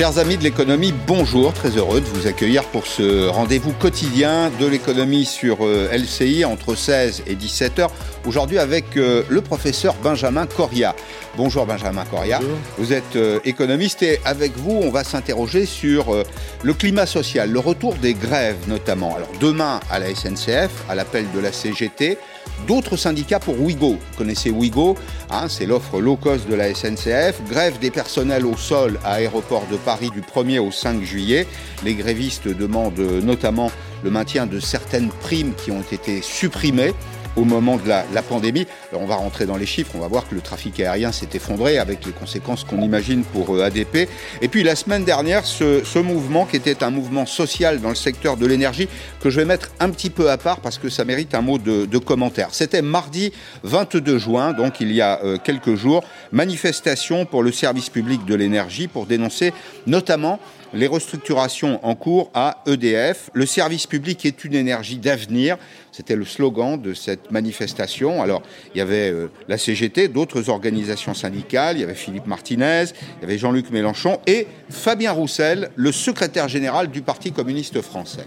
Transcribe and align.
Chers 0.00 0.16
amis 0.16 0.38
de 0.38 0.42
l'économie, 0.42 0.94
bonjour, 1.06 1.52
très 1.52 1.76
heureux 1.76 2.00
de 2.00 2.06
vous 2.06 2.26
accueillir 2.26 2.64
pour 2.64 2.86
ce 2.86 3.28
rendez-vous 3.28 3.72
quotidien 3.72 4.50
de 4.58 4.64
l'économie 4.64 5.26
sur 5.26 5.58
euh, 5.66 5.90
LCI 5.92 6.46
entre 6.46 6.74
16 6.74 7.24
et 7.26 7.34
17 7.34 7.80
heures. 7.80 7.90
Aujourd'hui 8.26 8.58
avec 8.58 8.96
euh, 8.96 9.24
le 9.28 9.42
professeur 9.42 9.94
Benjamin 10.02 10.46
Coria. 10.46 10.96
Bonjour 11.36 11.64
Benjamin 11.64 12.04
Coria. 12.04 12.40
Vous 12.76 12.92
êtes 12.92 13.14
euh, 13.14 13.38
économiste 13.44 14.02
et 14.02 14.18
avec 14.24 14.56
vous, 14.56 14.72
on 14.72 14.90
va 14.90 15.04
s'interroger 15.04 15.64
sur 15.64 16.24
le 16.62 16.74
climat 16.74 17.06
social, 17.06 17.50
le 17.50 17.58
retour 17.60 17.94
des 17.94 18.14
grèves 18.14 18.68
notamment. 18.68 19.14
Alors 19.14 19.30
demain 19.40 19.80
à 19.90 20.00
la 20.00 20.14
SNCF, 20.14 20.70
à 20.88 20.94
l'appel 20.94 21.26
de 21.32 21.38
la 21.38 21.52
CGT, 21.52 22.18
d'autres 22.66 22.96
syndicats 22.96 23.38
pour 23.38 23.60
Ouigo. 23.60 23.92
Vous 23.92 24.18
connaissez 24.18 24.50
Ouigo, 24.50 24.96
hein, 25.30 25.46
c'est 25.48 25.66
l'offre 25.66 26.00
low 26.00 26.16
cost 26.16 26.48
de 26.48 26.54
la 26.54 26.74
SNCF. 26.74 27.40
Grève 27.48 27.78
des 27.78 27.90
personnels 27.90 28.44
au 28.44 28.56
sol 28.56 28.98
à 29.04 29.14
aéroport 29.14 29.66
de 29.70 29.76
Paris 29.76 30.10
du 30.10 30.20
1er 30.20 30.58
au 30.58 30.72
5 30.72 31.02
juillet. 31.02 31.46
Les 31.84 31.94
grévistes 31.94 32.48
demandent 32.48 32.98
notamment 32.98 33.70
le 34.02 34.10
maintien 34.10 34.46
de 34.46 34.60
certaines 34.60 35.10
primes 35.10 35.54
qui 35.54 35.70
ont 35.70 35.84
été 35.92 36.22
supprimées 36.22 36.92
au 37.36 37.44
moment 37.44 37.76
de 37.76 37.88
la, 37.88 38.22
pandémie. 38.22 38.66
On 38.92 39.06
va 39.06 39.16
rentrer 39.16 39.46
dans 39.46 39.56
les 39.56 39.66
chiffres, 39.66 39.92
on 39.94 40.00
va 40.00 40.08
voir 40.08 40.28
que 40.28 40.34
le 40.34 40.40
trafic 40.40 40.78
aérien 40.80 41.12
s'est 41.12 41.28
effondré 41.34 41.78
avec 41.78 42.04
les 42.04 42.12
conséquences 42.12 42.64
qu'on 42.64 42.82
imagine 42.82 43.24
pour 43.24 43.54
euh, 43.54 43.64
ADP. 43.64 44.08
Et 44.42 44.48
puis 44.48 44.62
la 44.62 44.76
semaine 44.76 45.04
dernière, 45.04 45.46
ce, 45.46 45.98
mouvement 45.98 46.46
qui 46.46 46.56
était 46.56 46.82
un 46.82 46.90
mouvement 46.90 47.26
social 47.26 47.80
dans 47.80 47.88
le 47.90 47.94
secteur 47.94 48.36
de 48.36 48.46
l'énergie, 48.46 48.88
que 49.20 49.30
je 49.30 49.40
vais 49.40 49.44
mettre 49.44 49.70
un 49.80 49.90
petit 49.90 50.10
peu 50.10 50.30
à 50.30 50.38
part 50.38 50.60
parce 50.60 50.78
que 50.78 50.88
ça 50.88 51.04
mérite 51.04 51.34
un 51.34 51.42
mot 51.42 51.58
de, 51.58 51.98
commentaire. 51.98 52.48
C'était 52.52 52.82
mardi 52.82 53.32
22 53.62 54.18
juin, 54.18 54.52
donc 54.52 54.80
il 54.80 54.92
y 54.92 55.00
a 55.00 55.20
euh, 55.22 55.36
quelques 55.42 55.74
jours, 55.74 56.02
manifestation 56.32 57.26
pour 57.26 57.42
le 57.42 57.52
service 57.52 57.90
public 57.90 58.24
de 58.24 58.34
l'énergie 58.34 58.88
pour 58.88 59.06
dénoncer 59.06 59.52
notamment 59.86 60.40
les 60.72 60.86
restructurations 60.86 61.84
en 61.84 61.94
cours 61.94 62.30
à 62.34 62.62
EDF. 62.66 63.30
Le 63.32 63.46
service 63.46 63.86
public 63.86 64.24
est 64.24 64.44
une 64.44 64.54
énergie 64.54 64.98
d'avenir. 64.98 65.56
C'était 65.92 66.16
le 66.16 66.24
slogan 66.24 66.80
de 66.80 66.94
cette 66.94 67.30
manifestation. 67.30 68.22
Alors, 68.22 68.42
il 68.74 68.78
y 68.78 68.80
avait 68.80 69.10
euh, 69.10 69.30
la 69.48 69.58
CGT, 69.58 70.08
d'autres 70.08 70.48
organisations 70.48 71.14
syndicales, 71.14 71.76
il 71.76 71.80
y 71.80 71.84
avait 71.84 71.94
Philippe 71.94 72.26
Martinez, 72.26 72.84
il 73.18 73.22
y 73.22 73.24
avait 73.24 73.38
Jean-Luc 73.38 73.70
Mélenchon 73.70 74.20
et 74.26 74.46
Fabien 74.68 75.12
Roussel, 75.12 75.70
le 75.76 75.92
secrétaire 75.92 76.48
général 76.48 76.88
du 76.88 77.02
Parti 77.02 77.32
communiste 77.32 77.80
français. 77.82 78.26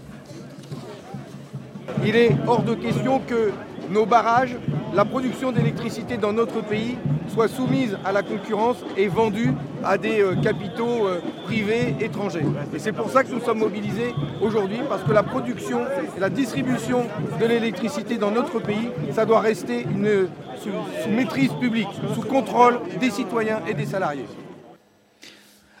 Il 2.04 2.16
est 2.16 2.32
hors 2.46 2.62
de 2.62 2.74
question 2.74 3.20
que 3.20 3.52
nos 3.90 4.06
barrages, 4.06 4.56
la 4.94 5.04
production 5.04 5.50
d'électricité 5.50 6.16
dans 6.16 6.32
notre 6.32 6.62
pays 6.62 6.96
soit 7.32 7.48
soumise 7.48 7.98
à 8.04 8.12
la 8.12 8.22
concurrence 8.22 8.76
et 8.96 9.08
vendue 9.08 9.50
à 9.82 9.98
des 9.98 10.20
euh, 10.20 10.36
capitaux 10.36 11.06
euh, 11.06 11.20
privés 11.44 11.96
étrangers. 12.00 12.44
Et 12.74 12.78
c'est 12.78 12.92
pour 12.92 13.10
ça 13.10 13.24
que 13.24 13.32
nous 13.32 13.40
sommes 13.40 13.58
mobilisés 13.58 14.14
aujourd'hui, 14.40 14.78
parce 14.88 15.02
que 15.02 15.12
la 15.12 15.22
production 15.22 15.80
et 15.80 16.20
la 16.20 16.30
distribution 16.30 17.06
de 17.40 17.46
l'électricité 17.46 18.18
dans 18.18 18.30
notre 18.30 18.60
pays, 18.60 18.90
ça 19.12 19.26
doit 19.26 19.40
rester 19.40 19.82
une, 19.82 20.28
sous, 20.62 21.10
maîtrise 21.10 21.50
publique, 21.60 21.88
sous 22.14 22.22
contrôle 22.22 22.78
des 23.00 23.10
citoyens 23.10 23.62
et 23.68 23.74
des 23.74 23.86
salariés. 23.86 24.26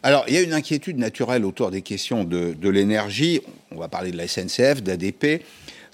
Alors, 0.02 0.24
il 0.28 0.34
y 0.34 0.38
a 0.38 0.42
une 0.42 0.52
inquiétude 0.52 0.98
naturelle 0.98 1.44
autour 1.44 1.70
des 1.70 1.82
questions 1.82 2.24
de, 2.24 2.52
de 2.52 2.68
l'énergie. 2.68 3.40
On 3.70 3.78
va 3.78 3.88
parler 3.88 4.10
de 4.10 4.18
la 4.18 4.28
SNCF, 4.28 4.82
d'ADP 4.82 5.42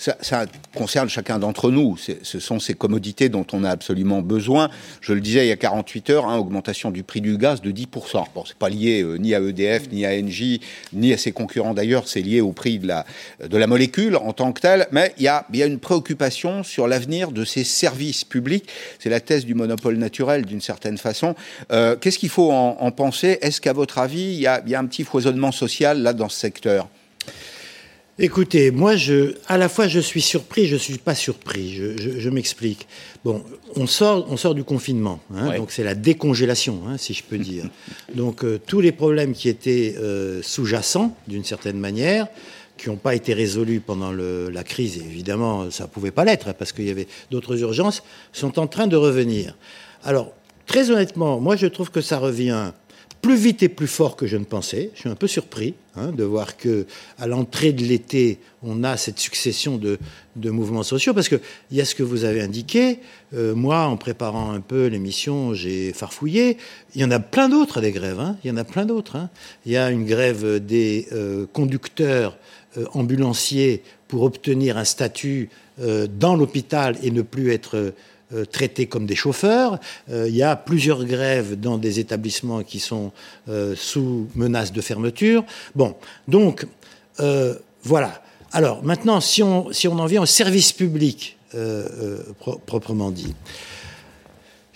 ça, 0.00 0.46
concerne 0.74 1.08
chacun 1.08 1.38
d'entre 1.38 1.70
nous. 1.70 1.96
Ce 1.96 2.40
sont 2.40 2.58
ces 2.58 2.74
commodités 2.74 3.28
dont 3.28 3.46
on 3.52 3.64
a 3.64 3.70
absolument 3.70 4.22
besoin. 4.22 4.70
Je 5.02 5.12
le 5.12 5.20
disais 5.20 5.44
il 5.44 5.48
y 5.48 5.52
a 5.52 5.56
48 5.56 6.10
heures, 6.10 6.26
hein, 6.26 6.38
augmentation 6.38 6.90
du 6.90 7.02
prix 7.02 7.20
du 7.20 7.36
gaz 7.36 7.60
de 7.60 7.70
10%. 7.70 8.24
Bon, 8.34 8.44
c'est 8.46 8.56
pas 8.56 8.70
lié 8.70 9.02
euh, 9.02 9.16
ni 9.16 9.34
à 9.34 9.40
EDF, 9.40 9.90
ni 9.92 10.06
à 10.06 10.10
Engie, 10.10 10.60
ni 10.94 11.12
à 11.12 11.18
ses 11.18 11.32
concurrents 11.32 11.74
d'ailleurs, 11.74 12.08
c'est 12.08 12.22
lié 12.22 12.40
au 12.40 12.52
prix 12.52 12.78
de 12.78 12.86
la, 12.86 13.04
de 13.46 13.56
la 13.58 13.66
molécule 13.66 14.16
en 14.16 14.32
tant 14.32 14.52
que 14.52 14.60
telle, 14.60 14.86
mais 14.90 15.12
il 15.18 15.24
y 15.24 15.28
a, 15.28 15.46
y 15.52 15.62
a 15.62 15.66
une 15.66 15.78
préoccupation 15.78 16.62
sur 16.62 16.88
l'avenir 16.88 17.30
de 17.32 17.44
ces 17.44 17.64
services 17.64 18.24
publics. 18.24 18.68
C'est 18.98 19.10
la 19.10 19.20
thèse 19.20 19.44
du 19.44 19.54
monopole 19.54 19.96
naturel 19.96 20.46
d'une 20.46 20.62
certaine 20.62 20.96
façon. 20.96 21.34
Euh, 21.72 21.96
qu'est-ce 21.96 22.18
qu'il 22.18 22.30
faut 22.30 22.50
en, 22.50 22.78
en 22.80 22.90
penser? 22.90 23.38
Est-ce 23.42 23.60
qu'à 23.60 23.74
votre 23.74 23.98
avis, 23.98 24.32
il 24.32 24.40
y, 24.40 24.46
a, 24.46 24.62
y 24.66 24.74
a 24.74 24.78
un 24.78 24.86
petit 24.86 25.04
foisonnement 25.04 25.52
social 25.52 26.00
là 26.00 26.14
dans 26.14 26.28
ce 26.28 26.38
secteur? 26.38 26.88
Écoutez, 28.22 28.70
moi, 28.70 28.96
je, 28.96 29.32
à 29.48 29.56
la 29.56 29.70
fois, 29.70 29.88
je 29.88 29.98
suis 29.98 30.20
surpris, 30.20 30.66
je 30.66 30.74
ne 30.74 30.78
suis 30.78 30.98
pas 30.98 31.14
surpris. 31.14 31.72
Je, 31.72 32.28
m'explique. 32.28 32.86
Bon, 33.24 33.42
on 33.76 33.86
sort, 33.86 34.26
on 34.28 34.36
sort 34.36 34.54
du 34.54 34.62
confinement, 34.62 35.20
hein, 35.34 35.56
donc 35.56 35.72
c'est 35.72 35.84
la 35.84 35.94
décongélation, 35.94 36.82
hein, 36.86 36.98
si 36.98 37.14
je 37.14 37.24
peux 37.24 37.38
dire. 37.38 37.64
donc 38.14 38.44
euh, 38.44 38.60
tous 38.66 38.82
les 38.82 38.92
problèmes 38.92 39.32
qui 39.32 39.48
étaient 39.48 39.94
euh, 39.98 40.42
sous-jacents, 40.42 41.16
d'une 41.28 41.44
certaine 41.44 41.78
manière, 41.78 42.26
qui 42.76 42.90
n'ont 42.90 42.96
pas 42.96 43.14
été 43.14 43.32
résolus 43.32 43.80
pendant 43.80 44.12
la 44.12 44.64
crise, 44.64 44.98
évidemment, 44.98 45.70
ça 45.70 45.84
ne 45.84 45.88
pouvait 45.88 46.10
pas 46.10 46.26
l'être, 46.26 46.48
hein, 46.48 46.54
parce 46.58 46.72
qu'il 46.72 46.86
y 46.86 46.90
avait 46.90 47.08
d'autres 47.30 47.58
urgences, 47.62 48.02
sont 48.34 48.58
en 48.58 48.66
train 48.66 48.86
de 48.86 48.96
revenir. 48.96 49.56
Alors, 50.04 50.30
très 50.66 50.90
honnêtement, 50.90 51.40
moi, 51.40 51.56
je 51.56 51.66
trouve 51.68 51.90
que 51.90 52.02
ça 52.02 52.18
revient 52.18 52.72
plus 53.20 53.36
vite 53.36 53.62
et 53.62 53.68
plus 53.68 53.86
fort 53.86 54.16
que 54.16 54.26
je 54.26 54.36
ne 54.36 54.44
pensais. 54.44 54.90
Je 54.94 55.00
suis 55.00 55.08
un 55.08 55.14
peu 55.14 55.26
surpris 55.26 55.74
hein, 55.94 56.10
de 56.12 56.24
voir 56.24 56.56
que 56.56 56.86
à 57.18 57.26
l'entrée 57.26 57.72
de 57.72 57.82
l'été, 57.84 58.38
on 58.62 58.82
a 58.82 58.96
cette 58.96 59.18
succession 59.18 59.76
de, 59.76 59.98
mouvements 60.36 60.82
sociaux, 60.82 61.12
parce 61.12 61.28
qu'il 61.28 61.40
y 61.70 61.80
a 61.80 61.84
ce 61.84 61.94
que 61.94 62.02
vous 62.02 62.24
avez 62.24 62.40
indiqué. 62.40 63.00
Euh, 63.34 63.54
moi, 63.54 63.84
en 63.86 63.96
préparant 63.96 64.52
un 64.52 64.60
peu 64.60 64.86
l'émission, 64.86 65.52
j'ai 65.52 65.92
farfouillé. 65.92 66.56
Il 66.94 67.00
y 67.02 67.04
en 67.04 67.10
a 67.10 67.20
plein 67.20 67.48
d'autres 67.48 67.80
des 67.80 67.92
grèves. 67.92 68.20
Hein. 68.20 68.36
Il 68.42 68.48
y 68.48 68.50
en 68.50 68.56
a 68.56 68.64
plein 68.64 68.86
d'autres. 68.86 69.16
Hein. 69.16 69.28
Il 69.66 69.72
y 69.72 69.76
a 69.76 69.90
une 69.90 70.06
grève 70.06 70.64
des 70.64 71.08
euh, 71.12 71.46
conducteurs 71.52 72.38
euh, 72.78 72.86
ambulanciers 72.94 73.82
pour 74.08 74.22
obtenir 74.22 74.76
un 74.76 74.84
statut 74.84 75.50
dans 76.18 76.36
l'hôpital 76.36 76.98
et 77.02 77.10
ne 77.10 77.22
plus 77.22 77.52
être 77.52 77.94
euh, 78.32 78.44
traités 78.44 78.86
comme 78.86 79.06
des 79.06 79.16
chauffeurs. 79.16 79.80
Euh, 80.10 80.28
il 80.28 80.36
y 80.36 80.42
a 80.42 80.54
plusieurs 80.54 81.04
grèves 81.04 81.58
dans 81.58 81.78
des 81.78 81.98
établissements 81.98 82.62
qui 82.62 82.78
sont 82.78 83.10
euh, 83.48 83.74
sous 83.76 84.28
menace 84.34 84.72
de 84.72 84.80
fermeture. 84.80 85.44
Bon, 85.74 85.96
donc 86.28 86.66
voilà. 87.82 88.22
Alors 88.52 88.82
maintenant, 88.82 89.20
si 89.20 89.42
on, 89.42 89.72
si 89.72 89.88
on 89.88 89.98
en 89.98 90.06
vient 90.06 90.22
au 90.22 90.26
service 90.26 90.72
public 90.72 91.36
proprement 92.66 93.10
dit. 93.10 93.34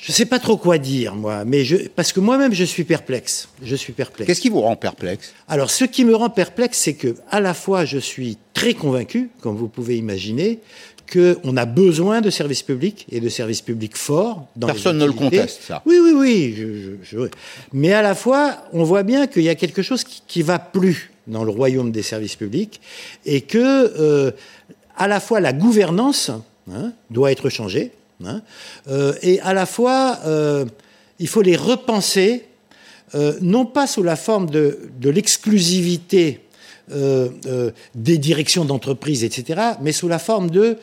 Je 0.04 0.12
ne 0.12 0.16
sais 0.16 0.26
pas 0.26 0.38
trop 0.38 0.58
quoi 0.58 0.76
dire, 0.76 1.14
moi, 1.14 1.46
mais 1.46 1.64
je, 1.64 1.88
parce 1.88 2.12
que 2.12 2.20
moi-même, 2.20 2.52
je 2.52 2.64
suis 2.64 2.84
perplexe. 2.84 3.48
Je 3.62 3.74
suis 3.74 3.94
perplexe. 3.94 4.26
Qu'est-ce 4.26 4.40
qui 4.42 4.50
vous 4.50 4.60
rend 4.60 4.76
perplexe? 4.76 5.32
Alors, 5.48 5.70
ce 5.70 5.86
qui 5.86 6.04
me 6.04 6.14
rend 6.14 6.28
perplexe, 6.28 6.76
c'est 6.76 6.92
que, 6.92 7.16
à 7.30 7.40
la 7.40 7.54
fois, 7.54 7.86
je 7.86 7.96
suis 7.96 8.36
très 8.52 8.74
convaincu, 8.74 9.30
comme 9.40 9.56
vous 9.56 9.68
pouvez 9.68 9.96
imaginer, 9.96 10.60
qu'on 11.10 11.56
a 11.56 11.64
besoin 11.64 12.20
de 12.20 12.30
services 12.30 12.62
publics 12.62 13.06
et 13.10 13.20
de 13.20 13.28
services 13.28 13.62
publics 13.62 13.96
forts. 13.96 14.46
Dans 14.56 14.66
Personne 14.66 14.98
ne 14.98 15.06
le 15.06 15.12
conteste, 15.12 15.62
ça. 15.62 15.82
Oui, 15.86 15.98
oui, 16.02 16.12
oui. 16.14 17.28
Mais 17.72 17.92
à 17.92 18.02
la 18.02 18.14
fois, 18.14 18.56
on 18.72 18.84
voit 18.84 19.02
bien 19.02 19.26
qu'il 19.26 19.42
y 19.42 19.48
a 19.48 19.54
quelque 19.54 19.82
chose 19.82 20.04
qui 20.04 20.40
ne 20.40 20.44
va 20.44 20.58
plus 20.58 21.10
dans 21.26 21.44
le 21.44 21.50
royaume 21.50 21.90
des 21.90 22.02
services 22.02 22.36
publics 22.36 22.80
et 23.24 23.40
que, 23.40 23.58
euh, 23.58 24.30
à 24.96 25.08
la 25.08 25.20
fois, 25.20 25.40
la 25.40 25.52
gouvernance 25.52 26.30
hein, 26.70 26.92
doit 27.10 27.32
être 27.32 27.48
changée 27.48 27.92
hein, 28.24 28.42
euh, 28.88 29.14
et 29.22 29.40
à 29.40 29.54
la 29.54 29.66
fois, 29.66 30.18
euh, 30.26 30.64
il 31.18 31.28
faut 31.28 31.42
les 31.42 31.56
repenser, 31.56 32.44
non 33.40 33.64
pas 33.64 33.86
sous 33.86 34.02
la 34.02 34.16
forme 34.16 34.50
de, 34.50 34.90
de 34.98 35.08
l'exclusivité 35.08 36.43
des 36.88 38.18
directions 38.18 38.64
d'entreprise, 38.64 39.24
etc., 39.24 39.60
mais 39.80 39.92
sous 39.92 40.08
la 40.08 40.18
forme 40.18 40.50
de 40.50 40.76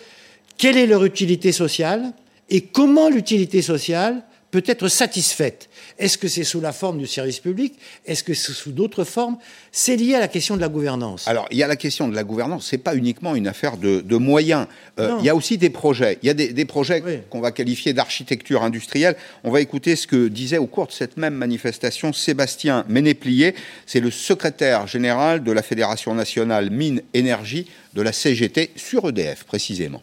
quelle 0.57 0.77
est 0.77 0.88
leur 0.88 1.06
utilité 1.06 1.51
sociale 1.51 2.13
et 2.50 2.62
comment 2.62 3.09
l'utilité 3.09 3.62
sociale 3.62 4.24
peut 4.51 4.63
être 4.68 4.89
satisfaite. 4.89 5.69
Est-ce 5.98 6.18
que 6.18 6.27
c'est 6.27 6.44
sous 6.44 6.59
la 6.59 6.74
forme 6.74 7.00
du 7.00 7.07
service 7.07 7.39
public? 7.39 7.74
Est-ce 8.06 8.24
que 8.24 8.33
c'est 8.33 8.51
sous 8.51 8.71
d'autres 8.71 9.06
formes? 9.06 9.38
C'est 9.71 9.95
lié 9.95 10.15
à 10.15 10.19
la 10.19 10.27
question 10.27 10.56
de 10.56 10.62
la 10.62 10.68
gouvernance. 10.68 11.27
Alors, 11.27 11.48
il 11.51 11.57
y 11.57 11.63
a 11.63 11.68
la 11.68 11.77
question 11.77 12.07
de 12.09 12.15
la 12.15 12.24
gouvernance. 12.24 12.68
C'est 12.69 12.77
pas 12.77 12.95
uniquement 12.95 13.33
une 13.36 13.48
affaire 13.48 13.77
de, 13.77 14.18
moyens. 14.18 14.68
Euh, 15.00 15.15
il 15.19 15.25
y 15.25 15.30
a 15.30 15.36
aussi 15.36 15.57
des 15.57 15.69
projets. 15.69 16.19
Il 16.21 16.27
y 16.27 16.30
a 16.30 16.33
des, 16.33 16.65
projets 16.65 17.24
qu'on 17.30 17.39
va 17.39 17.51
qualifier 17.51 17.94
d'architecture 17.94 18.62
industrielle. 18.63 19.15
On 19.44 19.51
va 19.51 19.62
écouter 19.62 19.95
ce 19.95 20.06
que 20.06 20.27
disait 20.27 20.57
au 20.57 20.68
cours 20.68 20.88
de 20.88 20.92
cette 20.92 21.18
même 21.18 21.33
manifestation 21.33 22.13
Sébastien 22.13 22.86
Ménéplier. 22.89 23.56
C'est 23.86 24.01
le 24.01 24.12
secrétaire 24.12 24.86
général 24.86 25.44
de 25.44 25.51
la 25.51 25.63
Fédération 25.63 26.13
nationale 26.13 26.69
mine 26.69 27.01
énergie 27.13 27.68
de 27.94 28.01
la 28.01 28.12
CGT 28.12 28.71
sur 28.75 29.07
EDF 29.09 29.45
précisément. 29.45 30.01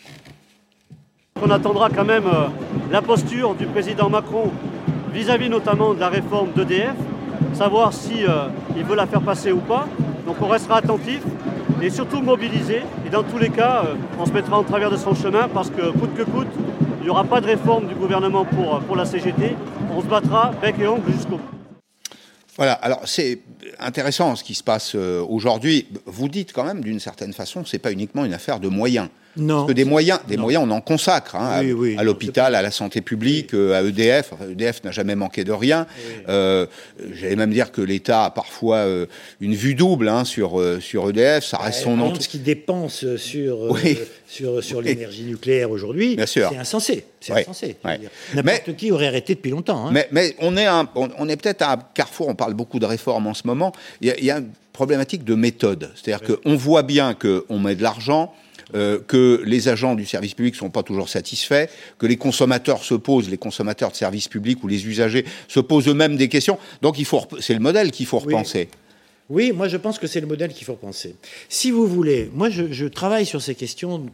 On 1.41 1.51
attendra 1.51 1.89
quand 1.89 2.05
même 2.05 2.27
euh, 2.27 2.49
la 2.91 3.01
posture 3.01 3.55
du 3.55 3.67
président 3.67 4.11
Macron 4.11 4.51
vis-à-vis 5.13 5.49
notamment 5.49 5.95
de 5.95 6.01
la 6.01 6.09
réforme 6.09 6.51
d'EDF, 6.53 6.95
savoir 7.55 7.93
si 7.93 8.25
euh, 8.25 8.49
il 8.77 8.85
veut 8.85 8.97
la 8.97 9.07
faire 9.07 9.23
passer 9.23 9.53
ou 9.53 9.61
pas. 9.61 9.87
Donc 10.27 10.37
on 10.43 10.49
restera 10.49 10.79
attentif 10.79 11.21
et 11.81 11.91
surtout 11.91 12.21
mobilisé. 12.23 12.83
Et 13.07 13.11
dans 13.11 13.23
tous 13.23 13.39
les 13.39 13.51
cas, 13.51 13.85
euh, 13.85 13.95
on 14.19 14.27
se 14.27 14.33
mettra 14.33 14.59
en 14.59 14.65
travers 14.65 14.91
de 14.91 14.97
son 14.97 15.15
chemin 15.15 15.49
parce 15.49 15.71
que 15.71 15.91
coûte 15.93 16.15
que 16.17 16.25
coûte, 16.25 16.49
il 17.01 17.05
n'y 17.05 17.11
aura 17.11 17.25
pas 17.25 17.41
de 17.41 17.47
réforme 17.47 17.87
du 17.87 17.95
gouvernement 17.95 18.45
pour, 18.45 18.81
pour 18.81 18.97
la 18.97 19.05
CGT. 19.05 19.55
On 19.95 20.01
se 20.01 20.07
battra 20.07 20.51
bec 20.61 20.75
et 20.81 20.89
ongle 20.89 21.13
jusqu'au 21.13 21.37
bout. 21.37 21.41
Voilà, 22.57 22.73
alors 22.73 23.03
c'est 23.05 23.39
intéressant 23.79 24.35
ce 24.35 24.43
qui 24.43 24.57
se 24.57 24.65
passe 24.65 24.97
aujourd'hui. 24.97 25.87
Vous 26.07 26.29
dites 26.29 26.53
quand 26.53 26.65
même, 26.65 26.81
d'une 26.81 26.99
certaine 26.99 27.33
façon, 27.33 27.65
c'est 27.65 27.79
pas 27.79 27.93
uniquement 27.93 28.25
une 28.25 28.35
affaire 28.35 28.59
de 28.59 28.67
moyens. 28.67 29.09
Non. 29.39 29.57
Parce 29.61 29.69
que 29.69 29.73
des 29.73 29.85
moyens, 29.85 30.21
des 30.29 30.37
moyens, 30.37 30.65
on 30.67 30.71
en 30.71 30.81
consacre 30.81 31.37
hein, 31.37 31.61
Oui, 31.63 31.71
à, 31.71 31.75
oui, 31.75 31.97
à 31.99 32.03
l'hôpital, 32.03 32.55
à 32.55 32.63
la 32.63 32.71
santé 32.71 33.01
publique, 33.01 33.55
euh, 33.55 33.73
à 33.79 33.83
EDF. 33.83 34.33
Enfin, 34.33 34.45
EDF 34.51 34.85
n'a 34.85 34.91
jamais 34.91 35.15
manqué 35.15 35.45
de 35.45 35.53
rien. 35.53 35.87
Euh, 36.29 36.67
J'allais 37.15 37.37
même 37.37 37.53
dire 37.53 37.73
que 37.73 37.81
l'État 37.81 38.25
a 38.27 38.31
parfois 38.31 38.77
euh, 38.79 39.07
une 39.41 39.55
vue 39.55 39.75
double 39.75 40.09
hein, 40.09 40.25
sur 40.25 40.61
euh, 40.61 40.81
sur 40.81 41.09
EDF. 41.09 41.45
Ça 41.45 41.59
reste 41.59 41.81
son 41.85 41.97
Par 41.97 42.09
nom. 42.09 42.15
ce 42.21 42.29
qui 42.29 42.39
dépense 42.39 43.05
sur, 43.17 43.77
sur, 44.27 44.63
sur 44.65 44.83
l'énergie 44.83 45.23
nucléaire 45.25 45.71
aujourd'hui, 45.71 46.19
c'est 46.27 46.45
insensé. 46.45 47.05
C'est 47.21 47.33
insensé. 47.33 47.77
N'importe 48.35 48.77
qui 48.77 48.91
aurait 48.93 49.07
arrêté 49.07 49.35
depuis 49.35 49.51
longtemps. 49.51 49.87
hein. 49.87 49.91
Mais, 49.93 50.09
mais 50.13 50.35
on 50.41 50.57
est, 50.57 50.67
un- 50.67 50.89
on, 50.95 51.09
on 51.19 51.29
est 51.29 51.37
peut-être 51.37 51.63
à 51.63 51.73
un 51.75 51.79
carrefour, 51.95 52.29
on 52.29 52.35
parle 52.35 52.55
beaucoup 52.55 52.79
de 52.79 52.87
réformes 52.87 53.27
en 53.27 53.35
ce 53.35 53.43
moment, 53.47 53.73
il 54.01 54.09
y 54.09 54.11
a, 54.11 54.19
il 54.19 54.25
y 54.25 54.31
a 54.31 54.39
une 54.39 54.51
problématique 54.73 55.25
de 55.25 55.35
méthode. 55.35 55.91
C'est-à-dire 55.97 56.27
qu'on 56.43 56.57
voit 56.57 56.83
bien 56.83 57.15
qu'on 57.15 57.59
met 57.59 57.75
de 57.75 57.83
l'argent, 57.83 58.33
euh, 58.75 58.99
que 59.07 59.43
les 59.45 59.69
agents 59.69 59.95
du 59.95 60.07
service 60.07 60.35
public 60.35 60.55
ne 60.55 60.59
sont 60.59 60.71
pas 60.71 60.83
toujours 60.83 61.09
satisfaits, 61.09 61.67
que 61.99 62.07
les 62.07 62.17
consommateurs 62.17 62.83
se 62.85 62.95
posent, 62.95 63.29
les 63.29 63.39
consommateurs 63.39 63.91
de 63.91 63.97
services 63.97 64.29
publics 64.29 64.63
ou 64.65 64.69
les 64.69 64.87
usagers 64.87 65.25
se 65.49 65.61
posent 65.61 65.89
eux-mêmes 65.89 66.17
des 66.17 66.29
questions. 66.29 66.59
Donc 66.83 66.99
il 66.99 67.05
faut, 67.05 67.23
c'est 67.41 67.55
le 67.55 67.61
modèle 67.61 67.91
qu'il 67.91 68.07
faut 68.07 68.19
Oui. 68.19 68.33
repenser. 68.35 68.69
Oui, 69.31 69.53
moi 69.53 69.69
je 69.69 69.77
pense 69.77 69.99
que 69.99 70.07
c'est 70.07 70.21
le 70.23 70.27
modèle 70.27 70.55
qu'il 70.55 70.65
faut 70.65 70.73
repenser. 70.73 71.15
Si 71.51 71.71
vous 71.71 71.87
voulez, 71.87 72.31
moi 72.33 72.49
je, 72.49 72.73
je 72.73 72.87
travaille 72.87 73.27
sur 73.27 73.43
ces 73.43 73.55
questions 73.55 74.07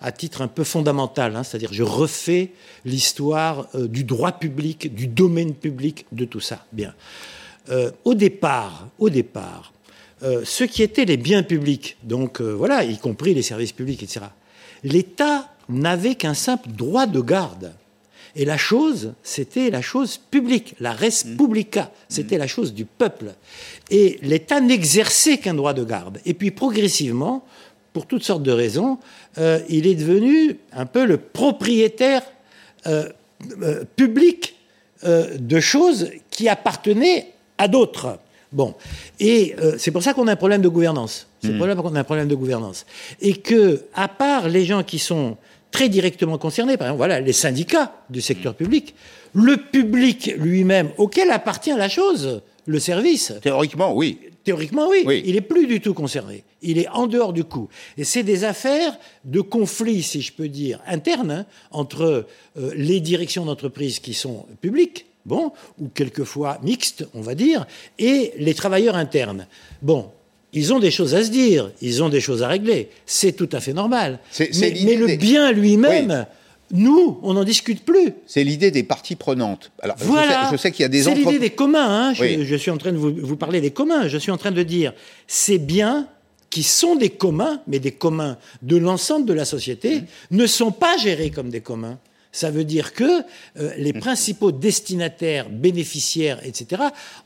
à 0.00 0.10
titre 0.10 0.40
un 0.40 0.48
peu 0.48 0.64
fondamental, 0.64 1.36
hein, 1.36 1.42
c'est-à-dire 1.42 1.72
je 1.72 1.82
refais 1.82 2.50
l'histoire 2.86 3.68
euh, 3.74 3.86
du 3.88 4.04
droit 4.04 4.32
public, 4.32 4.94
du 4.94 5.06
domaine 5.06 5.52
public, 5.54 6.06
de 6.12 6.24
tout 6.24 6.40
ça. 6.40 6.64
Bien. 6.72 6.94
Euh, 7.68 7.90
au 8.04 8.14
départ, 8.14 8.88
au 8.98 9.10
départ, 9.10 9.73
euh, 10.24 10.42
ce 10.44 10.64
qui 10.64 10.82
étaient 10.82 11.04
les 11.04 11.16
biens 11.16 11.42
publics, 11.42 11.96
donc 12.02 12.40
euh, 12.40 12.52
voilà, 12.52 12.84
y 12.84 12.98
compris 12.98 13.34
les 13.34 13.42
services 13.42 13.72
publics, 13.72 14.02
etc. 14.02 14.26
L'État 14.82 15.50
n'avait 15.68 16.14
qu'un 16.14 16.34
simple 16.34 16.70
droit 16.70 17.06
de 17.06 17.20
garde. 17.20 17.72
Et 18.36 18.44
la 18.44 18.56
chose, 18.56 19.12
c'était 19.22 19.70
la 19.70 19.80
chose 19.80 20.18
publique, 20.18 20.74
la 20.80 20.92
res 20.92 21.24
publica, 21.38 21.92
c'était 22.08 22.38
la 22.38 22.48
chose 22.48 22.74
du 22.74 22.84
peuple. 22.84 23.34
Et 23.90 24.18
l'État 24.22 24.60
n'exerçait 24.60 25.38
qu'un 25.38 25.54
droit 25.54 25.72
de 25.72 25.84
garde. 25.84 26.20
Et 26.26 26.34
puis 26.34 26.50
progressivement, 26.50 27.44
pour 27.94 28.06
toutes 28.06 28.24
sortes 28.24 28.42
de 28.42 28.50
raisons, 28.50 28.98
euh, 29.38 29.60
il 29.68 29.86
est 29.86 29.94
devenu 29.94 30.58
un 30.72 30.84
peu 30.84 31.06
le 31.06 31.16
propriétaire 31.16 32.22
euh, 32.86 33.08
euh, 33.62 33.84
public 33.96 34.56
de 35.04 35.60
choses 35.60 36.10
qui 36.30 36.48
appartenaient 36.48 37.34
à 37.58 37.68
d'autres. 37.68 38.18
Bon, 38.54 38.74
et 39.18 39.56
euh, 39.58 39.74
c'est 39.78 39.90
pour 39.90 40.02
ça 40.02 40.14
qu'on 40.14 40.28
a 40.28 40.32
un 40.32 40.36
problème 40.36 40.62
de 40.62 40.68
gouvernance. 40.68 41.26
C'est 41.42 41.58
pour 41.58 41.66
ça 41.66 41.74
qu'on 41.74 41.94
a 41.94 42.00
un 42.00 42.04
problème 42.04 42.28
de 42.28 42.34
gouvernance. 42.34 42.86
Et 43.20 43.34
que, 43.34 43.82
à 43.94 44.08
part 44.08 44.48
les 44.48 44.64
gens 44.64 44.82
qui 44.82 44.98
sont 44.98 45.36
très 45.72 45.88
directement 45.88 46.38
concernés, 46.38 46.76
par 46.76 46.86
exemple, 46.86 46.98
voilà, 46.98 47.20
les 47.20 47.32
syndicats 47.32 47.92
du 48.08 48.20
secteur 48.20 48.54
public, 48.54 48.94
le 49.34 49.56
public 49.56 50.32
lui-même, 50.38 50.90
auquel 50.96 51.30
appartient 51.32 51.74
la 51.76 51.88
chose, 51.88 52.42
le 52.66 52.78
service, 52.78 53.32
Théoriquement, 53.42 53.94
oui. 53.94 54.20
Théoriquement, 54.44 54.88
oui. 54.88 55.02
Oui. 55.04 55.22
Il 55.26 55.36
est 55.36 55.40
plus 55.40 55.66
du 55.66 55.80
tout 55.80 55.92
concerné. 55.92 56.44
Il 56.62 56.78
est 56.78 56.88
en 56.88 57.06
dehors 57.06 57.32
du 57.32 57.44
coup. 57.44 57.68
Et 57.98 58.04
c'est 58.04 58.22
des 58.22 58.44
affaires 58.44 58.96
de 59.24 59.40
conflit, 59.40 60.02
si 60.02 60.22
je 60.22 60.32
peux 60.32 60.48
dire, 60.48 60.80
internes 60.86 61.30
hein, 61.30 61.46
entre 61.72 62.26
euh, 62.56 62.70
les 62.76 63.00
directions 63.00 63.44
d'entreprise 63.44 63.98
qui 63.98 64.14
sont 64.14 64.46
publiques, 64.60 65.06
bon, 65.26 65.52
ou 65.80 65.88
quelquefois 65.88 66.58
mixtes, 66.62 67.06
on 67.14 67.20
va 67.20 67.34
dire, 67.34 67.66
et 67.98 68.32
les 68.38 68.54
travailleurs 68.54 68.96
internes. 68.96 69.46
Bon. 69.82 70.10
Ils 70.56 70.72
ont 70.72 70.78
des 70.78 70.92
choses 70.92 71.16
à 71.16 71.24
se 71.24 71.30
dire, 71.30 71.72
ils 71.82 72.00
ont 72.04 72.08
des 72.08 72.20
choses 72.20 72.44
à 72.44 72.48
régler. 72.48 72.88
C'est 73.06 73.32
tout 73.32 73.48
à 73.50 73.58
fait 73.58 73.72
normal. 73.72 74.20
Mais, 74.38 74.94
le 74.94 75.16
bien 75.16 75.50
lui-même, 75.50 76.26
nous, 76.70 77.18
on 77.24 77.34
n'en 77.34 77.42
discute 77.42 77.84
plus. 77.84 78.12
C'est 78.28 78.44
l'idée 78.44 78.70
des 78.70 78.84
parties 78.84 79.16
prenantes. 79.16 79.72
Alors, 79.82 79.96
je 79.98 80.04
Voilà. 80.04 80.44
sais- 80.44 80.52
je 80.52 80.56
sais, 80.56 80.70
qu'il 80.70 80.82
y 80.82 80.86
a 80.86 80.88
des 80.88 81.02
C'est 81.02 81.14
l'idée 81.16 81.40
des 81.40 81.50
communs. 81.50 81.88
hein. 82.10 82.14
Je, 82.14 82.22
Oui. 82.22 82.44
je 82.46 82.54
suis 82.54 82.70
en 82.70 82.76
train 82.78 82.92
de 82.92 82.96
vous, 82.96 83.12
vous 83.20 83.36
parler 83.36 83.60
des 83.60 83.72
communs. 83.72 84.06
Je 84.06 84.16
suis 84.16 84.30
en 84.30 84.36
train 84.36 84.52
de 84.52 84.62
dire 84.62 84.92
ces 85.26 85.58
biens 85.58 86.06
qui 86.50 86.62
sont 86.62 86.94
des 86.94 87.10
communs, 87.10 87.60
mais 87.66 87.80
des 87.80 87.90
communs 87.90 88.38
de 88.62 88.76
l'ensemble 88.76 89.26
de 89.26 89.32
la 89.34 89.44
société, 89.44 90.02
Mmh. 90.02 90.36
ne 90.36 90.46
sont 90.46 90.70
pas 90.70 90.96
gérés 90.98 91.30
comme 91.30 91.50
des 91.50 91.62
communs. 91.62 91.98
Ça 92.34 92.50
veut 92.50 92.64
dire 92.64 92.94
que 92.94 93.04
euh, 93.60 93.70
les 93.78 93.92
principaux 93.92 94.50
destinataires, 94.50 95.48
bénéficiaires, 95.48 96.40
etc., 96.44 96.82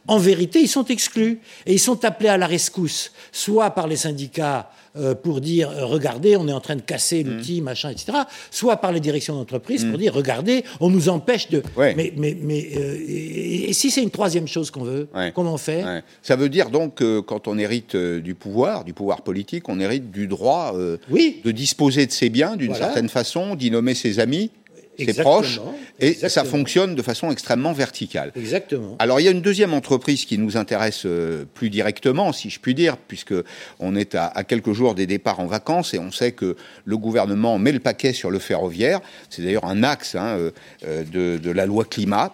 en 0.06 0.18
vérité, 0.18 0.60
ils 0.60 0.68
sont 0.68 0.84
exclus. 0.84 1.40
Et 1.64 1.72
ils 1.72 1.78
sont 1.78 2.04
appelés 2.04 2.28
à 2.28 2.36
la 2.36 2.46
rescousse, 2.46 3.12
soit 3.32 3.70
par 3.70 3.88
les 3.88 3.96
syndicats 3.96 4.70
euh, 4.96 5.14
pour 5.14 5.40
dire 5.40 5.70
euh, 5.70 5.86
regardez, 5.86 6.36
on 6.36 6.46
est 6.46 6.52
en 6.52 6.60
train 6.60 6.76
de 6.76 6.82
casser 6.82 7.24
Mmh. 7.24 7.28
l'outil, 7.30 7.60
machin, 7.62 7.88
etc., 7.90 8.18
soit 8.50 8.76
par 8.76 8.92
les 8.92 9.00
directions 9.00 9.34
d'entreprise 9.34 9.84
pour 9.86 9.96
dire 9.96 10.12
regardez, 10.12 10.62
on 10.80 10.90
nous 10.90 11.08
empêche 11.08 11.48
de. 11.48 11.62
Ouais. 11.76 11.94
Mais, 11.96 12.12
mais, 12.16 12.36
mais 12.42 12.58
et, 12.58 13.70
et 13.70 13.72
si 13.72 13.90
c'est 13.90 14.02
une 14.02 14.10
troisième 14.10 14.46
chose 14.46 14.70
qu'on 14.70 14.84
veut, 14.84 15.08
Ouais. 15.14 15.32
comment 15.34 15.54
on 15.54 15.58
fait? 15.58 15.84
Ouais. 15.84 16.02
Ça 16.22 16.36
veut 16.36 16.50
dire 16.50 16.68
donc 16.68 16.96
que 16.96 17.20
quand 17.20 17.48
on 17.48 17.56
hérite 17.58 17.96
du 17.96 18.34
pouvoir, 18.34 18.84
du 18.84 18.92
pouvoir 18.92 19.22
politique, 19.22 19.68
on 19.70 19.80
hérite 19.80 20.10
du 20.10 20.26
droit 20.26 20.74
Oui. 21.10 21.40
de 21.44 21.50
disposer 21.50 22.04
de 22.06 22.12
ses 22.12 22.28
biens 22.28 22.56
d'une 22.56 22.68
Voilà. 22.72 22.86
certaine 22.86 23.08
façon, 23.08 23.54
d'y 23.54 23.70
nommer 23.70 23.94
ses 23.94 24.18
amis, 24.20 24.50
Exactement. 24.98 25.30
proches, 25.30 25.60
et 26.00 26.14
ça 26.14 26.44
fonctionne 26.44 26.94
de 26.94 27.02
façon 27.02 27.30
extrêmement 27.30 27.72
verticale. 27.72 28.32
Exactement. 28.36 28.96
Alors 28.98 29.20
il 29.20 29.24
y 29.24 29.28
a 29.28 29.30
une 29.30 29.42
deuxième 29.42 29.74
entreprise 29.74 30.24
qui 30.24 30.38
nous 30.38 30.56
intéresse 30.56 31.02
euh, 31.06 31.44
plus 31.54 31.70
directement, 31.70 32.32
si 32.32 32.50
je 32.50 32.58
puis 32.58 32.74
dire, 32.74 32.96
puisque 32.96 33.34
on 33.78 33.94
est 33.94 34.14
à, 34.14 34.26
à 34.26 34.44
quelques 34.44 34.72
jours 34.72 34.94
des 34.94 35.06
départs 35.06 35.40
en 35.40 35.46
vacances 35.46 35.94
et 35.94 35.98
on 35.98 36.10
sait 36.10 36.32
que 36.32 36.56
le 36.84 36.96
gouvernement 36.96 37.58
met 37.58 37.72
le 37.72 37.80
paquet 37.80 38.12
sur 38.12 38.30
le 38.30 38.38
ferroviaire. 38.38 39.00
C'est 39.30 39.42
d'ailleurs 39.42 39.66
un 39.66 39.82
axe 39.82 40.14
hein, 40.14 40.36
euh, 40.38 40.50
euh, 40.86 41.04
de, 41.04 41.38
de 41.38 41.50
la 41.50 41.66
loi 41.66 41.84
climat. 41.84 42.32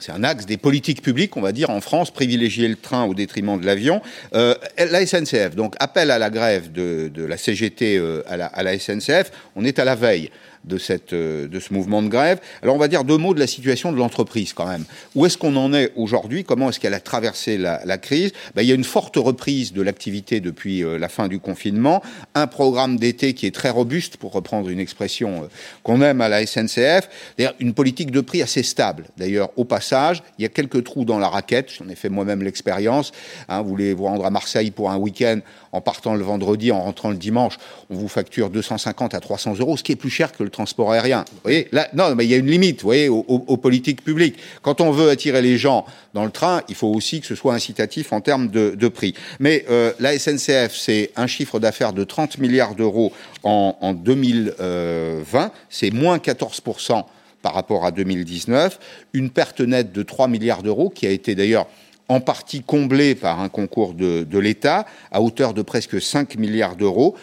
C'est 0.00 0.12
un 0.12 0.24
axe 0.24 0.46
des 0.46 0.56
politiques 0.56 1.02
publiques, 1.02 1.36
on 1.36 1.42
va 1.42 1.52
dire, 1.52 1.68
en 1.68 1.80
France, 1.80 2.10
privilégier 2.10 2.66
le 2.68 2.76
train 2.76 3.04
au 3.04 3.14
détriment 3.14 3.60
de 3.60 3.66
l'avion. 3.66 4.00
Euh, 4.34 4.54
la 4.78 5.06
SNCF, 5.06 5.54
donc, 5.54 5.74
appel 5.78 6.10
à 6.10 6.18
la 6.18 6.30
grève 6.30 6.72
de, 6.72 7.10
de 7.12 7.22
la 7.22 7.36
CGT 7.36 7.98
euh, 7.98 8.22
à, 8.26 8.38
la, 8.38 8.46
à 8.46 8.62
la 8.62 8.78
SNCF. 8.78 9.30
On 9.56 9.64
est 9.64 9.78
à 9.78 9.84
la 9.84 9.94
veille 9.94 10.30
de, 10.64 10.78
cette, 10.78 11.12
euh, 11.12 11.48
de 11.48 11.60
ce 11.60 11.72
mouvement 11.72 12.02
de 12.02 12.08
grève. 12.08 12.40
Alors, 12.62 12.74
on 12.74 12.78
va 12.78 12.88
dire 12.88 13.04
deux 13.04 13.16
mots 13.16 13.34
de 13.34 13.40
la 13.40 13.46
situation 13.46 13.92
de 13.92 13.96
l'entreprise, 13.96 14.52
quand 14.52 14.66
même. 14.66 14.84
Où 15.14 15.26
est-ce 15.26 15.38
qu'on 15.38 15.56
en 15.56 15.72
est 15.72 15.92
aujourd'hui? 15.96 16.44
Comment 16.44 16.68
est-ce 16.68 16.80
qu'elle 16.80 16.94
a 16.94 17.00
traversé 17.00 17.56
la, 17.58 17.98
crise? 17.98 18.32
Ben, 18.54 18.62
Il 18.62 18.68
y 18.68 18.72
a 18.72 18.74
une 18.74 18.84
forte 18.84 19.16
reprise 19.16 19.72
de 19.72 19.82
l'activité 19.82 20.40
depuis 20.40 20.84
euh, 20.84 20.98
la 20.98 21.08
fin 21.08 21.28
du 21.28 21.38
confinement. 21.38 22.02
Un 22.34 22.46
programme 22.46 22.96
d'été 22.96 23.34
qui 23.34 23.46
est 23.46 23.54
très 23.54 23.70
robuste, 23.70 24.16
pour 24.16 24.32
reprendre 24.32 24.68
une 24.68 24.80
expression 24.80 25.44
euh, 25.44 25.46
qu'on 25.82 26.02
aime 26.02 26.20
à 26.20 26.28
la 26.28 26.44
SNCF. 26.44 27.08
D'ailleurs, 27.38 27.54
une 27.58 27.74
politique 27.74 28.10
de 28.10 28.20
prix 28.20 28.42
assez 28.42 28.62
stable. 28.62 29.06
D'ailleurs, 29.16 29.50
au 29.56 29.64
passage, 29.64 30.22
il 30.38 30.42
y 30.42 30.46
a 30.46 30.48
quelques 30.48 30.84
trous 30.84 31.04
dans 31.04 31.18
la 31.18 31.28
raquette. 31.28 31.72
J'en 31.78 31.88
ai 31.88 31.94
fait 31.94 32.08
moi-même 32.08 32.42
l'expérience. 32.42 33.12
Hein, 33.48 33.62
vous 33.62 33.68
voulez 33.68 33.94
vous 33.94 34.04
rendre 34.04 34.24
à 34.24 34.30
Marseille 34.30 34.70
pour 34.70 34.90
un 34.90 34.96
week-end 34.96 35.40
en 35.72 35.80
partant 35.80 36.14
le 36.14 36.22
vendredi, 36.22 36.72
en 36.72 36.82
rentrant 36.82 37.10
le 37.10 37.16
dimanche, 37.16 37.58
on 37.90 37.94
vous 37.94 38.08
facture 38.08 38.50
250 38.50 39.14
à 39.14 39.20
300 39.20 39.54
euros, 39.60 39.76
ce 39.76 39.82
qui 39.82 39.92
est 39.92 39.96
plus 39.96 40.10
cher 40.10 40.32
que 40.32 40.42
le 40.42 40.49
transport 40.50 40.92
aérien. 40.92 41.24
Mais 41.44 41.68
il 41.72 42.24
y 42.24 42.34
a 42.34 42.36
une 42.36 42.50
limite, 42.50 42.84
aux, 42.84 43.56
politiques 43.56 44.04
publiques. 44.04 44.36
Quand 44.62 44.80
on 44.80 44.90
veut 44.90 45.10
attirer 45.10 45.42
les 45.42 45.56
gens 45.56 45.86
dans 46.14 46.24
le 46.24 46.30
train, 46.30 46.62
il 46.68 46.74
faut 46.74 46.88
aussi 46.88 47.20
que 47.20 47.26
ce 47.26 47.34
soit 47.34 47.54
incitatif 47.54 48.12
en 48.12 48.20
termes 48.20 48.48
de, 48.48 48.88
prix. 48.88 49.14
Mais 49.38 49.64
euh, 49.70 49.92
la 50.00 50.18
SNCF, 50.18 50.74
c'est 50.74 51.12
un 51.16 51.26
chiffre 51.26 51.60
d'affaires 51.60 51.92
de 51.92 52.04
30 52.04 52.38
milliards 52.38 52.74
d'euros 52.74 53.12
en, 53.42 53.76
en 53.80 53.94
2020, 53.94 55.52
c'est 55.68 55.90
moins 55.90 56.18
14% 56.18 57.04
par 57.42 57.54
rapport 57.54 57.86
à 57.86 57.90
2019, 57.90 58.78
une 59.12 59.30
perte 59.30 59.60
nette 59.60 59.92
de 59.92 60.02
3 60.02 60.28
milliards 60.28 60.62
d'euros 60.62 60.90
qui 60.90 61.06
a 61.06 61.10
été 61.10 61.34
d'ailleurs 61.34 61.66
en 62.08 62.20
partie 62.20 62.60
comblée 62.62 63.14
par 63.14 63.40
un 63.40 63.48
concours 63.48 63.94
de 63.94 64.38
l'État 64.38 64.84
à 65.12 65.22
hauteur 65.22 65.54
de 65.54 65.62
presque 65.62 66.02
5 66.02 66.36
milliards 66.36 66.74
d'euros. 66.74 67.14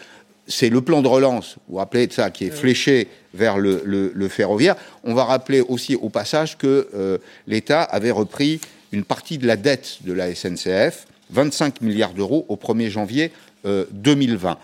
C'est 0.50 0.70
le 0.70 0.80
plan 0.80 1.02
de 1.02 1.08
relance, 1.08 1.56
vous 1.68 1.72
vous 1.74 1.76
rappelez 1.76 2.06
de 2.06 2.12
ça, 2.12 2.30
qui 2.30 2.44
est 2.46 2.50
fléché 2.50 3.08
vers 3.34 3.58
le, 3.58 3.82
le- 3.84 4.10
le 4.14 4.28
ferroviaire. 4.28 4.76
On 5.04 5.12
va 5.14 5.24
rappeler 5.24 5.60
aussi 5.60 5.94
au 5.94 6.08
passage 6.08 6.56
que 6.56 6.88
euh, 6.94 7.18
l'État 7.46 7.82
avait 7.82 8.10
repris 8.10 8.60
une 8.92 9.04
partie 9.04 9.36
de 9.36 9.46
la 9.46 9.56
dette 9.56 9.98
de 10.04 10.12
la 10.14 10.34
SNCF, 10.34 11.06
25 11.30 11.82
milliards 11.82 12.14
d'euros 12.14 12.46
au 12.48 12.56
1er 12.56 12.88
janvier 12.88 13.30
euh, 13.66 13.84
2020. 13.92 14.56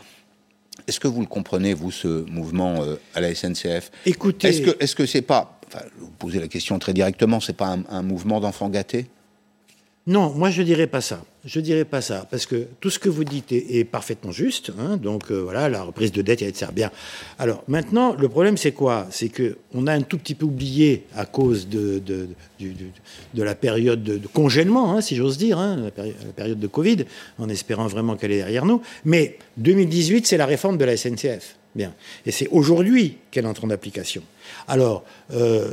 Est-ce 0.88 0.98
que 1.00 1.08
vous 1.08 1.20
le 1.20 1.26
comprenez, 1.26 1.74
vous, 1.74 1.90
ce 1.90 2.08
mouvement 2.30 2.82
euh, 2.82 2.96
à 3.14 3.20
la 3.20 3.34
SNCF 3.34 3.90
Écoutez- 4.06 4.48
Est-ce 4.48 4.62
que 4.62 4.76
est-ce 4.82 4.94
que 4.96 5.06
c'est 5.06 5.22
pas, 5.22 5.58
enfin, 5.68 5.84
vous 5.98 6.10
posez 6.18 6.40
la 6.40 6.48
question 6.48 6.78
très 6.78 6.94
directement, 6.94 7.40
c'est 7.40 7.56
pas 7.56 7.68
un, 7.68 7.84
un 7.90 8.02
mouvement 8.02 8.40
d'enfants 8.40 8.70
gâtés 8.70 9.06
Non, 10.06 10.30
moi 10.30 10.50
je 10.50 10.62
dirais 10.62 10.86
pas 10.86 11.00
ça. 11.00 11.24
Je 11.46 11.60
dirais 11.60 11.84
pas 11.84 12.00
ça, 12.02 12.26
parce 12.30 12.44
que 12.44 12.66
tout 12.80 12.90
ce 12.90 12.98
que 12.98 13.08
vous 13.08 13.24
dites 13.24 13.52
est, 13.52 13.84
parfaitement 13.84 14.32
juste. 14.32 14.70
Hein. 14.78 14.98
donc 14.98 15.30
euh, 15.30 15.42
voilà, 15.42 15.68
la 15.68 15.82
reprise 15.82 16.12
de 16.12 16.20
dette, 16.20 16.42
etc. 16.42 16.70
Bien. 16.74 16.90
Alors 17.38 17.64
maintenant, 17.68 18.14
le 18.14 18.28
problème 18.28 18.58
c'est 18.58 18.72
quoi? 18.72 19.06
C'est 19.10 19.30
que 19.30 19.56
on 19.72 19.86
a 19.86 19.92
un 19.92 20.02
tout 20.02 20.18
petit 20.18 20.34
peu 20.34 20.44
oublié 20.44 21.04
à 21.14 21.24
cause 21.24 21.68
de, 21.68 22.02
la 23.34 23.54
période 23.54 24.02
de, 24.02 24.26
congèlement, 24.26 24.94
hein, 24.94 25.00
si 25.00 25.16
j'ose 25.16 25.38
dire, 25.38 25.58
hein, 25.58 25.90
la, 25.96 26.32
période 26.32 26.60
de 26.60 26.66
Covid, 26.66 27.04
en 27.38 27.48
espérant 27.48 27.86
vraiment 27.86 28.16
qu'elle 28.16 28.32
est 28.32 28.38
derrière 28.38 28.66
nous. 28.66 28.82
Mais 29.06 29.38
2018, 29.56 30.26
c'est 30.26 30.36
la 30.36 30.46
réforme 30.46 30.76
de 30.76 30.84
la 30.84 30.96
SNCF. 30.96 31.56
Bien. 31.74 31.92
Et 32.24 32.30
c'est 32.30 32.48
aujourd'hui 32.48 33.18
qu'elle 33.30 33.46
entre 33.46 33.64
en 33.64 33.70
application. 33.70 34.22
Alors, 34.68 35.04
euh, 35.32 35.72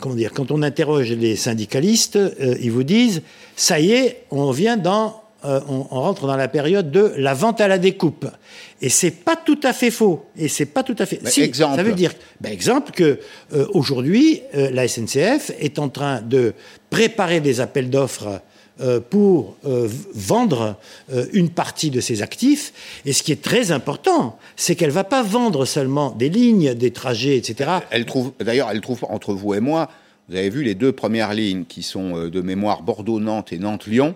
comment 0.00 0.16
dire, 0.16 0.32
quand 0.32 0.50
on 0.50 0.62
interroge 0.62 1.12
les 1.12 1.36
syndicalistes, 1.36 2.16
euh, 2.16 2.56
ils 2.60 2.72
vous 2.72 2.82
disent, 2.82 3.22
ça 3.54 3.78
y 3.78 3.92
est, 3.92 4.24
on 4.32 4.50
vient 4.50 4.76
dans, 4.76 5.22
euh, 5.44 5.60
on, 5.68 5.82
rentre 5.82 6.26
dans 6.26 6.36
la 6.36 6.48
période 6.48 6.90
de 6.90 7.12
la 7.16 7.34
vente 7.34 7.60
à 7.60 7.68
la 7.68 7.78
découpe. 7.78 8.26
Et 8.80 8.88
c'est 8.88 9.12
pas 9.12 9.36
tout 9.36 9.60
à 9.62 9.72
fait 9.72 9.92
faux. 9.92 10.26
Et 10.36 10.48
c'est 10.48 10.66
pas 10.66 10.82
tout 10.82 10.96
à 10.98 11.06
fait. 11.06 11.20
si, 11.28 11.42
exemple. 11.42 11.76
Ça 11.76 11.84
veut 11.84 11.94
dire, 11.94 12.14
ben, 12.40 12.52
exemple 12.52 12.90
que 12.90 13.20
aujourd'hui, 13.72 14.42
la 14.54 14.88
SNCF 14.88 15.52
est 15.60 15.78
en 15.78 15.88
train 15.88 16.20
de 16.20 16.52
préparer 16.90 17.40
des 17.40 17.60
appels 17.60 17.90
d'offres 17.90 18.40
pour 19.10 19.56
euh, 19.64 19.88
vendre 20.14 20.76
euh, 21.12 21.26
une 21.32 21.50
partie 21.50 21.90
de 21.90 22.00
ses 22.00 22.22
actifs. 22.22 22.72
Et 23.04 23.12
ce 23.12 23.22
qui 23.22 23.32
est 23.32 23.42
très 23.42 23.70
important, 23.72 24.38
c'est 24.56 24.76
qu'elle 24.76 24.88
ne 24.88 24.94
va 24.94 25.04
pas 25.04 25.22
vendre 25.22 25.64
seulement 25.64 26.10
des 26.10 26.28
lignes, 26.28 26.74
des 26.74 26.90
trajets, 26.90 27.36
etc. 27.36 27.70
Elle 27.90 28.06
trouve, 28.06 28.32
d'ailleurs, 28.40 28.70
elle 28.70 28.80
trouve 28.80 29.04
entre 29.08 29.34
vous 29.34 29.54
et 29.54 29.60
moi, 29.60 29.88
vous 30.28 30.36
avez 30.36 30.50
vu 30.50 30.62
les 30.62 30.74
deux 30.74 30.92
premières 30.92 31.34
lignes 31.34 31.64
qui 31.64 31.82
sont 31.82 32.28
de 32.28 32.40
mémoire 32.40 32.82
Bordeaux-Nantes 32.82 33.52
et 33.52 33.58
Nantes-Lyon. 33.58 34.14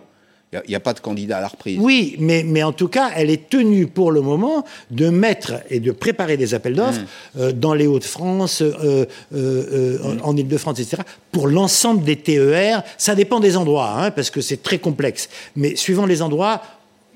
Il 0.65 0.71
n'y 0.71 0.75
a, 0.75 0.81
pas 0.81 0.95
de 0.95 1.01
candidat 1.01 1.39
à 1.39 1.41
la 1.41 1.49
reprise. 1.49 1.79
Oui, 1.81 2.17
mais, 2.19 2.43
mais 2.45 2.63
en 2.63 2.73
tout 2.73 2.89
cas, 2.89 3.11
elle 3.15 3.31
est 3.31 3.49
tenue 3.49 3.87
pour 3.87 4.11
le 4.11 4.21
moment 4.21 4.65
de 4.91 5.09
mettre 5.09 5.55
et 5.71 5.81
de 5.81 5.93
préparer 5.93 6.37
des 6.37 6.55
appels 6.55 6.75
d'offres 6.75 7.01
mmh. 7.01 7.41
euh, 7.41 7.53
dans 7.53 7.75
les 7.75 7.87
Hauts-de-France, 7.87 8.63
euh, 8.63 9.07
euh, 9.35 9.99
mmh. 9.99 10.21
en 10.23 10.37
Ile-de-France, 10.37 10.81
etc., 10.81 11.03
pour 11.33 11.49
l'ensemble 11.49 12.05
des 12.05 12.17
TER. 12.17 12.83
Ça 12.99 13.15
dépend 13.15 13.41
des 13.41 13.57
endroits, 13.57 13.95
hein, 13.99 14.11
parce 14.11 14.31
que 14.31 14.41
c'est 14.41 14.63
très 14.63 14.79
complexe. 14.79 15.29
Mais 15.55 15.77
suivant 15.77 16.07
les 16.07 16.23
endroits, 16.23 16.63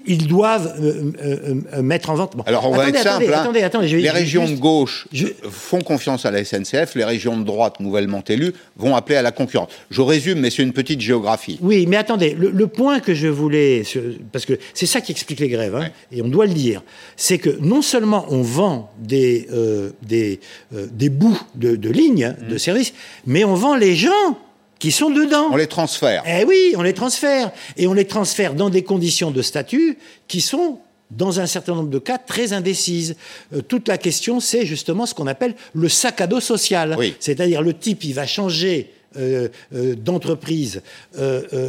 ils 0.06 0.26
doivent 0.26 0.74
euh, 0.80 1.12
euh, 1.22 1.60
euh, 1.74 1.82
mettre 1.82 2.10
en 2.10 2.14
vente. 2.14 2.34
Alors 2.46 2.68
on 2.68 2.74
va 2.74 2.88
être 2.88 2.98
simple. 2.98 3.32
Hein. 3.32 3.80
les 3.82 4.10
régions 4.10 4.48
de 4.48 4.56
gauche 4.56 5.08
font 5.50 5.80
confiance 5.80 6.24
à 6.24 6.30
la 6.30 6.44
SNCF, 6.44 6.94
les 6.94 7.04
régions 7.04 7.36
de 7.36 7.44
droite 7.44 7.80
nouvellement 7.80 8.22
élues 8.28 8.52
vont 8.76 8.96
appeler 8.96 9.16
à 9.16 9.22
la 9.22 9.32
concurrence. 9.32 9.68
Je 9.90 10.00
résume, 10.00 10.40
mais 10.40 10.50
c'est 10.50 10.62
une 10.62 10.72
petite 10.72 11.00
géographie. 11.00 11.58
Oui, 11.60 11.86
mais 11.86 11.96
attendez, 11.96 12.36
le, 12.38 12.66
point 12.66 13.00
que 13.00 13.14
je 13.14 13.28
voulais, 13.28 13.82
parce 14.32 14.46
que 14.46 14.58
c'est 14.74 14.86
ça 14.86 15.00
qui 15.00 15.12
explique 15.12 15.40
les 15.40 15.48
grèves, 15.48 15.74
hein, 15.74 15.88
et 16.12 16.22
on 16.22 16.28
doit 16.28 16.46
le 16.46 16.54
dire, 16.54 16.82
c'est 17.16 17.38
que 17.38 17.58
non 17.60 17.82
seulement 17.82 18.26
on 18.28 18.42
vend 18.42 18.90
des, 18.98 19.48
des, 20.02 20.40
des 20.72 21.08
bouts 21.08 21.40
de, 21.54 21.76
de 21.76 21.90
lignes, 21.90 22.24
hein, 22.24 22.36
de 22.48 22.54
mmh. 22.54 22.58
services, 22.58 22.94
mais 23.26 23.44
on 23.44 23.54
vend 23.54 23.74
les 23.74 23.96
gens 23.96 24.38
qui 24.80 24.90
sont 24.90 25.10
dedans. 25.10 25.50
On 25.52 25.56
les 25.56 25.68
transfère. 25.68 26.24
Eh 26.26 26.44
oui, 26.44 26.74
on 26.76 26.82
les 26.82 26.94
transfère. 26.94 27.52
Et 27.76 27.86
on 27.86 27.92
les 27.92 28.06
transfère 28.06 28.54
dans 28.54 28.70
des 28.70 28.82
conditions 28.82 29.30
de 29.30 29.42
statut 29.42 29.98
qui 30.26 30.40
sont 30.40 30.80
dans 31.10 31.38
un 31.38 31.46
certain 31.46 31.74
nombre 31.74 31.90
de 31.90 31.98
cas 31.98 32.18
très 32.18 32.52
indécises. 32.52 33.16
Euh, 33.52 33.60
toute 33.62 33.88
la 33.88 33.98
question, 33.98 34.40
c'est 34.40 34.64
justement 34.64 35.06
ce 35.06 35.14
qu'on 35.14 35.26
appelle 35.26 35.54
le 35.74 35.88
sac 35.88 36.20
à 36.20 36.26
dos 36.26 36.40
social. 36.40 36.96
C'est-à-dire 37.20 37.62
le 37.62 37.74
type, 37.74 38.04
il 38.04 38.14
va 38.14 38.26
changer 38.26 38.90
euh, 39.16 39.48
euh, 39.74 39.94
d'entreprise. 39.94 40.82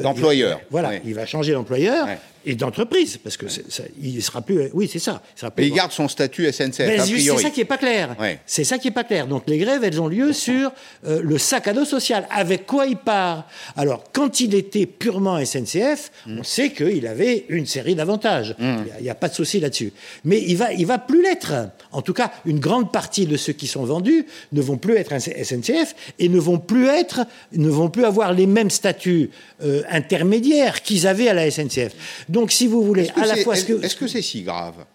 D'employeur. 0.03 0.61
Voilà, 0.69 0.91
il 1.03 1.13
va 1.13 1.25
changer 1.25 1.53
d'employeur 1.53 2.07
et 2.45 2.55
d'entreprise, 2.55 3.17
parce 3.17 3.37
que 3.37 3.47
ça, 3.47 3.83
il 4.01 4.21
sera 4.21 4.41
plus. 4.41 4.69
Oui, 4.73 4.89
c'est 4.91 4.99
ça. 4.99 5.21
Mais 5.57 5.67
il 5.67 5.73
garde 5.73 5.91
son 5.91 6.07
statut 6.07 6.51
SNCF. 6.51 7.05
C'est 7.05 7.37
ça 7.37 7.49
qui 7.49 7.61
est 7.61 7.65
pas 7.65 7.77
clair. 7.77 8.15
C'est 8.45 8.63
ça 8.63 8.77
qui 8.77 8.87
est 8.87 8.91
pas 8.91 9.03
clair. 9.03 9.27
Donc 9.27 9.43
les 9.47 9.57
grèves, 9.57 9.83
elles 9.83 10.01
ont 10.01 10.07
lieu 10.07 10.33
sur 10.33 10.71
euh, 11.05 11.21
le 11.23 11.37
sac 11.37 11.67
à 11.67 11.73
dos 11.73 11.85
social. 11.85 12.27
Avec 12.29 12.65
quoi 12.65 12.85
il 12.85 12.97
part? 12.97 13.47
Alors 13.75 14.03
quand 14.11 14.39
il 14.39 14.55
était 14.55 14.85
purement 14.85 15.43
SNCF, 15.43 16.11
mm. 16.25 16.39
on 16.39 16.43
sait 16.43 16.71
qu'il 16.71 17.05
avait 17.07 17.45
une 17.49 17.65
série 17.65 17.95
d'avantages. 17.95 18.55
Mm. 18.57 18.77
Il 18.99 19.03
n'y 19.03 19.09
a, 19.09 19.15
pas 19.15 19.29
de 19.29 19.33
souci 19.33 19.59
là-dessus. 19.59 19.93
Mais 20.25 20.41
il 20.41 20.57
va, 20.57 20.73
il 20.73 20.85
va 20.85 20.97
plus 20.97 21.21
l'être. 21.21 21.53
En 21.91 22.01
tout 22.01 22.13
cas, 22.13 22.31
une 22.45 22.59
grande 22.59 22.91
partie 22.91 23.25
de 23.25 23.37
ceux 23.37 23.53
qui 23.53 23.67
sont 23.67 23.83
vendus 23.83 24.25
ne 24.51 24.61
vont 24.61 24.77
plus 24.77 24.95
être 24.95 25.17
SNCF 25.19 25.95
et 26.19 26.29
ne 26.29 26.39
vont 26.39 26.57
plus 26.57 26.87
être, 26.87 27.21
ne 27.53 27.69
vont 27.69 27.89
plus 27.89 28.05
avoir 28.05 28.33
les 28.33 28.47
mêmes 28.47 28.69
statuts 28.69 29.29
euh, 29.63 29.83
intermédiaires 29.89 30.81
qu'ils 30.81 31.07
avaient 31.07 31.27
à 31.27 31.33
la 31.33 31.49
SNCF. 31.49 31.93
Donc, 32.31 32.51
si 32.51 32.65
vous 32.65 32.83
voulez, 32.83 33.09
à 33.15 33.25
la 33.25 33.35
fois. 33.37 33.55
Est-ce 33.55 33.95
que 33.95 34.07
c'est 34.07 34.21
si 34.21 34.43
grave? 34.43 34.85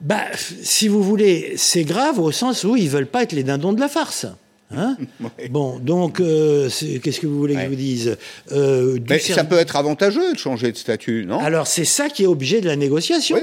Bah, 0.00 0.24
si 0.34 0.88
vous 0.88 1.02
voulez, 1.02 1.52
c'est 1.56 1.84
grave 1.84 2.18
au 2.18 2.32
sens 2.32 2.64
où 2.64 2.74
ils 2.74 2.88
veulent 2.88 3.06
pas 3.06 3.22
être 3.22 3.32
les 3.32 3.44
dindons 3.44 3.72
de 3.72 3.80
la 3.80 3.88
farce. 3.88 4.26
Hein 4.74 4.96
Bon, 5.50 5.78
donc, 5.78 6.18
euh, 6.18 6.68
qu'est-ce 7.02 7.20
que 7.20 7.26
vous 7.26 7.38
voulez 7.38 7.54
que 7.54 7.60
je 7.60 7.68
vous 7.68 7.74
dise? 7.74 8.16
Euh, 8.50 8.98
Mais 9.08 9.18
ça 9.18 9.44
peut 9.44 9.58
être 9.58 9.76
avantageux 9.76 10.32
de 10.32 10.38
changer 10.38 10.72
de 10.72 10.76
statut, 10.76 11.24
non? 11.26 11.38
Alors, 11.38 11.66
c'est 11.66 11.84
ça 11.84 12.08
qui 12.08 12.24
est 12.24 12.26
objet 12.26 12.60
de 12.60 12.66
la 12.66 12.76
négociation. 12.76 13.36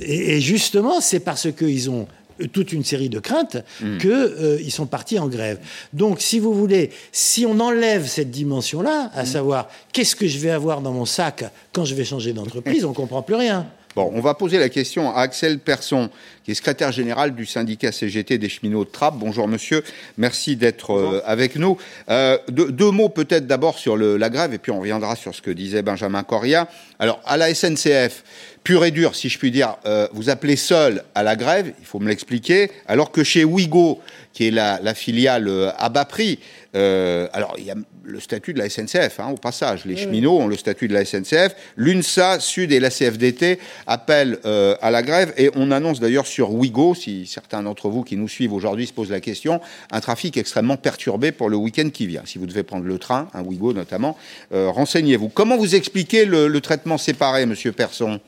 Et, 0.00 0.40
justement, 0.40 1.00
c'est 1.00 1.20
parce 1.20 1.48
qu'ils 1.52 1.88
ont 1.88 2.08
toute 2.46 2.72
une 2.72 2.84
série 2.84 3.08
de 3.08 3.18
craintes 3.18 3.58
hmm. 3.80 3.98
qu'ils 3.98 4.10
euh, 4.10 4.70
sont 4.70 4.86
partis 4.86 5.18
en 5.18 5.28
grève. 5.28 5.58
Donc, 5.92 6.20
si 6.20 6.38
vous 6.38 6.54
voulez, 6.54 6.90
si 7.12 7.46
on 7.46 7.58
enlève 7.60 8.06
cette 8.06 8.30
dimension-là, 8.30 9.10
à 9.14 9.22
hmm. 9.22 9.26
savoir 9.26 9.68
qu'est-ce 9.92 10.16
que 10.16 10.26
je 10.26 10.38
vais 10.38 10.50
avoir 10.50 10.80
dans 10.80 10.92
mon 10.92 11.06
sac 11.06 11.44
quand 11.72 11.84
je 11.84 11.94
vais 11.94 12.04
changer 12.04 12.32
d'entreprise, 12.32 12.84
on 12.84 12.90
ne 12.90 12.94
comprend 12.94 13.22
plus 13.22 13.36
rien. 13.36 13.66
Bon, 13.94 14.10
on 14.14 14.20
va 14.20 14.32
poser 14.32 14.58
la 14.58 14.70
question 14.70 15.14
à 15.14 15.20
Axel 15.20 15.58
Persson, 15.58 16.08
qui 16.44 16.52
est 16.52 16.54
secrétaire 16.54 16.92
général 16.92 17.34
du 17.34 17.44
syndicat 17.44 17.92
CGT 17.92 18.38
des 18.38 18.48
cheminots 18.48 18.86
de 18.86 18.90
Trappes. 18.90 19.16
Bonjour 19.18 19.46
monsieur, 19.46 19.84
merci 20.16 20.56
d'être 20.56 20.92
euh, 20.92 21.20
avec 21.26 21.56
nous. 21.56 21.76
Euh, 22.08 22.38
deux, 22.48 22.90
mots 22.90 23.10
peut-être 23.10 23.46
d'abord 23.46 23.78
sur 23.78 23.98
la 23.98 24.30
grève, 24.30 24.54
et 24.54 24.58
puis 24.58 24.72
on 24.72 24.80
reviendra 24.80 25.14
sur 25.14 25.34
ce 25.34 25.42
que 25.42 25.50
disait 25.50 25.82
Benjamin 25.82 26.22
Coria. 26.22 26.68
Alors, 26.98 27.20
à 27.26 27.36
la 27.36 27.54
SNCF, 27.54 28.24
pur 28.64 28.84
et 28.84 28.90
dur, 28.90 29.14
si 29.14 29.28
je 29.28 29.38
puis 29.38 29.50
dire, 29.50 29.76
euh, 29.86 30.06
vous 30.12 30.30
appelez 30.30 30.56
seul 30.56 31.02
à 31.14 31.22
la 31.22 31.36
grève, 31.36 31.72
il 31.80 31.84
faut 31.84 31.98
me 31.98 32.08
l'expliquer, 32.08 32.70
alors 32.86 33.10
que 33.10 33.24
chez 33.24 33.44
Ouigo, 33.44 34.00
qui 34.32 34.46
est 34.46 34.50
la, 34.50 34.94
filiale 34.94 35.48
euh, 35.48 35.70
à 35.78 35.88
bas 35.88 36.04
prix, 36.04 36.38
euh, 36.74 37.28
alors 37.32 37.54
il 37.58 37.64
y 37.64 37.70
a 37.70 37.74
le 38.04 38.20
statut 38.20 38.52
de 38.54 38.58
la 38.58 38.68
SNCF, 38.68 39.20
hein, 39.20 39.30
au 39.32 39.36
passage, 39.36 39.84
les 39.84 39.96
cheminots 39.96 40.38
ont 40.38 40.46
le 40.46 40.56
statut 40.56 40.88
de 40.88 40.94
la 40.94 41.04
SNCF, 41.04 41.54
l'UNSA, 41.76 42.40
Sud 42.40 42.72
et 42.72 42.80
la 42.80 42.90
CFDT 42.90 43.60
appellent 43.86 44.38
à 44.44 44.90
la 44.90 45.02
grève, 45.02 45.32
et 45.36 45.50
on 45.54 45.70
annonce 45.70 46.00
d'ailleurs 46.00 46.26
sur 46.26 46.52
Ouigo, 46.52 46.96
si 46.96 47.26
certains 47.26 47.62
d'entre 47.62 47.88
vous 47.88 48.02
qui 48.02 48.16
nous 48.16 48.26
suivent 48.26 48.54
aujourd'hui 48.54 48.88
se 48.88 48.92
posent 48.92 49.10
la 49.10 49.20
question, 49.20 49.60
un 49.92 50.00
trafic 50.00 50.36
extrêmement 50.36 50.76
perturbé 50.76 51.30
pour 51.30 51.48
le 51.48 51.56
week-end 51.56 51.90
qui 51.90 52.08
vient. 52.08 52.22
Si 52.24 52.38
vous 52.38 52.46
devez 52.46 52.64
prendre 52.64 52.86
le 52.86 52.98
train, 52.98 53.28
un 53.34 53.42
Ouigo 53.42 53.72
notamment, 53.72 54.16
renseignez-vous. 54.50 55.28
Comment 55.28 55.56
vous 55.56 55.76
expliquez 55.76 56.24
le, 56.24 56.48
le 56.48 56.60
traitement 56.60 56.98
séparé, 56.98 57.46
Monsieur 57.46 57.70
Persson? 57.70 58.18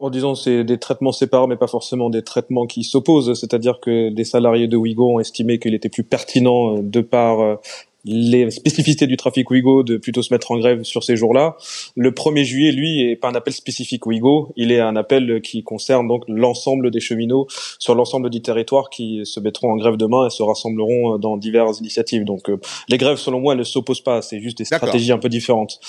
En 0.00 0.10
disant 0.10 0.34
c'est 0.34 0.64
des 0.64 0.78
traitements 0.78 1.12
séparés, 1.12 1.46
mais 1.48 1.56
pas 1.56 1.66
forcément 1.66 2.10
des 2.10 2.22
traitements 2.22 2.66
qui 2.66 2.84
s'opposent. 2.84 3.38
C'est-à-dire 3.38 3.80
que 3.80 4.10
des 4.10 4.24
salariés 4.24 4.68
de 4.68 4.76
Ouigo 4.76 5.14
ont 5.14 5.20
estimé 5.20 5.58
qu'il 5.58 5.74
était 5.74 5.88
plus 5.88 6.04
pertinent 6.04 6.76
euh, 6.76 6.82
de 6.82 7.00
par 7.00 7.40
euh, 7.40 7.56
les 8.04 8.50
spécificités 8.50 9.06
du 9.06 9.16
trafic 9.16 9.50
Ouigo 9.50 9.82
de 9.82 9.96
plutôt 9.96 10.22
se 10.22 10.32
mettre 10.32 10.50
en 10.50 10.58
grève 10.58 10.84
sur 10.84 11.02
ces 11.02 11.16
jours-là. 11.16 11.56
Le 11.96 12.10
1er 12.10 12.44
juillet, 12.44 12.72
lui, 12.72 13.10
est 13.10 13.16
pas 13.16 13.28
un 13.28 13.34
appel 13.34 13.52
spécifique 13.52 14.06
Ouigo, 14.06 14.52
il 14.56 14.72
est 14.72 14.80
un 14.80 14.96
appel 14.96 15.40
qui 15.42 15.62
concerne 15.62 16.06
donc 16.06 16.24
l'ensemble 16.28 16.90
des 16.90 17.00
cheminots 17.00 17.46
sur 17.78 17.94
l'ensemble 17.94 18.30
du 18.30 18.40
territoire 18.40 18.90
qui 18.90 19.22
se 19.24 19.40
mettront 19.40 19.72
en 19.72 19.76
grève 19.76 19.96
demain 19.96 20.26
et 20.26 20.30
se 20.30 20.42
rassembleront 20.42 21.18
dans 21.18 21.36
diverses 21.36 21.80
initiatives. 21.80 22.24
Donc 22.24 22.48
euh, 22.48 22.58
les 22.88 22.98
grèves, 22.98 23.18
selon 23.18 23.40
moi, 23.40 23.54
elles 23.54 23.60
ne 23.60 23.64
s'opposent 23.64 24.02
pas, 24.02 24.22
c'est 24.22 24.40
juste 24.40 24.58
des 24.58 24.64
stratégies 24.64 25.12
un 25.12 25.18
peu 25.18 25.28
différentes. 25.28 25.80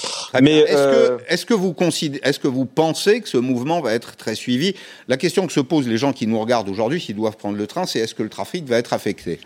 Mais 0.42 0.58
est-ce 0.60 0.74
que, 0.74 0.78
euh, 0.78 1.18
est 1.28 1.46
que 1.46 1.54
vous 1.54 1.76
est-ce 2.24 2.40
que 2.40 2.48
vous 2.48 2.66
pensez 2.66 3.22
que 3.22 3.30
ce 3.30 3.38
mouvement 3.38 3.82
va 3.82 3.94
être 3.94 4.16
très 4.16 4.36
suivi? 4.36 4.74
La 5.08 5.18
question 5.18 5.48
que 5.48 5.54
se 5.54 5.60
posent 5.60 5.88
les 5.88 5.98
gens 5.98 6.14
qui 6.14 6.28
nous 6.28 6.40
regardent 6.40 6.70
aujourd'hui, 6.70 7.00
s'ils 7.00 7.16
doivent 7.16 7.38
prendre 7.38 7.58
le 7.58 7.68
train, 7.68 7.86
c'est 7.86 8.00
est-ce 8.00 8.16
que 8.16 8.24
le 8.24 8.30
trafic 8.30 8.66
va 8.66 8.78
être 8.78 8.94
affecté? 8.94 9.40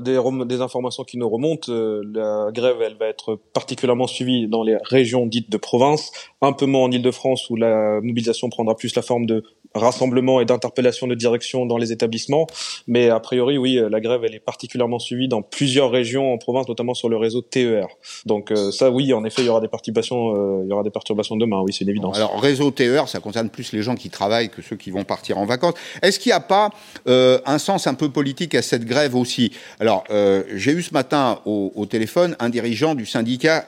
Des, 0.00 0.60
informations 0.60 1.04
qui 1.04 1.18
nous 1.18 1.28
remontent, 1.28 1.70
euh, 1.72 2.02
la 2.12 2.50
grève 2.52 2.82
elle 2.82 2.96
va 2.96 3.06
être 3.06 3.38
particulièrement 3.52 4.06
suivie 4.06 4.48
dans 4.48 4.62
les 4.62 4.76
régions 4.82 5.26
dites 5.26 5.50
de 5.50 5.56
province, 5.56 6.10
un 6.42 6.52
peu 6.52 6.66
moins 6.66 6.82
en 6.82 6.90
Ile-de-France 6.90 7.48
où 7.50 7.56
la 7.56 8.00
mobilisation 8.00 8.50
prendra 8.50 8.76
plus 8.76 8.94
la 8.96 9.02
forme 9.02 9.26
de 9.26 9.44
rassemblement 9.74 10.40
et 10.40 10.44
d'interpellation 10.44 11.06
de 11.06 11.14
direction 11.14 11.66
dans 11.66 11.76
les 11.76 11.92
établissements. 11.92 12.46
Mais 12.86 13.10
a 13.10 13.20
priori, 13.20 13.58
oui, 13.58 13.80
la 13.90 14.00
grève, 14.00 14.22
elle 14.24 14.34
est 14.34 14.40
particulièrement 14.40 14.98
suivie 14.98 15.28
dans 15.28 15.42
plusieurs 15.42 15.90
régions 15.90 16.32
en 16.32 16.38
province, 16.38 16.68
notamment 16.68 16.94
sur 16.94 17.08
le 17.08 17.16
réseau 17.16 17.42
TER. 17.42 17.86
Donc 18.26 18.52
ça, 18.72 18.90
oui, 18.90 19.12
en 19.12 19.24
effet, 19.24 19.42
il 19.42 19.46
y 19.46 19.48
aura 19.48 19.60
des 19.60 19.68
perturbations, 19.68 20.62
il 20.62 20.68
y 20.68 20.72
aura 20.72 20.82
des 20.82 20.90
perturbations 20.90 21.36
demain. 21.36 21.60
Oui, 21.62 21.72
c'est 21.72 21.84
une 21.84 21.90
évidence. 21.90 22.16
Alors 22.16 22.40
réseau 22.40 22.70
TER, 22.70 23.08
ça 23.08 23.20
concerne 23.20 23.48
plus 23.48 23.72
les 23.72 23.82
gens 23.82 23.94
qui 23.94 24.10
travaillent 24.10 24.50
que 24.50 24.62
ceux 24.62 24.76
qui 24.76 24.90
vont 24.90 25.04
partir 25.04 25.38
en 25.38 25.46
vacances. 25.46 25.74
Est-ce 26.02 26.18
qu'il 26.18 26.30
n'y 26.30 26.34
a 26.34 26.40
pas 26.40 26.70
un 27.06 27.58
sens 27.58 27.86
un 27.86 27.94
peu 27.94 28.10
politique 28.10 28.54
à 28.54 28.62
cette 28.62 28.84
grève 28.84 29.14
aussi? 29.14 29.52
Alors 29.80 30.04
j'ai 30.54 30.72
eu 30.72 30.82
ce 30.82 30.92
matin 30.92 31.40
au, 31.44 31.86
téléphone 31.86 32.36
un 32.38 32.48
dirigeant 32.48 32.94
du 32.94 33.06
syndicat 33.06 33.66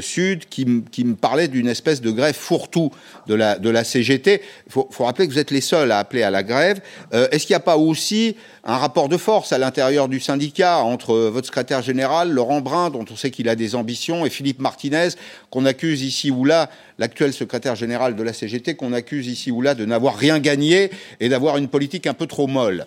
Sud 0.00 0.46
qui, 0.48 0.66
qui 0.90 1.04
me 1.04 1.14
parlait 1.14 1.48
d'une 1.48 1.68
espèce 1.68 2.00
de 2.00 2.10
grève 2.10 2.34
fourre-tout 2.34 2.90
de 3.26 3.34
la, 3.34 3.58
de 3.58 3.70
la 3.70 3.84
CGT. 3.84 4.40
Faut, 4.68 4.88
faut, 4.90 5.04
rappeler 5.04 5.26
que 5.26 5.32
vous 5.32 5.38
êtes 5.38 5.45
les 5.50 5.60
seuls 5.60 5.92
à 5.92 5.98
appeler 5.98 6.22
à 6.22 6.30
la 6.30 6.42
grève. 6.42 6.80
Euh, 7.14 7.28
Est-ce 7.30 7.46
qu'il 7.46 7.54
n'y 7.54 7.58
a 7.58 7.60
pas 7.60 7.76
aussi 7.76 8.36
un 8.64 8.76
rapport 8.76 9.08
de 9.08 9.16
force 9.16 9.52
à 9.52 9.58
l'intérieur 9.58 10.08
du 10.08 10.20
syndicat 10.20 10.78
entre 10.78 11.16
votre 11.16 11.46
secrétaire 11.46 11.82
général, 11.82 12.30
Laurent 12.30 12.60
Brun, 12.60 12.90
dont 12.90 13.04
on 13.10 13.16
sait 13.16 13.30
qu'il 13.30 13.48
a 13.48 13.54
des 13.54 13.74
ambitions, 13.74 14.26
et 14.26 14.30
Philippe 14.30 14.60
Martinez, 14.60 15.10
qu'on 15.50 15.64
accuse 15.64 16.02
ici 16.02 16.30
ou 16.30 16.44
là, 16.44 16.68
l'actuel 16.98 17.32
secrétaire 17.32 17.76
général 17.76 18.16
de 18.16 18.22
la 18.22 18.32
CGT, 18.32 18.74
qu'on 18.74 18.92
accuse 18.92 19.28
ici 19.28 19.50
ou 19.50 19.62
là 19.62 19.74
de 19.74 19.84
n'avoir 19.84 20.16
rien 20.16 20.38
gagné 20.38 20.90
et 21.20 21.28
d'avoir 21.28 21.56
une 21.56 21.68
politique 21.68 22.06
un 22.06 22.14
peu 22.14 22.26
trop 22.26 22.46
molle? 22.46 22.86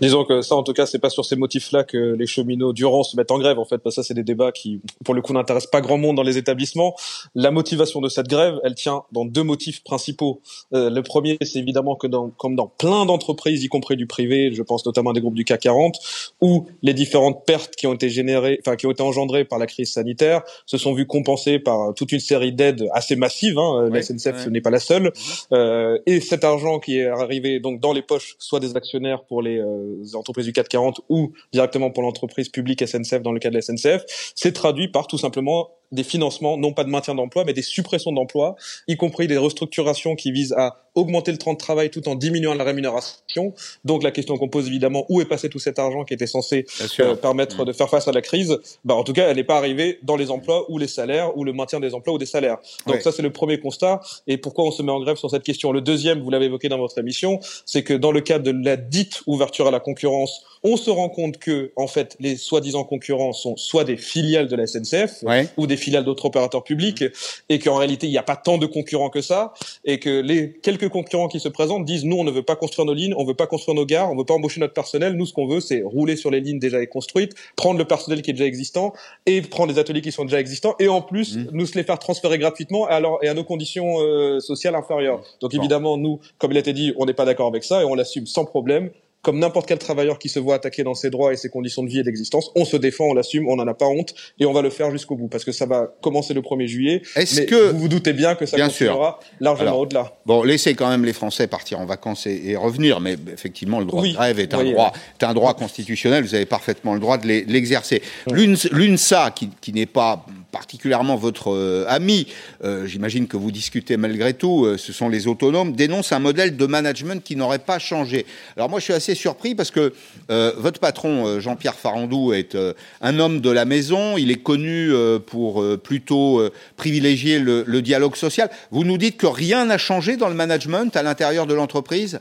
Disons 0.00 0.24
que 0.24 0.42
ça, 0.42 0.54
en 0.54 0.62
tout 0.62 0.74
cas, 0.74 0.84
c'est 0.84 0.98
pas 0.98 1.08
sur 1.08 1.24
ces 1.24 1.36
motifs-là 1.36 1.84
que 1.84 1.96
les 1.96 2.26
cheminots 2.26 2.72
durant 2.72 3.02
se 3.02 3.16
mettent 3.16 3.30
en 3.30 3.38
grève, 3.38 3.58
en 3.58 3.64
fait, 3.64 3.78
parce 3.78 3.96
que 3.96 4.02
ça, 4.02 4.06
c'est 4.06 4.14
des 4.14 4.24
débats 4.24 4.52
qui, 4.52 4.80
pour 5.04 5.14
le 5.14 5.22
coup, 5.22 5.32
n'intéressent 5.32 5.70
pas 5.70 5.80
grand 5.80 5.96
monde 5.96 6.16
dans 6.16 6.22
les 6.22 6.36
établissements. 6.36 6.94
La 7.34 7.50
motivation 7.50 8.00
de 8.00 8.08
cette 8.08 8.28
grève, 8.28 8.60
elle 8.62 8.74
tient 8.74 9.04
dans 9.12 9.24
deux 9.24 9.42
motifs 9.42 9.82
principaux. 9.82 10.40
Euh, 10.74 10.90
le 10.90 11.02
premier, 11.02 11.38
c'est 11.40 11.58
évidemment 11.58 11.96
que 11.96 12.06
dans, 12.06 12.28
comme 12.28 12.56
dans 12.56 12.66
plein 12.66 13.06
d'entreprises, 13.06 13.64
y 13.64 13.68
compris 13.68 13.96
du 13.96 14.06
privé, 14.06 14.52
je 14.52 14.62
pense 14.62 14.84
notamment 14.84 15.10
à 15.10 15.12
des 15.14 15.20
groupes 15.20 15.34
du 15.34 15.44
CAC 15.44 15.62
40, 15.62 15.96
où 16.42 16.66
les 16.82 16.92
différentes 16.92 17.46
pertes 17.46 17.74
qui 17.74 17.86
ont 17.86 17.94
été 17.94 18.10
générées, 18.10 18.58
enfin, 18.60 18.76
qui 18.76 18.86
ont 18.86 18.90
été 18.90 19.02
engendrées 19.02 19.44
par 19.44 19.58
la 19.58 19.66
crise 19.66 19.92
sanitaire, 19.92 20.42
se 20.66 20.76
sont 20.76 20.92
vues 20.92 21.06
compensées 21.06 21.58
par 21.58 21.94
toute 21.94 22.12
une 22.12 22.20
série 22.20 22.52
d'aides 22.52 22.86
assez 22.92 23.16
massives. 23.16 23.58
Hein. 23.58 23.88
la 23.90 24.02
SNCF, 24.02 24.44
ce 24.44 24.50
n'est 24.50 24.60
pas 24.60 24.70
la 24.70 24.80
seule. 24.80 25.12
Euh, 25.52 25.98
et 26.04 26.20
cet 26.20 26.44
argent 26.44 26.78
qui 26.80 26.98
est 26.98 27.06
arrivé 27.06 27.60
donc 27.60 27.80
dans 27.80 27.92
les 27.92 28.02
poches, 28.02 28.36
soit 28.38 28.60
des 28.60 28.76
actionnaires 28.76 29.24
pour 29.24 29.40
les 29.40 29.58
euh, 29.58 29.85
entreprises 30.14 30.46
du 30.46 30.52
440 30.52 31.00
ou 31.08 31.32
directement 31.52 31.90
pour 31.90 32.02
l'entreprise 32.02 32.48
publique 32.48 32.86
SNCF 32.86 33.22
dans 33.22 33.32
le 33.32 33.38
cas 33.38 33.50
de 33.50 33.54
la 33.54 33.62
SNCF, 33.62 34.04
c'est 34.34 34.52
traduit 34.52 34.88
par 34.88 35.06
tout 35.06 35.18
simplement 35.18 35.70
des 35.92 36.04
financements, 36.04 36.56
non 36.56 36.72
pas 36.72 36.84
de 36.84 36.90
maintien 36.90 37.14
d'emploi, 37.14 37.44
mais 37.44 37.52
des 37.52 37.62
suppressions 37.62 38.12
d'emplois, 38.12 38.56
y 38.88 38.96
compris 38.96 39.26
des 39.26 39.38
restructurations 39.38 40.16
qui 40.16 40.32
visent 40.32 40.54
à 40.56 40.82
augmenter 40.96 41.30
le 41.30 41.38
temps 41.38 41.52
de 41.52 41.58
travail 41.58 41.90
tout 41.90 42.08
en 42.08 42.14
diminuant 42.14 42.54
la 42.54 42.64
rémunération. 42.64 43.52
Donc 43.84 44.02
la 44.02 44.10
question 44.10 44.36
qu'on 44.38 44.48
pose 44.48 44.66
évidemment, 44.66 45.04
où 45.10 45.20
est 45.20 45.26
passé 45.26 45.48
tout 45.48 45.58
cet 45.58 45.78
argent 45.78 46.04
qui 46.04 46.14
était 46.14 46.26
censé 46.26 46.64
euh, 47.00 47.14
permettre 47.14 47.62
mmh. 47.62 47.66
de 47.66 47.72
faire 47.72 47.90
face 47.90 48.08
à 48.08 48.12
la 48.12 48.22
crise? 48.22 48.58
Bah, 48.84 48.94
En 48.94 49.04
tout 49.04 49.12
cas, 49.12 49.28
elle 49.28 49.36
n'est 49.36 49.44
pas 49.44 49.58
arrivée 49.58 49.98
dans 50.02 50.16
les 50.16 50.30
emplois 50.30 50.70
ou 50.70 50.78
les 50.78 50.88
salaires, 50.88 51.36
ou 51.36 51.44
le 51.44 51.52
maintien 51.52 51.80
des 51.80 51.94
emplois 51.94 52.14
ou 52.14 52.18
des 52.18 52.26
salaires. 52.26 52.56
Donc 52.86 53.02
ça, 53.02 53.12
c'est 53.12 53.22
le 53.22 53.30
premier 53.30 53.60
constat. 53.60 54.00
Et 54.26 54.38
pourquoi 54.38 54.64
on 54.64 54.70
se 54.70 54.82
met 54.82 54.90
en 54.90 55.00
grève 55.00 55.16
sur 55.16 55.30
cette 55.30 55.42
question? 55.42 55.70
Le 55.70 55.82
deuxième, 55.82 56.20
vous 56.22 56.30
l'avez 56.30 56.46
évoqué 56.46 56.68
dans 56.68 56.78
votre 56.78 56.98
émission, 56.98 57.40
c'est 57.66 57.82
que 57.82 57.92
dans 57.92 58.10
le 58.10 58.22
cadre 58.22 58.44
de 58.44 58.64
la 58.64 58.76
dite 58.76 59.22
ouverture 59.26 59.66
à 59.66 59.70
la 59.70 59.80
concurrence, 59.80 60.42
on 60.62 60.76
se 60.76 60.90
rend 60.90 61.08
compte 61.08 61.38
que, 61.38 61.72
en 61.76 61.86
fait, 61.86 62.16
les 62.20 62.36
soi-disant 62.36 62.84
concurrents 62.84 63.32
sont 63.32 63.56
soit 63.56 63.84
des 63.84 63.96
filiales 63.96 64.48
de 64.48 64.56
la 64.56 64.66
SNCF 64.66 65.24
ou 65.56 65.66
des 65.66 65.75
filiales 65.76 66.04
d'autres 66.04 66.26
opérateurs 66.26 66.64
publics, 66.64 67.04
et 67.48 67.58
qu'en 67.58 67.76
réalité, 67.76 68.06
il 68.06 68.10
n'y 68.10 68.18
a 68.18 68.22
pas 68.22 68.36
tant 68.36 68.58
de 68.58 68.66
concurrents 68.66 69.10
que 69.10 69.20
ça, 69.20 69.52
et 69.84 69.98
que 69.98 70.20
les 70.20 70.52
quelques 70.52 70.88
concurrents 70.88 71.28
qui 71.28 71.40
se 71.40 71.48
présentent 71.48 71.84
disent 71.84 72.04
nous, 72.04 72.16
on 72.16 72.24
ne 72.24 72.30
veut 72.30 72.42
pas 72.42 72.56
construire 72.56 72.86
nos 72.86 72.94
lignes, 72.94 73.14
on 73.16 73.24
veut 73.24 73.34
pas 73.34 73.46
construire 73.46 73.74
nos 73.74 73.86
gares, 73.86 74.10
on 74.10 74.16
veut 74.16 74.24
pas 74.24 74.34
embaucher 74.34 74.60
notre 74.60 74.74
personnel. 74.74 75.14
Nous, 75.14 75.26
ce 75.26 75.32
qu'on 75.32 75.46
veut, 75.46 75.60
c'est 75.60 75.82
rouler 75.82 76.16
sur 76.16 76.30
les 76.30 76.40
lignes 76.40 76.58
déjà 76.58 76.84
construites, 76.86 77.34
prendre 77.56 77.78
le 77.78 77.84
personnel 77.84 78.22
qui 78.22 78.30
est 78.30 78.34
déjà 78.34 78.46
existant 78.46 78.92
et 79.26 79.40
prendre 79.42 79.72
les 79.72 79.78
ateliers 79.78 80.02
qui 80.02 80.12
sont 80.12 80.24
déjà 80.24 80.40
existants, 80.40 80.74
et 80.78 80.88
en 80.88 81.02
plus, 81.02 81.36
mmh. 81.36 81.48
nous 81.52 81.66
se 81.66 81.76
les 81.76 81.84
faire 81.84 81.98
transférer 81.98 82.38
gratuitement 82.38 82.86
alors 82.86 83.18
et 83.22 83.28
à 83.28 83.34
nos 83.34 83.44
conditions 83.44 83.96
euh, 84.00 84.40
sociales 84.40 84.74
inférieures. 84.74 85.22
Donc 85.40 85.54
évidemment, 85.54 85.96
nous, 85.96 86.20
comme 86.38 86.52
il 86.52 86.56
a 86.56 86.60
été 86.60 86.72
dit, 86.72 86.92
on 86.96 87.06
n'est 87.06 87.14
pas 87.14 87.24
d'accord 87.24 87.48
avec 87.48 87.64
ça 87.64 87.82
et 87.82 87.84
on 87.84 87.94
l'assume 87.94 88.26
sans 88.26 88.44
problème 88.44 88.90
comme 89.22 89.38
n'importe 89.38 89.66
quel 89.66 89.78
travailleur 89.78 90.18
qui 90.18 90.28
se 90.28 90.38
voit 90.38 90.54
attaquer 90.54 90.84
dans 90.84 90.94
ses 90.94 91.10
droits 91.10 91.32
et 91.32 91.36
ses 91.36 91.48
conditions 91.48 91.82
de 91.82 91.88
vie 91.88 91.98
et 91.98 92.02
d'existence, 92.02 92.50
on 92.54 92.64
se 92.64 92.76
défend, 92.76 93.06
on 93.06 93.14
l'assume, 93.14 93.48
on 93.48 93.56
n'en 93.56 93.66
a 93.66 93.74
pas 93.74 93.86
honte 93.86 94.14
et 94.38 94.46
on 94.46 94.52
va 94.52 94.62
le 94.62 94.70
faire 94.70 94.90
jusqu'au 94.90 95.16
bout 95.16 95.28
parce 95.28 95.44
que 95.44 95.52
ça 95.52 95.66
va 95.66 95.92
commencer 96.00 96.32
le 96.32 96.42
1er 96.42 96.66
juillet. 96.66 97.02
Est-ce 97.16 97.42
que 97.42 97.70
vous 97.72 97.80
vous 97.80 97.88
doutez 97.88 98.12
bien 98.12 98.34
que 98.34 98.46
ça 98.46 98.56
bien 98.56 98.68
continuera 98.68 99.20
largement 99.40 99.80
au-delà 99.80 100.16
Bon, 100.26 100.42
laissez 100.42 100.74
quand 100.74 100.88
même 100.88 101.04
les 101.04 101.12
Français 101.12 101.46
partir 101.46 101.80
en 101.80 101.86
vacances 101.86 102.26
et, 102.26 102.56
revenir, 102.56 103.00
mais 103.00 103.16
effectivement, 103.32 103.80
le 103.80 103.86
droit 103.86 104.02
de 104.02 104.12
grève 104.12 104.38
est 104.38 104.54
un 104.54 104.64
droit, 104.64 104.92
est 105.20 105.24
un 105.24 105.34
droit 105.34 105.54
constitutionnel. 105.54 106.24
Vous 106.24 106.34
avez 106.34 106.46
parfaitement 106.46 106.94
le 106.94 107.00
droit 107.00 107.18
de 107.18 107.26
l'exercer. 107.26 108.02
L'UNSA, 108.30 109.32
qui, 109.32 109.50
qui 109.60 109.72
n'est 109.72 109.86
pas 109.86 110.24
particulièrement 110.56 111.16
votre 111.16 111.52
euh, 111.52 111.84
ami, 111.86 112.28
euh, 112.64 112.86
j'imagine 112.86 113.28
que 113.28 113.36
vous 113.36 113.50
discutez 113.50 113.98
malgré 113.98 114.32
tout, 114.32 114.64
euh, 114.64 114.78
ce 114.78 114.90
sont 114.90 115.10
les 115.10 115.26
autonomes, 115.26 115.72
dénoncent 115.72 116.12
un 116.12 116.18
modèle 116.18 116.56
de 116.56 116.66
management 116.66 117.22
qui 117.22 117.36
n'aurait 117.36 117.58
pas 117.58 117.78
changé. 117.78 118.24
Alors 118.56 118.70
moi 118.70 118.78
je 118.78 118.84
suis 118.84 118.94
assez 118.94 119.14
surpris 119.14 119.54
parce 119.54 119.70
que 119.70 119.92
votre 120.28 120.80
patron 120.80 121.40
Jean-Pierre 121.40 121.74
Farandou 121.74 122.32
est 122.32 122.56
un 123.00 123.18
homme 123.18 123.40
de 123.40 123.50
la 123.50 123.64
maison, 123.64 124.16
il 124.16 124.30
est 124.30 124.42
connu 124.42 124.90
pour 125.26 125.62
plutôt 125.78 126.42
privilégier 126.76 127.38
le, 127.38 127.64
le, 127.66 127.82
dialogue 127.82 128.16
social. 128.16 128.50
Vous 128.70 128.84
nous 128.84 128.98
dites 128.98 129.16
que 129.16 129.26
rien 129.26 129.66
n'a 129.66 129.78
changé 129.78 130.16
dans 130.16 130.28
le 130.28 130.34
management 130.34 130.96
à 130.96 131.02
l'intérieur 131.02 131.46
de 131.46 131.54
l'entreprise? 131.54 132.18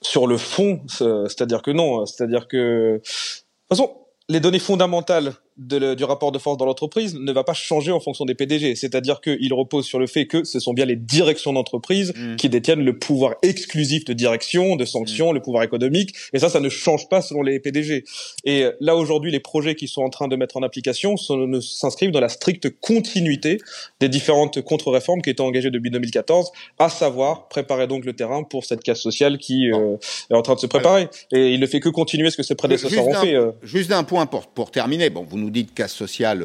Sur 0.00 0.26
le 0.26 0.38
fond, 0.38 0.80
c'est-à-dire 0.88 1.62
que 1.62 1.70
non, 1.70 2.06
c'est-à-dire 2.06 2.48
que... 2.48 2.94
De 2.94 3.00
toute 3.00 3.78
façon, 3.78 3.92
les 4.28 4.40
données 4.40 4.58
fondamentales 4.58 5.34
du 5.58 6.04
rapport 6.04 6.30
de 6.30 6.38
force 6.38 6.56
dans 6.56 6.64
l'entreprise 6.64 7.14
ne 7.14 7.32
va 7.32 7.42
pas 7.42 7.52
changer 7.52 7.90
en 7.90 7.98
fonction 7.98 8.24
des 8.24 8.34
PDG. 8.34 8.76
C'est-à-dire 8.76 9.20
qu'il 9.20 9.52
repose 9.52 9.84
sur 9.84 9.98
le 9.98 10.06
fait 10.06 10.26
que 10.26 10.44
ce 10.44 10.60
sont 10.60 10.72
bien 10.72 10.84
les 10.84 10.96
directions 10.96 11.52
d'entreprise 11.52 12.12
mm. 12.16 12.36
qui 12.36 12.48
détiennent 12.48 12.84
le 12.84 12.98
pouvoir 12.98 13.34
exclusif 13.42 14.04
de 14.04 14.12
direction, 14.12 14.76
de 14.76 14.84
sanction, 14.84 15.32
mm. 15.32 15.34
le 15.34 15.40
pouvoir 15.42 15.64
économique. 15.64 16.14
Et 16.32 16.38
ça, 16.38 16.48
ça 16.48 16.60
ne 16.60 16.68
change 16.68 17.08
pas 17.08 17.22
selon 17.22 17.42
les 17.42 17.58
PDG. 17.58 18.04
Et 18.44 18.66
là, 18.80 18.94
aujourd'hui, 18.94 19.32
les 19.32 19.40
projets 19.40 19.74
qui 19.74 19.88
sont 19.88 20.02
en 20.02 20.10
train 20.10 20.28
de 20.28 20.36
mettre 20.36 20.56
en 20.56 20.62
application 20.62 21.16
s'inscrivent 21.16 22.12
dans 22.12 22.20
la 22.20 22.28
stricte 22.28 22.68
continuité 22.80 23.58
des 24.00 24.08
différentes 24.08 24.62
contre-réformes 24.62 25.22
qui 25.22 25.30
étaient 25.30 25.40
engagées 25.40 25.70
depuis 25.70 25.90
2014, 25.90 26.52
à 26.78 26.88
savoir 26.88 27.48
préparer 27.48 27.86
donc 27.86 28.04
le 28.04 28.12
terrain 28.12 28.44
pour 28.44 28.64
cette 28.64 28.82
casse 28.82 29.00
sociale 29.00 29.38
qui 29.38 29.70
euh, 29.72 29.96
est 30.30 30.34
en 30.34 30.42
train 30.42 30.54
de 30.54 30.60
se 30.60 30.66
préparer. 30.66 31.08
Et 31.32 31.48
il 31.48 31.60
ne 31.60 31.66
fait 31.66 31.80
que 31.80 31.88
continuer 31.88 32.30
ce 32.30 32.36
que 32.36 32.42
ses 32.42 32.54
prédécesseurs 32.54 33.06
ont 33.06 33.14
fait. 33.14 33.34
Euh. 33.34 33.52
Juste 33.62 33.90
d'un 33.90 34.04
point 34.04 34.26
pour, 34.26 34.46
pour 34.46 34.70
terminer. 34.70 35.10
Bon, 35.10 35.26
vous 35.28 35.38
nous 35.38 35.47
dit 35.50 35.64
de 35.64 35.70
casse 35.70 35.94
sociale 35.94 36.44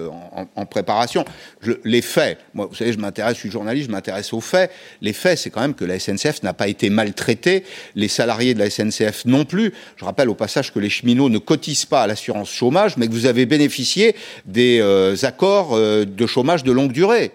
en, 0.56 0.66
préparation. 0.66 1.26
les 1.84 2.02
faits, 2.02 2.39
moi, 2.54 2.68
vous 2.68 2.76
savez, 2.76 2.94
je 2.94 2.98
m'intéresse, 2.98 3.36
je 3.36 3.39
suis 3.39 3.52
journaliste, 3.52 3.88
je 3.88 3.92
m'intéresse 3.92 4.34
aux 4.34 4.42
faits. 4.42 4.72
Les 5.02 5.13
faits, 5.13 5.39
c'est 5.39 5.50
quand 5.50 5.62
même 5.62 5.74
que 5.74 5.86
la 5.86 6.00
SNCF 6.00 6.44
n'a 6.44 6.54
pas 6.54 6.68
été 6.68 6.89
maltraitée, 6.89 7.63
les 7.96 8.08
salariés 8.08 8.54
de 8.54 8.60
la 8.60 8.70
SNCF 8.70 9.26
non 9.26 9.46
plus. 9.46 9.74
Je 9.98 10.06
rappelle 10.06 10.30
au 10.30 10.36
passage 10.36 10.74
que 10.74 10.80
les 10.80 10.89
cheminots 10.89 11.30
ne 11.30 11.38
cotisent 11.38 11.86
pas 11.86 12.04
à 12.04 12.08
l'assurance 12.08 12.50
chômage, 12.50 12.98
mais 12.98 13.08
que 13.08 13.13
vous 13.13 13.26
avez 13.26 13.46
bénéficié 13.46 14.16
des 14.46 14.80
euh, 14.82 15.16
accords 15.24 15.72
euh, 15.74 16.06
de 16.06 16.26
chômage 16.26 16.63
de 16.63 16.72
longue 16.72 16.92
durée. 16.92 17.32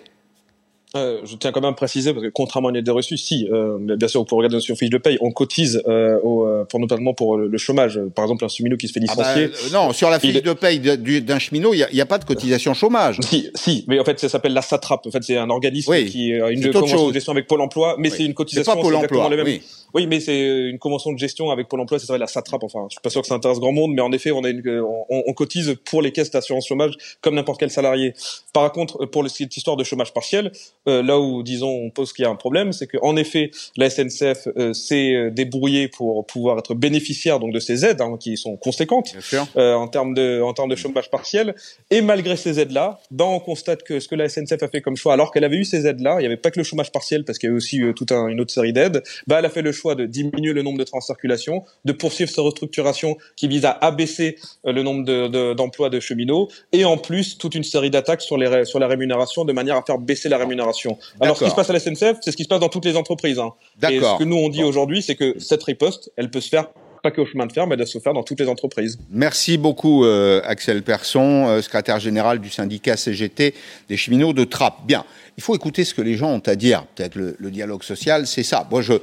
Euh, 0.97 1.21
je 1.25 1.37
tiens 1.37 1.53
quand 1.53 1.61
même 1.61 1.73
à 1.73 1.75
préciser 1.75 2.15
parce 2.15 2.25
que 2.25 2.31
contrairement 2.31 2.69
à 2.69 2.71
une 2.71 2.79
idée 2.79 2.91
reçue, 2.91 3.19
si, 3.19 3.47
euh, 3.53 3.77
bien 3.79 4.09
sûr, 4.09 4.25
pour 4.25 4.39
regarder 4.39 4.59
sur 4.61 4.75
fiche 4.75 4.89
de 4.89 4.97
paye, 4.97 5.19
on 5.21 5.31
cotise 5.33 5.83
euh, 5.87 6.19
au, 6.23 6.47
euh, 6.47 6.65
pour 6.65 6.81
notamment 6.81 7.13
pour 7.13 7.37
le, 7.37 7.59
chômage. 7.59 8.01
Par 8.15 8.25
exemple, 8.25 8.45
un 8.45 8.49
cheminot 8.49 8.79
qui 8.79 8.89
se 8.89 8.95
fait 8.95 9.01
ah 9.07 9.15
bah, 9.15 9.37
licencier. 9.37 9.71
non, 9.73 9.93
sur 9.93 10.09
la 10.09 10.19
fiche 10.19 10.43
de 10.43 10.53
paye 10.55 10.81
d'un 10.81 11.39
cheminot, 11.39 11.75
il 11.75 11.87
n'y 11.93 12.01
a, 12.01 12.03
a, 12.03 12.07
pas 12.07 12.17
de 12.17 12.25
cotisation 12.25 12.73
chômage. 12.73 13.19
Si, 13.21 13.51
si, 13.55 13.85
mais 13.87 14.01
en 14.01 14.05
fait, 14.05 14.19
ça 14.19 14.31
s'appelle 14.31 14.55
la 14.55 14.63
SATRAP. 14.63 15.07
En 15.07 15.11
fait, 15.11 15.23
c'est 15.23 15.37
un 15.37 15.51
organisme 15.51 15.95
qui 16.07 16.33
a 16.33 16.51
une 16.51 16.73
convention 16.73 17.09
de 17.09 17.13
gestion 17.13 17.33
avec 17.33 17.47
Pôle 17.47 17.61
Emploi, 17.61 17.97
mais 17.99 18.09
c'est 18.09 18.25
une 18.25 18.35
cotisation. 18.35 18.75
Pas 18.75 18.81
Pôle 18.81 18.95
Emploi. 18.95 19.29
Oui. 19.45 19.63
oui. 19.93 20.07
mais 20.07 20.21
c'est 20.21 20.69
une 20.71 20.79
convention 20.79 21.13
de 21.13 21.19
gestion 21.19 21.51
avec 21.51 21.69
Pôle 21.69 21.81
Emploi. 21.81 21.99
Ça 21.99 22.07
s'appelle 22.07 22.21
la 22.21 22.27
SATRAP. 22.27 22.65
Enfin, 22.65 22.87
je 22.89 22.95
suis 22.95 23.03
pas 23.03 23.11
sûr 23.11 23.21
que 23.21 23.27
ça 23.27 23.35
intéresse 23.35 23.59
grand 23.59 23.73
monde, 23.73 23.93
mais 23.93 24.03
en 24.03 24.13
effet, 24.13 24.31
on 24.31 24.43
a 24.43 24.49
une, 24.49 24.63
on, 24.81 25.23
on 25.27 25.33
cotise 25.35 25.77
pour 25.85 26.01
les 26.01 26.13
caisses 26.13 26.31
d'assurance 26.31 26.67
chômage 26.67 26.95
comme 27.21 27.35
n'importe 27.35 27.61
quel 27.61 27.71
salarié. 27.71 28.15
Par 28.55 28.73
contre, 28.73 29.05
pour 29.05 29.29
cette 29.29 29.55
histoire 29.55 29.77
de 29.77 29.85
chômage 29.85 30.15
partiel, 30.15 30.51
là 30.87 31.19
où 31.19 31.43
disons 31.43 31.69
on 31.69 31.91
pose 31.91 32.13
qu'il 32.13 32.25
y 32.25 32.27
a 32.27 32.31
un 32.31 32.37
problème, 32.37 32.73
c'est 32.73 32.87
qu'en 32.87 33.17
effet, 33.17 33.51
la 33.77 33.91
SNCF 33.91 34.49
euh, 34.57 34.73
s'est 34.73 35.15
euh, 35.15 35.31
débrouillée 35.31 35.89
pour 35.89 36.27
pouvoir 36.27 36.59
être 36.59 36.75
bénéficiaire 36.75 37.39
donc 37.39 37.53
de 37.53 37.61
ces 37.61 37.85
aides 37.85 38.01
hein, 38.01 38.17
qui 38.19 38.37
sont 38.37 38.57
conséquentes 38.57 39.15
euh, 39.57 39.75
en 39.75 39.89
termes 39.89 40.15
de 40.15 40.41
en 40.43 40.53
termes 40.55 40.71
de 40.71 40.77
chômage 40.77 41.11
partiel. 41.11 41.55
Et 41.91 42.01
malgré 42.01 42.37
ces 42.37 42.61
aides-là, 42.61 43.01
ben 43.11 43.25
on 43.25 43.41
constate 43.41 43.83
que 43.83 44.01
ce 44.01 44.09
que 44.09 44.15
la 44.15 44.29
SNCF 44.29 44.63
a 44.63 44.69
fait 44.69 44.81
comme 44.81 44.97
choix, 44.97 45.13
alors 45.13 45.33
qu'elle 45.33 45.45
avait 45.45 45.57
eu 45.57 45.65
ces 45.65 45.87
aides-là, 45.87 46.17
il 46.19 46.21
n'y 46.21 46.27
avait 46.27 46.37
pas 46.37 46.51
que 46.51 46.59
le 46.59 46.65
chômage 46.65 46.93
partiel 46.93 47.25
parce 47.25 47.39
qu'il 47.39 47.49
y 47.49 47.51
avait 47.51 47.57
aussi 47.57 47.81
toute 47.95 48.13
une 48.13 48.41
autre 48.41 48.53
série 48.53 48.73
d'aides. 48.73 49.03
Ben 49.27 49.39
elle 49.39 49.47
a 49.47 49.51
fait 49.51 49.63
le 49.63 49.73
choix 49.73 49.95
de 49.95 50.07
diminuer 50.07 50.53
le 50.53 50.63
nombre 50.63 50.79
de 50.79 50.85
trains 50.85 50.99
en 50.99 51.03
circulation, 51.03 51.65
de 51.85 51.93
poursuivre 51.93 52.31
sa 52.31 52.43
restructuration 52.43 53.17
qui 53.37 53.49
vise 53.49 53.65
à 53.65 53.71
abaisser 53.71 54.37
le 54.65 54.83
nombre 54.83 55.55
d'emplois 55.55 55.91
de, 55.91 55.97
de 55.97 56.01
cheminots, 56.01 56.49
et 56.73 56.85
en 56.85 56.97
plus 56.97 57.39
toute 57.39 57.55
une 57.55 57.65
série 57.65 57.91
d'attaques 57.91 58.23
sur 58.23 58.37
les 58.37 58.65
sur 58.65 58.79
la 58.79 58.87
rémunération 58.87 59.45
de 59.45 59.53
manière 59.53 59.77
à 59.77 59.83
faire 59.83 59.99
baisser 59.99 60.29
la 60.29 60.39
rémunération 60.39 60.78
Alors 61.21 61.37
ce 61.37 61.45
qui 61.45 61.51
se 61.51 61.55
passe 61.55 61.71
à 61.71 61.73
la 61.73 61.81
SNCF, 61.81 62.19
c'est 62.21 62.31
ce 62.31 62.37
qui 62.37 62.45
se 62.45 62.49
passe 62.49 62.61
dans 62.61 62.69
toutes 62.69 62.85
les 62.85 62.97
entreprises. 62.97 63.39
Hein. 63.39 63.53
Et 63.89 64.01
ce 64.01 64.19
que 64.19 64.25
nous 64.25 64.37
on 64.37 64.49
dit 64.49 64.65
aujourd'hui, 64.65 65.03
c'est 65.03 65.15
que 65.15 65.39
cette 65.39 65.63
riposte, 65.63 66.11
elle 66.17 66.31
peut 66.31 66.41
se 66.41 66.49
faire 66.49 66.69
pas 67.03 67.11
que 67.13 67.21
au 67.21 67.27
chemin 67.27 67.47
de 67.47 67.53
fer, 67.53 67.67
mais 67.67 67.75
elle 67.75 67.79
doit 67.79 67.87
se 67.87 67.99
faire 67.99 68.13
dans 68.13 68.25
toutes 68.25 68.41
les 68.41 68.49
entreprises. 68.49 68.99
Merci 69.11 69.57
beaucoup 69.57 70.05
euh, 70.05 70.41
Axel 70.45 70.83
Persson, 70.83 71.47
euh, 71.47 71.63
secrétaire 71.63 72.01
général 72.01 72.41
du 72.41 72.51
syndicat 72.51 72.97
CGT 72.97 73.55
des 73.89 73.97
cheminots 73.97 74.33
de 74.33 74.43
Trappes. 74.43 74.85
Bien, 74.85 75.05
il 75.37 75.43
faut 75.43 75.55
écouter 75.55 75.85
ce 75.85 75.95
que 75.95 76.03
les 76.03 76.17
gens 76.17 76.31
ont 76.31 76.43
à 76.47 76.57
dire. 76.57 76.85
Peut-être 76.95 77.15
le, 77.15 77.37
le 77.39 77.51
dialogue 77.51 77.85
social, 77.85 78.27
c'est 78.27 78.43
ça. 78.43 78.67
Moi, 78.71 78.83
je 78.83 78.95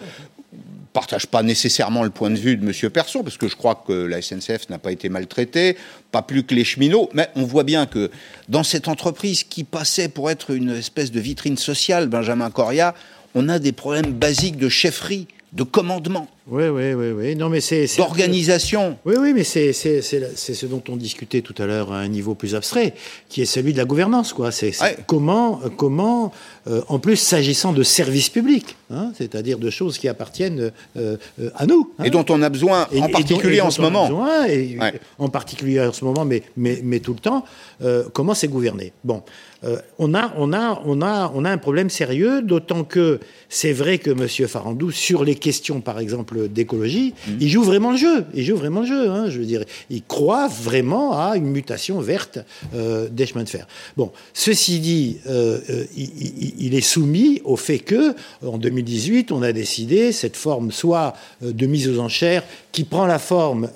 partage 0.96 1.28
pas 1.28 1.44
nécessairement 1.44 2.04
le 2.04 2.10
point 2.10 2.32
de 2.32 2.38
vue 2.38 2.56
de 2.56 2.66
M. 2.66 2.90
Persson, 2.90 3.22
parce 3.22 3.38
que 3.38 3.50
je 3.50 3.58
crois 3.58 3.84
que 3.86 3.92
la 3.92 4.22
SNCF 4.22 4.70
n'a 4.70 4.80
pas 4.80 4.94
été 4.94 5.10
maltraitée, 5.10 5.76
pas 6.14 6.22
plus 6.22 6.44
que 6.44 6.56
les 6.56 6.64
cheminots, 6.64 7.10
mais 7.14 7.28
on 7.36 7.44
voit 7.44 7.66
bien 7.66 7.86
que 7.86 8.10
dans 8.48 8.64
cette 8.64 8.88
entreprise 8.88 9.44
qui 9.44 9.66
passait 9.66 10.08
pour 10.08 10.32
être 10.32 10.52
une 10.52 10.72
espèce 10.72 11.12
de 11.12 11.20
vitrine 11.20 11.58
sociale, 11.58 12.08
Benjamin 12.08 12.50
Coria, 12.50 12.96
on 13.36 13.50
a 13.50 13.60
des 13.60 13.74
problèmes 13.74 14.14
basiques 14.14 14.56
de 14.56 14.70
chefferie, 14.70 15.28
de 15.52 15.64
commandement. 15.64 16.30
Oui, 16.48 16.68
oui, 16.68 16.94
oui, 16.94 17.12
oui. 17.12 17.36
Non, 17.36 17.50
mais 17.50 17.60
c'est 17.60 17.88
d'organisation. 17.98 18.98
Oui, 19.04 19.16
oui, 19.20 19.34
mais 19.34 19.44
c'est 19.44 19.74
c'est 19.74 20.02
ce 20.02 20.66
dont 20.66 20.84
on 20.90 20.96
discutait 20.96 21.42
tout 21.42 21.56
à 21.58 21.66
l'heure 21.66 21.92
à 21.92 22.00
un 22.00 22.08
niveau 22.08 22.36
plus 22.36 22.56
abstrait, 22.56 22.94
qui 23.28 23.42
est 23.42 23.46
celui 23.46 23.74
de 23.74 23.78
la 23.78 23.86
gouvernance, 23.86 24.32
quoi. 24.32 24.52
C'est 24.52 24.72
comment, 25.08 25.60
comment, 25.76 26.32
euh, 26.68 26.82
en 26.88 27.00
plus 27.00 27.18
s'agissant 27.18 27.74
de 27.74 27.84
services 27.84 28.30
publics, 28.30 28.76
hein, 28.90 29.12
c'est-à-dire 29.16 29.60
de 29.60 29.70
choses 29.70 29.98
qui 29.98 30.08
appartiennent 30.08 30.72
euh, 30.98 31.18
euh, 31.40 31.50
à 31.56 31.66
nous 31.66 31.94
hein. 32.00 32.06
et 32.06 32.10
dont 32.10 32.26
on 32.30 32.42
a 32.42 32.50
besoin, 32.50 32.88
en 33.00 33.10
particulier 33.10 33.62
en 33.62 33.70
ce 33.70 33.82
moment. 33.82 34.08
Besoin, 34.08 34.48
et, 34.48 34.78
En 35.20 35.30
particulier 35.30 35.80
en 35.82 35.94
ce 35.94 36.04
moment, 36.04 36.26
mais 36.26 36.44
mais, 36.58 36.82
mais 36.84 37.00
tout 37.00 37.14
le 37.14 37.20
temps. 37.20 37.46
comment 38.14 38.34
c'est 38.34 38.48
gouverné? 38.48 38.94
Bon. 39.04 39.22
on, 40.00 40.14
a, 40.14 40.34
on, 40.38 40.54
a, 40.54 40.82
on, 40.86 41.02
a, 41.02 41.32
on 41.34 41.46
a 41.46 41.50
un 41.50 41.58
problème 41.58 41.90
sérieux, 41.90 42.42
d'autant 42.42 42.84
que 42.84 43.20
c'est 43.50 43.74
vrai 43.74 43.98
que 43.98 44.12
M. 44.12 44.28
Farandou, 44.48 44.92
sur 44.92 45.24
les 45.24 45.36
questions, 45.36 45.82
par 45.82 46.00
exemple, 46.00 46.48
d'écologie, 46.48 47.14
mmh. 47.28 47.32
il 47.40 47.50
joue 47.50 47.64
vraiment 47.64 47.92
le 47.92 47.98
jeu. 47.98 48.26
Il 48.34 48.44
joue 48.44 48.56
vraiment 48.58 48.82
le 48.82 48.88
jeu. 48.88 49.10
Hein, 49.10 49.30
je 49.30 49.40
veux 49.40 49.46
dire, 49.46 49.64
il 49.90 50.04
croit 50.04 50.48
vraiment 50.48 51.18
à 51.18 51.38
une 51.38 51.48
mutation 51.48 52.00
verte 52.00 52.40
des 52.74 53.26
chemins 53.26 53.44
de 53.44 53.50
fer. 53.50 53.68
Bon, 53.98 54.12
ceci 54.34 54.80
dit, 54.80 55.18
euh, 55.28 55.60
il, 56.60 56.76
est 56.76 56.82
soumis 56.82 57.42
au 57.44 57.56
fait 57.56 57.80
que, 57.80 58.16
en 58.46 58.58
2018, 58.58 59.32
on 59.32 59.42
a 59.42 59.52
décidé 59.52 60.12
cette 60.12 60.36
forme 60.36 60.72
soit 60.72 61.14
de 61.42 61.66
mise 61.66 61.90
aux 61.90 62.00
enchères 62.00 62.44
qui 62.72 62.84
prend 62.84 63.06
la 63.06 63.20
forme, 63.20 63.70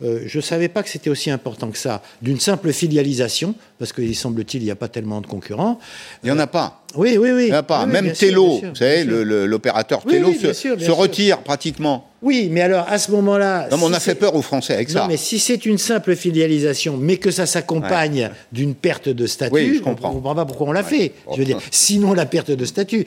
je 0.00 0.36
ne 0.36 0.42
savais 0.42 0.68
pas 0.68 0.82
que 0.82 0.88
c'était 0.88 1.10
aussi 1.10 1.30
important 1.30 1.70
que 1.70 1.78
ça, 1.78 2.02
d'une 2.22 2.38
simple 2.38 2.72
filialisation, 2.72 3.54
parce 3.78 3.92
qu'il 3.92 4.14
semble-t-il, 4.16 4.62
il 4.62 4.66
n'y 4.66 4.70
a 4.70 4.76
pas 4.76 4.88
tellement 4.88 5.20
de 5.20 5.26
concurrents. 5.26 5.78
Il 6.22 6.26
n'y 6.26 6.32
en 6.32 6.38
a 6.38 6.46
pas. 6.46 6.82
Oui, 6.96 7.18
oui, 7.18 7.30
oui. 7.32 7.44
Il 7.44 7.50
n'y 7.50 7.52
a 7.52 7.62
pas. 7.62 7.86
Même 7.86 8.12
Tello, 8.12 8.60
vous 8.62 8.74
savez, 8.74 9.04
l'opérateur 9.04 10.02
Tello 10.04 10.32
se, 10.32 10.90
retire 10.90 11.42
pratiquement. 11.42 12.04
Oui, 12.20 12.48
mais 12.50 12.62
alors 12.62 12.86
à 12.88 12.98
ce 12.98 13.12
moment-là. 13.12 13.68
Non, 13.70 13.76
mais 13.76 13.84
on 13.84 13.92
a 13.92 14.00
fait 14.00 14.16
peur 14.16 14.34
aux 14.34 14.42
Français 14.42 14.74
avec 14.74 14.90
ça. 14.90 15.02
Non, 15.02 15.06
mais 15.06 15.16
si 15.16 15.38
c'est 15.38 15.66
une 15.66 15.78
simple 15.78 16.16
filialisation, 16.16 16.96
mais 16.96 17.18
que 17.18 17.30
ça 17.30 17.46
s'accompagne 17.46 18.30
d'une 18.50 18.74
perte 18.74 19.08
de 19.08 19.26
statut, 19.26 19.76
je 19.76 19.80
comprends. 19.80 20.08
on 20.08 20.12
ne 20.12 20.16
comprend 20.16 20.34
pas 20.34 20.44
pourquoi 20.44 20.66
on 20.66 20.72
l'a 20.72 20.82
fait. 20.82 21.12
Je 21.32 21.38
veux 21.38 21.44
dire, 21.44 21.60
sinon 21.70 22.14
la 22.14 22.26
perte 22.26 22.50
de 22.50 22.64
statut. 22.64 23.06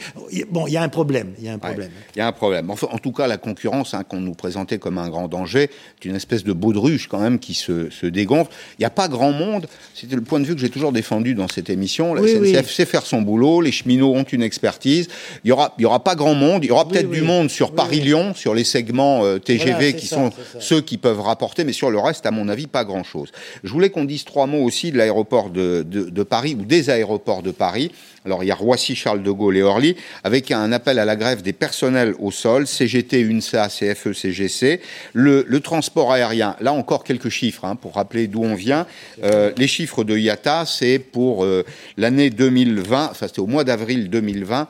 Bon, 0.50 0.66
il 0.68 0.74
y 0.74 0.78
a 0.78 0.84
un 0.84 0.90
problème. 0.90 1.34
Il 1.40 1.46
y 1.46 1.50
a 1.50 1.54
un 1.54 1.58
problème. 1.58 1.90
Il 2.16 2.20
y 2.20 2.22
a 2.22 2.28
un 2.28 2.32
problème. 2.32 2.70
Enfin, 2.70 2.88
en 2.92 3.00
tout 3.00 3.12
cas, 3.12 3.28
la 3.28 3.38
concurrence 3.38 3.94
hein, 3.94 4.04
qu'on 4.08 4.22
nous 4.22 4.34
présentait 4.34 4.78
comme 4.78 4.98
un 4.98 5.10
grand 5.10 5.28
danger, 5.28 5.70
c'est 6.02 6.08
une 6.08 6.16
espèce 6.16 6.46
de 6.46 6.54
baudruche 6.54 7.10
quand 7.10 7.20
même 7.20 7.40
qui 7.40 7.54
se, 7.54 7.90
se 7.90 8.06
dégonfle. 8.06 8.52
Il 8.78 8.84
n'y 8.84 8.86
a 8.86 8.92
pas 8.92 9.10
grand 9.10 9.34
monde. 9.34 9.68
C'était 9.94 10.16
le 10.16 10.22
point 10.22 10.40
de 10.40 10.46
vue 10.46 10.56
que 10.56 10.61
j'ai 10.62 10.70
toujours 10.70 10.92
défendu 10.92 11.34
dans 11.34 11.48
cette 11.48 11.70
émission. 11.70 12.14
La 12.14 12.22
SNCF 12.22 12.72
sait 12.72 12.86
faire 12.86 13.06
son 13.06 13.22
boulot. 13.22 13.62
Les 13.62 13.72
cheminots 13.72 14.14
ont 14.14 14.24
une 14.24 14.44
expertise. 14.44 15.08
Il 15.44 15.50
y 15.50 15.52
aura, 15.52 15.74
il 15.78 15.82
y 15.82 15.86
aura 15.86 16.04
pas 16.04 16.16
grand 16.16 16.36
monde. 16.36 16.64
Il 16.64 16.68
y 16.68 16.72
aura 16.72 16.88
peut-être 16.88 17.10
du 17.10 17.22
monde 17.22 17.50
sur 17.50 17.72
Paris-Lyon, 17.74 18.34
sur 18.36 18.54
les 18.54 18.64
segments 18.64 19.26
euh, 19.26 19.40
TGV 19.40 19.96
qui 19.96 20.08
sont 20.08 20.32
ceux 20.60 20.82
qui 20.82 20.98
peuvent 20.98 21.22
rapporter, 21.22 21.64
mais 21.64 21.74
sur 21.74 21.90
le 21.90 22.00
reste, 22.00 22.26
à 22.26 22.32
mon 22.32 22.48
avis, 22.48 22.68
pas 22.68 22.86
grand-chose. 22.86 23.32
Je 23.64 23.72
voulais 23.72 23.90
qu'on 23.90 24.06
dise 24.06 24.24
trois 24.24 24.46
mots 24.46 24.64
aussi 24.64 24.92
de 24.92 24.98
l'aéroport 24.98 25.50
de, 25.50 25.84
de, 25.84 26.24
Paris 26.24 26.56
ou 26.58 26.64
des 26.64 26.90
aéroports 26.90 27.42
de 27.42 27.52
Paris. 27.52 27.92
Alors 28.26 28.44
il 28.44 28.48
y 28.48 28.52
a 28.52 28.56
Roissy, 28.56 28.96
Charles 28.96 29.24
de 29.24 29.32
Gaulle 29.32 29.58
et 29.58 29.64
Orly, 29.64 29.96
avec 30.24 30.52
un 30.52 30.72
appel 30.72 31.00
à 31.00 31.06
la 31.06 31.16
grève 31.16 31.42
des 31.42 31.54
personnels 31.54 32.14
au 32.20 32.30
sol, 32.30 32.68
CGT, 32.68 33.22
UNSA, 33.22 33.68
CFE, 33.68 34.14
CGC. 34.14 34.82
Le, 35.14 35.44
le 35.48 35.60
transport 35.60 36.12
aérien, 36.12 36.56
là 36.62 36.72
encore 36.74 37.04
quelques 37.04 37.30
chiffres 37.30 37.66
hein, 37.66 37.76
pour 37.76 37.96
rappeler 37.96 38.28
d'où 38.28 38.44
on 38.44 38.54
vient. 38.54 38.86
Euh, 39.24 39.52
les 39.58 39.68
chiffres 39.68 40.04
de 40.04 40.16
IATA, 40.16 40.66
c'est 40.68 41.00
pour 41.00 41.44
euh, 41.44 41.66
l'année 41.98 42.30
2020, 42.30 43.10
enfin 43.10 43.28
c'était 43.28 43.40
au 43.40 43.48
mois 43.48 43.64
d'avril 43.64 44.10
2020, 44.10 44.68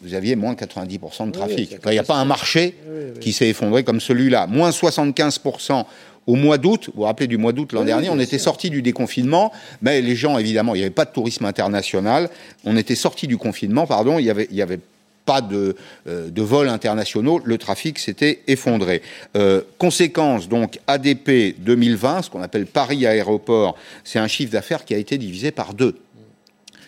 vous 0.00 0.14
aviez 0.14 0.36
moins 0.36 0.54
90% 0.54 1.26
de 1.26 1.32
trafic. 1.32 1.76
il 1.86 1.90
n'y 1.90 1.98
a 1.98 2.02
pas 2.02 2.16
un 2.16 2.26
marché 2.26 2.74
qui 3.20 3.32
s'est 3.32 3.48
effondré 3.48 3.84
comme 3.84 4.00
celui-là. 4.00 4.46
Moins 4.46 4.68
75% 4.68 5.84
au 6.26 6.34
mois 6.34 6.58
d'août, 6.58 6.86
vous 6.94 7.00
vous 7.00 7.02
rappelez 7.02 7.26
du 7.26 7.36
mois 7.36 7.52
d'août 7.52 7.72
l'an 7.72 7.84
dernier, 7.84 8.08
on 8.10 8.18
était 8.18 8.38
sorti 8.38 8.70
du 8.70 8.82
déconfinement, 8.82 9.52
mais 9.82 10.00
les 10.00 10.16
gens, 10.16 10.38
évidemment, 10.38 10.74
il 10.74 10.78
n'y 10.78 10.84
avait 10.84 10.90
pas 10.90 11.04
de 11.04 11.12
tourisme 11.12 11.44
international, 11.44 12.30
on 12.64 12.76
était 12.76 12.94
sorti 12.94 13.26
du 13.26 13.36
confinement, 13.36 13.86
pardon, 13.86 14.18
il 14.18 14.24
y 14.24 14.30
avait, 14.30 14.48
il 14.50 14.56
y 14.56 14.62
avait 14.62 14.80
pas 15.24 15.40
de, 15.40 15.76
euh, 16.06 16.28
de 16.28 16.42
vols 16.42 16.68
internationaux, 16.68 17.40
le 17.44 17.58
trafic 17.58 17.98
s'était 17.98 18.42
effondré. 18.46 19.02
Euh, 19.36 19.62
conséquence, 19.78 20.48
donc, 20.48 20.78
ADP 20.86 21.56
2020, 21.58 22.22
ce 22.22 22.30
qu'on 22.30 22.42
appelle 22.42 22.66
Paris 22.66 23.06
Aéroport, 23.06 23.76
c'est 24.04 24.18
un 24.18 24.28
chiffre 24.28 24.52
d'affaires 24.52 24.84
qui 24.84 24.94
a 24.94 24.98
été 24.98 25.18
divisé 25.18 25.50
par 25.50 25.74
deux. 25.74 25.96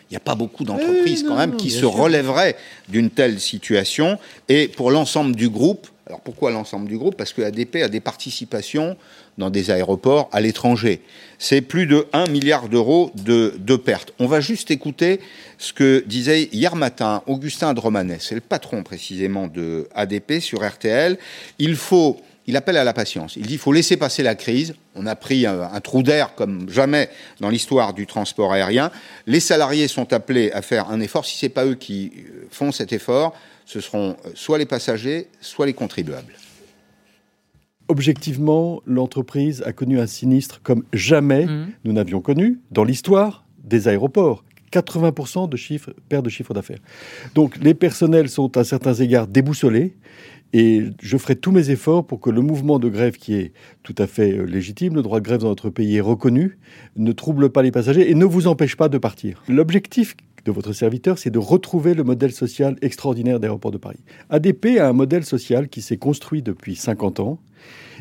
Il 0.08 0.12
n'y 0.12 0.16
a 0.18 0.20
pas 0.20 0.36
beaucoup 0.36 0.62
d'entreprises 0.62 1.24
quand 1.24 1.36
même 1.36 1.56
qui 1.56 1.70
se 1.70 1.84
relèveraient 1.84 2.56
d'une 2.88 3.10
telle 3.10 3.40
situation. 3.40 4.20
Et 4.48 4.68
pour 4.68 4.92
l'ensemble 4.92 5.34
du 5.34 5.48
groupe, 5.48 5.88
alors 6.06 6.20
pourquoi 6.20 6.52
l'ensemble 6.52 6.86
du 6.86 6.96
groupe? 6.96 7.16
Parce 7.16 7.32
que 7.32 7.42
ADP 7.42 7.76
a 7.82 7.88
des 7.88 7.98
participations 7.98 8.96
dans 9.38 9.50
des 9.50 9.70
aéroports 9.70 10.28
à 10.32 10.40
l'étranger. 10.40 11.00
C'est 11.38 11.60
plus 11.60 11.86
de 11.86 12.06
1 12.12 12.26
milliard 12.28 12.68
d'euros 12.68 13.10
de, 13.14 13.76
pertes. 13.76 14.12
On 14.18 14.26
va 14.26 14.40
juste 14.40 14.70
écouter 14.70 15.20
ce 15.58 15.72
que 15.72 16.02
disait 16.06 16.48
hier 16.52 16.76
matin 16.76 17.22
Augustin 17.26 17.74
Dromanet, 17.74 18.18
c'est 18.20 18.34
le 18.34 18.40
patron 18.40 18.82
précisément 18.82 19.46
de 19.46 19.88
ADP 19.94 20.40
sur 20.40 20.66
RTL. 20.66 21.18
Il 21.58 21.76
faut 21.76 22.20
il 22.48 22.56
appelle 22.56 22.76
à 22.76 22.84
la 22.84 22.92
patience. 22.92 23.34
Il 23.34 23.42
dit 23.42 23.48
qu'il 23.48 23.58
faut 23.58 23.72
laisser 23.72 23.96
passer 23.96 24.22
la 24.22 24.36
crise. 24.36 24.74
On 24.94 25.06
a 25.06 25.16
pris 25.16 25.46
un, 25.46 25.80
trou 25.80 26.04
d'air 26.04 26.34
comme 26.36 26.70
jamais 26.70 27.10
dans 27.40 27.48
l'histoire 27.48 27.92
du 27.92 28.06
transport 28.06 28.52
aérien. 28.52 28.92
Les 29.26 29.40
salariés 29.40 29.88
sont 29.88 30.12
appelés 30.12 30.52
à 30.52 30.62
faire 30.62 30.88
un 30.90 31.00
effort. 31.00 31.26
Si 31.26 31.38
ce 31.38 31.46
n'est 31.46 31.50
pas 31.50 31.66
eux 31.66 31.74
qui 31.74 32.12
euh, 32.16 32.46
font 32.52 32.70
cet 32.70 32.92
effort, 32.92 33.34
ce 33.64 33.80
seront 33.80 34.16
euh, 34.24 34.30
soit 34.34 34.58
les 34.58 34.66
passagers, 34.66 35.26
soit 35.40 35.66
les 35.66 35.74
contribuables. 35.74 36.34
Objectivement, 37.88 38.82
l'entreprise 38.86 39.62
a 39.64 39.72
connu 39.72 40.00
un 40.00 40.06
sinistre 40.06 40.60
comme 40.62 40.82
jamais 40.92 41.46
mmh. 41.46 41.66
nous 41.84 41.92
n'avions 41.92 42.20
connu 42.20 42.60
dans 42.70 42.84
l'histoire 42.84 43.44
des 43.64 43.88
aéroports. 43.88 44.44
80% 44.72 45.48
de 45.48 45.56
chiffres, 45.56 45.92
perte 46.08 46.24
de 46.24 46.30
chiffre 46.30 46.52
d'affaires. 46.52 46.80
Donc 47.34 47.56
les 47.58 47.74
personnels 47.74 48.28
sont 48.28 48.56
à 48.56 48.64
certains 48.64 48.94
égards 48.94 49.26
déboussolés. 49.26 49.94
Et 50.52 50.84
je 51.02 51.16
ferai 51.16 51.36
tous 51.36 51.50
mes 51.50 51.70
efforts 51.70 52.06
pour 52.06 52.20
que 52.20 52.30
le 52.30 52.40
mouvement 52.40 52.78
de 52.78 52.88
grève 52.88 53.16
qui 53.16 53.34
est 53.34 53.52
tout 53.82 53.94
à 53.98 54.06
fait 54.06 54.32
euh, 54.32 54.44
légitime, 54.44 54.94
le 54.94 55.02
droit 55.02 55.18
de 55.18 55.24
grève 55.24 55.40
dans 55.40 55.48
notre 55.48 55.70
pays 55.70 55.96
est 55.96 56.00
reconnu, 56.00 56.58
ne 56.96 57.12
trouble 57.12 57.50
pas 57.50 57.62
les 57.62 57.72
passagers 57.72 58.10
et 58.10 58.14
ne 58.14 58.24
vous 58.24 58.46
empêche 58.46 58.76
pas 58.76 58.88
de 58.88 58.96
partir. 58.96 59.42
L'objectif 59.48 60.16
de 60.46 60.52
votre 60.52 60.72
serviteur, 60.72 61.18
c'est 61.18 61.30
de 61.30 61.38
retrouver 61.38 61.94
le 61.94 62.04
modèle 62.04 62.32
social 62.32 62.76
extraordinaire 62.80 63.40
d'Aéroport 63.40 63.72
de 63.72 63.78
Paris. 63.78 63.98
ADP 64.30 64.78
a 64.78 64.88
un 64.88 64.92
modèle 64.92 65.24
social 65.24 65.68
qui 65.68 65.82
s'est 65.82 65.96
construit 65.96 66.40
depuis 66.40 66.76
50 66.76 67.20
ans 67.20 67.40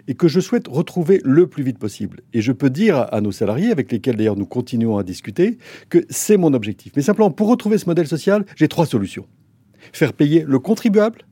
et 0.07 0.13
que 0.13 0.27
je 0.27 0.39
souhaite 0.39 0.67
retrouver 0.67 1.19
le 1.23 1.47
plus 1.47 1.63
vite 1.63 1.79
possible. 1.79 2.21
Et 2.33 2.41
je 2.41 2.51
peux 2.51 2.69
dire 2.69 3.07
à 3.11 3.19
nos 3.19 3.31
salariés, 3.31 3.71
avec 3.71 3.91
lesquels 3.91 4.15
d'ailleurs 4.15 4.37
nous 4.37 4.45
continuons 4.45 4.97
à 4.97 5.03
discuter, 5.03 5.57
que 5.89 6.05
c'est 6.09 6.37
mon 6.37 6.53
objectif. 6.53 6.93
Mais 6.95 7.01
simplement, 7.01 7.31
pour 7.31 7.49
retrouver 7.49 7.77
ce 7.77 7.87
modèle 7.87 8.07
social, 8.07 8.45
j'ai 8.55 8.67
trois 8.67 8.85
solutions. 8.85 9.25
Faire 9.91 10.13
payer 10.13 10.45
le 10.47 10.59
contribuable, 10.59 11.25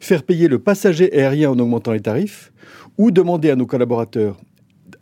faire 0.00 0.24
payer 0.24 0.48
le 0.48 0.58
passager 0.58 1.12
aérien 1.12 1.50
en 1.50 1.58
augmentant 1.58 1.92
les 1.92 2.00
tarifs, 2.00 2.52
ou 2.98 3.10
demander 3.10 3.50
à 3.50 3.56
nos 3.56 3.66
collaborateurs 3.66 4.40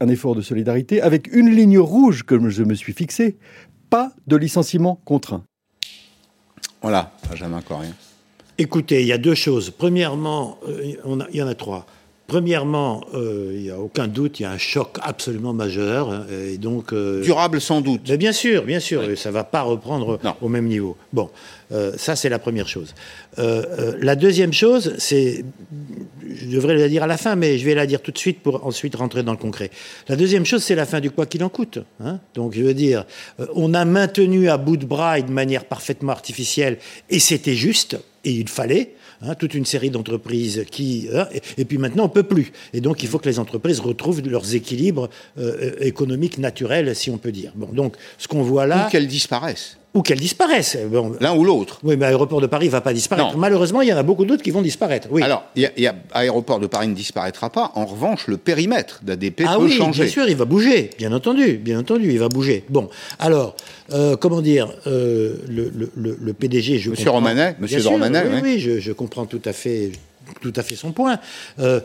un 0.01 0.09
effort 0.09 0.35
de 0.35 0.41
solidarité 0.41 1.03
avec 1.03 1.33
une 1.33 1.51
ligne 1.51 1.79
rouge 1.79 2.25
que 2.25 2.49
je 2.49 2.63
me 2.63 2.75
suis 2.75 2.93
fixée, 2.93 3.37
pas 3.91 4.13
de 4.27 4.37
licenciement 4.37 5.01
contraint. 5.05 5.45
Voilà, 6.81 7.13
Benjamin 7.29 7.61
Corien. 7.61 7.95
Écoutez, 8.57 9.03
il 9.03 9.07
y 9.07 9.13
a 9.13 9.19
deux 9.19 9.35
choses. 9.35 9.71
Premièrement, 9.71 10.59
euh, 10.67 10.95
il 11.31 11.37
y 11.37 11.43
en 11.43 11.49
a 11.49 11.55
trois. 11.55 11.87
Premièrement, 12.31 13.03
euh, 13.15 13.51
il 13.57 13.63
n'y 13.63 13.71
a 13.71 13.79
aucun 13.81 14.07
doute, 14.07 14.39
il 14.39 14.45
y 14.45 14.47
a 14.47 14.53
un 14.53 14.57
choc 14.57 14.99
absolument 15.03 15.53
majeur. 15.53 16.27
Et 16.31 16.59
donc, 16.59 16.93
euh, 16.93 17.25
Durable 17.25 17.61
sans 17.61 17.81
doute. 17.81 18.03
Mais 18.09 18.19
bien 18.19 18.31
sûr, 18.31 18.63
bien 18.63 18.79
sûr, 18.79 19.03
ça 19.19 19.31
ne 19.31 19.35
va 19.35 19.43
pas 19.43 19.63
reprendre 19.63 20.21
au 20.41 20.49
même 20.49 20.67
niveau. 20.67 20.97
Bon, 21.13 21.29
euh, 21.73 21.91
ça 21.97 22.15
c'est 22.15 22.29
la 22.29 22.39
première 22.39 22.69
chose. 22.69 22.95
la 23.37 24.15
deuxième 24.15 24.53
chose, 24.53 24.95
c'est, 24.99 25.45
je 26.33 26.47
devrais 26.47 26.77
la 26.77 26.89
dire 26.89 27.03
à 27.03 27.09
la 27.09 27.17
fin, 27.17 27.35
mais 27.35 27.59
je 27.59 27.65
vais 27.65 27.75
la 27.75 27.87
dire 27.87 28.01
tout 28.01 28.13
de 28.13 28.19
suite 28.19 28.45
pour 28.45 28.65
ensuite 28.65 28.95
rentrer 28.95 29.25
dans 29.25 29.33
le 29.33 29.39
concret. 29.39 29.73
La 30.07 30.15
deuxième 30.15 30.47
chose, 30.47 30.63
c'est 30.63 30.77
la 30.77 30.87
fin 30.87 31.01
du 31.01 31.11
quoi 31.11 31.27
qu'il 31.27 31.43
en 31.43 31.49
coûte. 31.49 31.81
Hein. 31.99 32.21
donc 32.37 32.55
je 32.55 32.63
veux 32.63 32.75
dire, 32.75 33.07
on 33.57 33.75
a 33.75 33.85
maintenu 33.85 34.49
à 34.49 34.57
bout 34.57 34.77
de 34.77 34.87
bras 34.87 35.19
et 35.19 35.25
de 35.25 35.33
manière 35.33 35.65
parfaitement 35.65 36.13
artificielle, 36.13 36.79
et 37.09 37.19
c'était 37.19 37.57
juste, 37.57 37.99
et 38.25 38.31
il 38.31 38.49
fallait, 38.49 38.95
Hein, 39.23 39.35
toute 39.35 39.55
une 39.55 39.67
série 39.67 39.91
d'entreprises 39.91 40.65
qui... 40.71 41.09
Hein, 41.15 41.29
et, 41.59 41.65
puis 41.67 41.77
maintenant, 41.77 42.05
on 42.05 42.09
peut 42.09 42.23
plus. 42.23 42.53
Et 42.73 42.81
donc, 42.81 43.03
il 43.03 43.09
faut 43.09 43.19
que 43.19 43.29
les 43.29 43.39
entreprises 43.39 43.81
retrouvent 43.81 44.23
leurs 44.23 44.55
équilibres 44.55 45.11
euh, 45.39 45.73
économiques 45.81 46.39
naturels, 46.39 46.97
si 46.97 47.11
on 47.11 47.19
peut 47.19 47.33
dire. 47.33 47.53
Bon, 47.55 47.69
donc, 47.73 47.97
ce 48.17 48.29
qu'on 48.29 48.43
voit 48.43 48.67
là... 48.67 48.87
Ou 48.87 48.91
qu'elles 48.91 49.09
disparaissent 49.09 49.80
ou 49.93 50.03
qu'elles 50.03 50.21
disparaissent. 50.21 50.79
L'un 51.21 51.35
ou 51.35 51.45
l'autre. 51.45 51.81
Oui, 51.83 51.97
mais 51.97 52.07
Aéroport 52.07 52.41
de 52.41 52.47
Paris 52.47 52.67
ne 52.67 52.71
va 52.71 52.81
pas 52.81 52.93
disparaître. 52.93 53.37
Malheureusement, 53.37 53.83
il 53.83 53.89
y 53.89 53.93
en 53.93 53.97
a 53.97 54.03
beaucoup 54.03 54.25
d'autres 54.25 54.43
qui 54.43 54.51
vont 54.51 54.63
disparaître. 54.63 55.09
Oui. 55.11 55.23
Alors, 55.23 55.45
y 55.57 55.67
y 55.77 55.87
a, 55.87 55.95
Aéroport 56.13 56.61
de 56.61 56.67
Paris 56.67 56.89
ne 56.89 56.95
disparaîtra 56.95 57.51
pas. 57.51 57.73
En 57.75 57.87
revanche, 57.87 58.29
le 58.29 58.37
périmètre 58.37 59.01
d'ADP 59.03 59.43
ah 59.47 59.57
peut 59.57 59.65
oui, 59.65 59.73
changer. 59.73 60.05
Bien 60.05 60.13
sûr, 60.13 60.29
il 60.29 60.37
va 60.37 60.45
bouger. 60.45 60.91
Bien 60.99 61.13
entendu, 61.13 61.55
bien 61.59 61.81
entendu, 61.81 62.13
il 62.13 62.19
va 62.19 62.29
bouger. 62.29 62.65
Bon, 62.69 62.89
alors, 63.19 63.57
euh, 63.93 64.17
comment 64.17 64.43
dire, 64.43 64.73
euh, 64.87 65.37
le, 65.49 65.73
le, 65.97 66.17
le, 66.21 66.33
PDG, 66.33 66.79
je 66.79 66.91
Monsieur 66.91 67.11
Romanet, 67.11 67.57
Monsieur 67.59 67.87
Romanet, 67.89 68.25
oui, 68.33 68.41
oui, 68.43 68.59
je, 68.61 68.79
je, 68.79 68.93
comprends 68.93 69.27
tout 69.27 69.43
à 69.45 69.53
fait, 69.53 69.91
tout 70.41 70.53
à 70.55 70.63
fait 70.63 70.77
son 70.77 70.93
point. 70.93 71.19
Euh, 71.59 71.81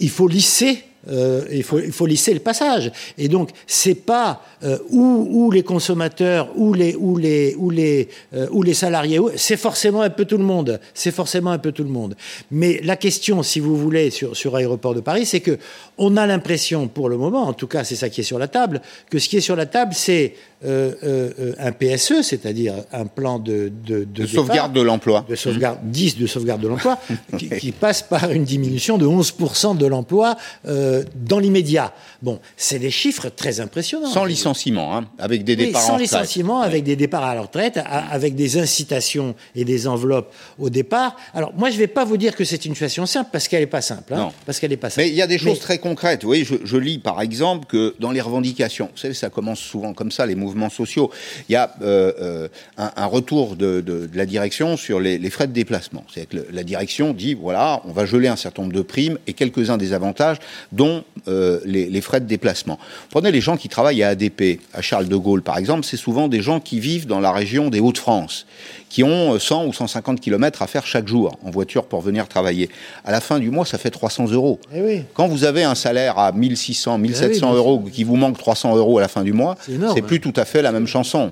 il 0.00 0.10
faut 0.10 0.26
lisser 0.26 0.82
euh, 1.08 1.44
il, 1.50 1.62
faut, 1.64 1.80
il 1.80 1.92
faut 1.92 2.06
lisser 2.06 2.32
le 2.32 2.40
passage. 2.40 2.92
Et 3.18 3.28
donc, 3.28 3.50
c'est 3.66 3.94
pas 3.94 4.42
euh, 4.62 4.78
où, 4.90 5.50
les 5.50 5.62
consommateurs, 5.62 6.50
ou 6.56 6.74
les, 6.74 6.94
ou 6.94 7.16
les, 7.16 7.54
ou 7.56 7.70
les, 7.70 8.08
euh, 8.34 8.46
les 8.64 8.74
salariés, 8.74 9.18
c'est 9.36 9.56
forcément 9.56 10.02
un 10.02 10.10
peu 10.10 10.24
tout 10.24 10.38
le 10.38 10.44
monde. 10.44 10.80
C'est 10.94 11.10
forcément 11.10 11.50
un 11.50 11.58
peu 11.58 11.72
tout 11.72 11.82
le 11.82 11.90
monde. 11.90 12.14
Mais 12.50 12.80
la 12.84 12.96
question, 12.96 13.42
si 13.42 13.58
vous 13.58 13.76
voulez, 13.76 14.10
sur, 14.10 14.36
sur 14.36 14.54
Aéroport 14.54 14.94
de 14.94 15.00
Paris, 15.00 15.26
c'est 15.26 15.40
que 15.40 15.58
on 15.98 16.16
a 16.16 16.26
l'impression, 16.26 16.88
pour 16.88 17.08
le 17.08 17.16
moment, 17.16 17.42
en 17.48 17.52
tout 17.52 17.66
cas, 17.66 17.84
c'est 17.84 17.96
ça 17.96 18.08
qui 18.08 18.20
est 18.20 18.24
sur 18.24 18.38
la 18.38 18.48
table, 18.48 18.80
que 19.10 19.18
ce 19.18 19.28
qui 19.28 19.36
est 19.36 19.40
sur 19.40 19.56
la 19.56 19.66
table, 19.66 19.92
c'est 19.94 20.34
un 20.64 21.72
PSE, 21.72 22.22
c'est-à-dire 22.22 22.74
un 22.92 23.06
plan 23.06 23.40
de, 23.40 23.72
de, 23.84 24.04
de, 24.04 24.26
sauvegarde 24.26 24.72
de 24.72 24.80
l'emploi. 24.80 25.26
De 25.28 25.34
sauvegarde, 25.34 25.78
10 25.82 26.18
de 26.18 26.26
sauvegarde 26.28 26.60
de 26.60 26.68
l'emploi, 26.68 26.98
qui, 27.38 27.48
qui, 27.48 27.72
passe 27.72 28.02
par 28.02 28.30
une 28.30 28.44
diminution 28.44 28.96
de 28.96 29.06
11% 29.06 29.76
de 29.76 29.86
l'emploi 29.86 30.36
euh, 30.68 30.91
dans 31.14 31.38
l'immédiat. 31.38 31.92
Bon, 32.22 32.40
c'est 32.56 32.78
des 32.78 32.90
chiffres 32.90 33.28
très 33.28 33.60
impressionnants. 33.60 34.10
Sans 34.10 34.24
licenciement, 34.24 34.96
hein, 34.96 35.06
avec 35.18 35.44
des 35.44 35.56
départs 35.56 35.82
sans 35.82 35.96
licenciement, 35.96 36.60
avec 36.60 36.84
des 36.84 36.96
départs 36.96 37.24
à 37.24 37.34
la 37.34 37.42
retraite, 37.42 37.78
avec 37.86 38.34
des 38.34 38.58
incitations 38.58 39.34
et 39.54 39.64
des 39.64 39.86
enveloppes 39.86 40.32
au 40.58 40.70
départ. 40.70 41.16
Alors, 41.34 41.52
moi, 41.54 41.70
je 41.70 41.74
ne 41.74 41.80
vais 41.80 41.86
pas 41.86 42.04
vous 42.04 42.16
dire 42.16 42.36
que 42.36 42.44
c'est 42.44 42.64
une 42.64 42.74
situation 42.74 43.06
simple, 43.06 43.30
parce 43.32 43.48
qu'elle 43.48 43.60
n'est 43.60 43.66
pas 43.66 43.82
simple. 43.82 44.14
Hein, 44.14 44.18
non. 44.18 44.32
Parce 44.46 44.60
qu'elle 44.60 44.70
n'est 44.70 44.76
pas 44.76 44.90
simple. 44.90 45.06
Mais 45.06 45.08
il 45.08 45.16
y 45.16 45.22
a 45.22 45.26
des 45.26 45.38
choses 45.38 45.58
très 45.58 45.78
concrètes. 45.78 46.24
Oui, 46.24 46.44
je, 46.44 46.54
je, 46.64 46.76
lis 46.76 46.98
par 46.98 47.20
exemple 47.20 47.66
que 47.66 47.94
dans 47.98 48.10
les 48.10 48.20
revendications, 48.20 48.88
vous 48.92 48.98
savez, 48.98 49.14
ça 49.14 49.30
commence 49.30 49.60
souvent 49.60 49.92
comme 49.94 50.10
ça, 50.10 50.26
les 50.26 50.34
mouvements 50.34 50.70
sociaux. 50.70 51.10
Il 51.48 51.52
y 51.52 51.56
a 51.56 51.74
euh, 51.82 52.12
euh, 52.20 52.48
un, 52.76 52.92
un, 52.96 53.06
retour 53.06 53.56
de, 53.56 53.80
de, 53.80 54.06
de, 54.06 54.16
la 54.16 54.26
direction 54.26 54.76
sur 54.76 55.00
les, 55.00 55.18
les 55.18 55.30
frais 55.30 55.46
de 55.46 55.52
déplacement. 55.52 56.04
C'est 56.12 56.26
que 56.26 56.46
la 56.50 56.64
direction 56.64 57.12
dit 57.12 57.34
voilà, 57.34 57.82
on 57.84 57.92
va 57.92 58.06
geler 58.06 58.28
un 58.28 58.36
certain 58.36 58.62
nombre 58.62 58.74
de 58.74 58.82
primes 58.82 59.18
et 59.26 59.32
quelques-uns 59.32 59.76
des 59.76 59.92
avantages, 59.92 60.38
dont 60.82 61.04
euh, 61.28 61.60
les, 61.64 61.88
les, 61.88 62.00
frais 62.00 62.18
de 62.18 62.26
déplacement. 62.26 62.76
Prenez 63.10 63.30
les 63.30 63.40
gens 63.40 63.56
qui 63.56 63.68
travaillent 63.68 64.02
à 64.02 64.08
ADP, 64.08 64.58
à 64.74 64.82
Charles 64.82 65.06
de 65.06 65.14
Gaulle 65.14 65.42
par 65.42 65.56
exemple, 65.56 65.84
c'est 65.84 65.96
souvent 65.96 66.26
des 66.26 66.42
gens 66.42 66.58
qui 66.58 66.80
vivent 66.80 67.06
dans 67.06 67.20
la 67.20 67.30
région 67.30 67.70
des 67.70 67.78
Hauts-de-France, 67.78 68.46
qui 68.88 69.04
ont 69.04 69.38
100 69.38 69.66
ou 69.66 69.72
150 69.72 70.20
km 70.20 70.60
à 70.60 70.66
faire 70.66 70.84
chaque 70.84 71.06
jour 71.06 71.38
en 71.44 71.50
voiture 71.50 71.84
pour 71.84 72.00
venir 72.00 72.26
travailler. 72.26 72.68
À 73.04 73.12
la 73.12 73.20
fin 73.20 73.38
du 73.38 73.52
mois, 73.52 73.64
ça 73.64 73.78
fait 73.78 73.90
300 73.90 74.32
euros. 74.32 74.58
Eh 74.74 74.82
oui. 74.82 75.02
Quand 75.14 75.28
vous 75.28 75.44
avez 75.44 75.62
un 75.62 75.76
salaire 75.76 76.18
à 76.18 76.32
1600, 76.32 76.98
1700 76.98 77.50
eh 77.52 77.56
euros, 77.56 77.78
qui 77.92 78.02
vous 78.02 78.16
manque 78.16 78.36
300 78.36 78.76
euros 78.76 78.98
à 78.98 79.02
la 79.02 79.08
fin 79.08 79.22
du 79.22 79.32
mois, 79.32 79.56
c'est 79.94 80.02
plus 80.02 80.18
tout 80.18 80.34
à 80.34 80.44
fait 80.44 80.62
la 80.62 80.72
même 80.72 80.88
chanson. 80.88 81.30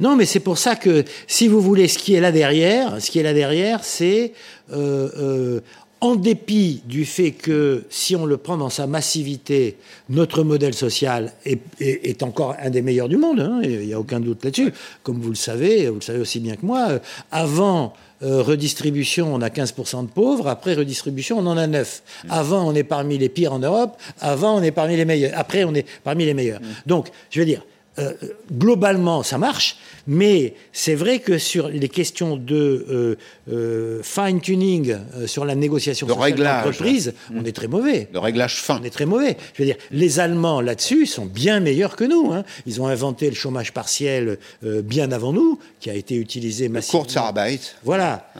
Non, 0.00 0.16
mais 0.16 0.24
c'est 0.24 0.40
pour 0.40 0.56
ça 0.56 0.74
que, 0.74 1.04
si 1.26 1.48
vous 1.48 1.60
voulez, 1.60 1.86
ce 1.86 1.98
qui 1.98 2.14
est 2.14 2.20
là 2.20 2.32
derrière, 2.32 2.96
ce 3.02 3.10
qui 3.10 3.18
est 3.18 3.22
là 3.22 3.34
derrière, 3.34 3.84
c'est 3.84 4.32
euh, 4.72 5.10
euh, 5.18 5.60
en 6.00 6.14
dépit 6.14 6.82
du 6.86 7.04
fait 7.04 7.32
que, 7.32 7.84
si 7.90 8.14
on 8.14 8.24
le 8.24 8.36
prend 8.36 8.56
dans 8.56 8.70
sa 8.70 8.86
massivité, 8.86 9.76
notre 10.08 10.42
modèle 10.44 10.74
social 10.74 11.32
est, 11.44 11.60
est, 11.80 12.22
encore 12.22 12.54
un 12.60 12.70
des 12.70 12.82
meilleurs 12.82 13.08
du 13.08 13.16
monde, 13.16 13.40
hein, 13.40 13.60
il 13.62 13.80
n'y 13.80 13.92
a 13.92 13.98
aucun 13.98 14.20
doute 14.20 14.44
là-dessus. 14.44 14.72
Comme 15.02 15.20
vous 15.20 15.30
le 15.30 15.34
savez, 15.34 15.88
vous 15.88 15.96
le 15.96 16.00
savez 16.00 16.20
aussi 16.20 16.38
bien 16.38 16.54
que 16.56 16.64
moi, 16.64 16.86
euh, 16.90 16.98
avant 17.32 17.94
euh, 18.22 18.42
redistribution, 18.42 19.34
on 19.34 19.42
a 19.42 19.48
15% 19.48 20.06
de 20.06 20.10
pauvres, 20.10 20.46
après 20.46 20.74
redistribution, 20.74 21.38
on 21.38 21.46
en 21.46 21.56
a 21.56 21.66
9. 21.66 22.02
Avant, 22.28 22.68
on 22.68 22.74
est 22.74 22.84
parmi 22.84 23.18
les 23.18 23.28
pires 23.28 23.52
en 23.52 23.58
Europe, 23.58 23.96
avant, 24.20 24.56
on 24.56 24.62
est 24.62 24.70
parmi 24.70 24.96
les 24.96 25.04
meilleurs, 25.04 25.32
après, 25.34 25.64
on 25.64 25.74
est 25.74 25.86
parmi 26.04 26.24
les 26.24 26.34
meilleurs. 26.34 26.60
Donc, 26.86 27.08
je 27.30 27.40
veux 27.40 27.46
dire, 27.46 27.62
euh, 27.98 28.12
globalement, 28.52 29.22
ça 29.22 29.38
marche, 29.38 29.76
mais 30.06 30.54
c'est 30.72 30.94
vrai 30.94 31.18
que 31.18 31.38
sur 31.38 31.68
les 31.68 31.88
questions 31.88 32.36
de 32.36 32.86
euh, 32.88 33.16
euh, 33.52 34.02
fine-tuning, 34.02 34.96
sur 35.26 35.44
la 35.44 35.54
négociation 35.54 36.06
de 36.06 36.12
d'entreprise, 36.12 37.14
on 37.34 37.44
est 37.44 37.52
très 37.52 37.66
mauvais. 37.66 38.08
De 38.12 38.18
réglage 38.18 38.60
fin. 38.60 38.78
On 38.80 38.84
est 38.84 38.90
très 38.90 39.06
mauvais. 39.06 39.36
Je 39.54 39.62
veux 39.62 39.66
dire, 39.66 39.76
les 39.90 40.20
Allemands 40.20 40.60
là-dessus 40.60 41.06
sont 41.06 41.26
bien 41.26 41.60
meilleurs 41.60 41.96
que 41.96 42.04
nous. 42.04 42.32
Hein. 42.32 42.44
Ils 42.66 42.80
ont 42.80 42.86
inventé 42.86 43.28
le 43.28 43.34
chômage 43.34 43.72
partiel 43.72 44.38
bien 44.62 45.10
avant 45.12 45.32
nous, 45.32 45.58
qui 45.80 45.90
a 45.90 45.94
été 45.94 46.14
utilisé 46.14 46.68
massivement. 46.68 47.02
Kurzarbeit. 47.02 47.60
Voilà. 47.84 48.30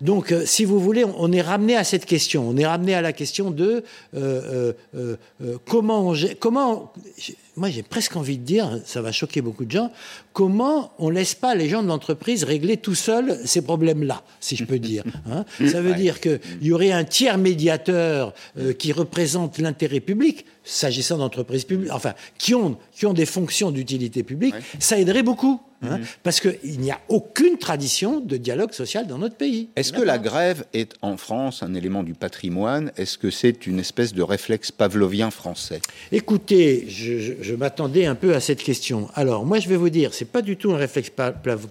donc, 0.00 0.34
si 0.44 0.64
vous 0.64 0.80
voulez, 0.80 1.04
on 1.04 1.32
est 1.32 1.42
ramené 1.42 1.76
à 1.76 1.84
cette 1.84 2.06
question. 2.06 2.48
On 2.48 2.56
est 2.56 2.66
ramené 2.66 2.94
à 2.94 3.02
la 3.02 3.12
question 3.12 3.50
de 3.50 3.84
comment 5.66 6.10
on, 6.10 6.14
comment 6.38 6.92
moi 7.60 7.68
j'ai 7.68 7.82
presque 7.82 8.16
envie 8.16 8.38
de 8.38 8.42
dire, 8.42 8.80
ça 8.86 9.02
va 9.02 9.12
choquer 9.12 9.42
beaucoup 9.42 9.66
de 9.66 9.70
gens, 9.70 9.92
comment 10.32 10.94
on 10.98 11.10
laisse 11.10 11.34
pas 11.34 11.54
les 11.54 11.68
gens 11.68 11.82
de 11.82 11.88
l'entreprise 11.88 12.42
régler 12.42 12.78
tout 12.78 12.94
seuls 12.94 13.38
ces 13.44 13.60
problèmes-là, 13.60 14.22
si 14.40 14.56
je 14.56 14.64
peux 14.64 14.78
dire. 14.78 15.04
Hein. 15.30 15.44
ça 15.70 15.82
veut 15.82 15.92
dire 15.92 16.20
qu'il 16.20 16.40
y 16.62 16.72
aurait 16.72 16.90
un 16.90 17.04
tiers 17.04 17.36
médiateur 17.36 18.32
euh, 18.58 18.72
qui 18.72 18.92
représente 18.92 19.58
l'intérêt 19.58 20.00
public, 20.00 20.46
s'agissant 20.64 21.18
d'entreprises 21.18 21.66
publiques, 21.66 21.92
enfin, 21.92 22.14
qui 22.38 22.54
ont, 22.54 22.78
qui 22.92 23.04
ont 23.04 23.12
des 23.12 23.26
fonctions 23.26 23.70
d'utilité 23.70 24.22
publique, 24.22 24.54
ça 24.78 24.98
aiderait 24.98 25.22
beaucoup. 25.22 25.60
Hein, 25.82 25.98
mhm. 25.98 26.04
Parce 26.22 26.40
qu'il 26.40 26.80
n'y 26.80 26.90
a 26.90 27.00
aucune 27.08 27.56
tradition 27.56 28.20
de 28.20 28.36
dialogue 28.36 28.72
social 28.72 29.06
dans 29.06 29.16
notre 29.16 29.36
pays. 29.36 29.70
Est-ce 29.76 29.94
que 29.94 30.02
la 30.02 30.18
grève 30.18 30.64
est 30.74 30.94
en 31.00 31.16
France 31.16 31.62
un 31.62 31.74
élément 31.74 32.02
du 32.02 32.12
patrimoine? 32.12 32.92
Est-ce 32.98 33.16
que 33.16 33.30
c'est 33.30 33.66
une 33.66 33.78
espèce 33.78 34.12
de 34.12 34.22
réflexe 34.22 34.70
pavlovien 34.72 35.30
français? 35.30 35.80
Écoutez, 36.12 36.84
je, 36.86 37.54
m'attendais 37.54 38.04
un 38.04 38.14
peu 38.14 38.34
à 38.34 38.40
cette 38.40 38.62
question. 38.62 39.08
Alors, 39.14 39.46
moi, 39.46 39.58
je 39.58 39.68
vais 39.68 39.76
vous 39.76 39.88
dire, 39.88 40.12
c'est 40.12 40.26
pas 40.26 40.42
du 40.42 40.56
tout 40.58 40.72
un 40.72 40.76
réflexe 40.76 41.10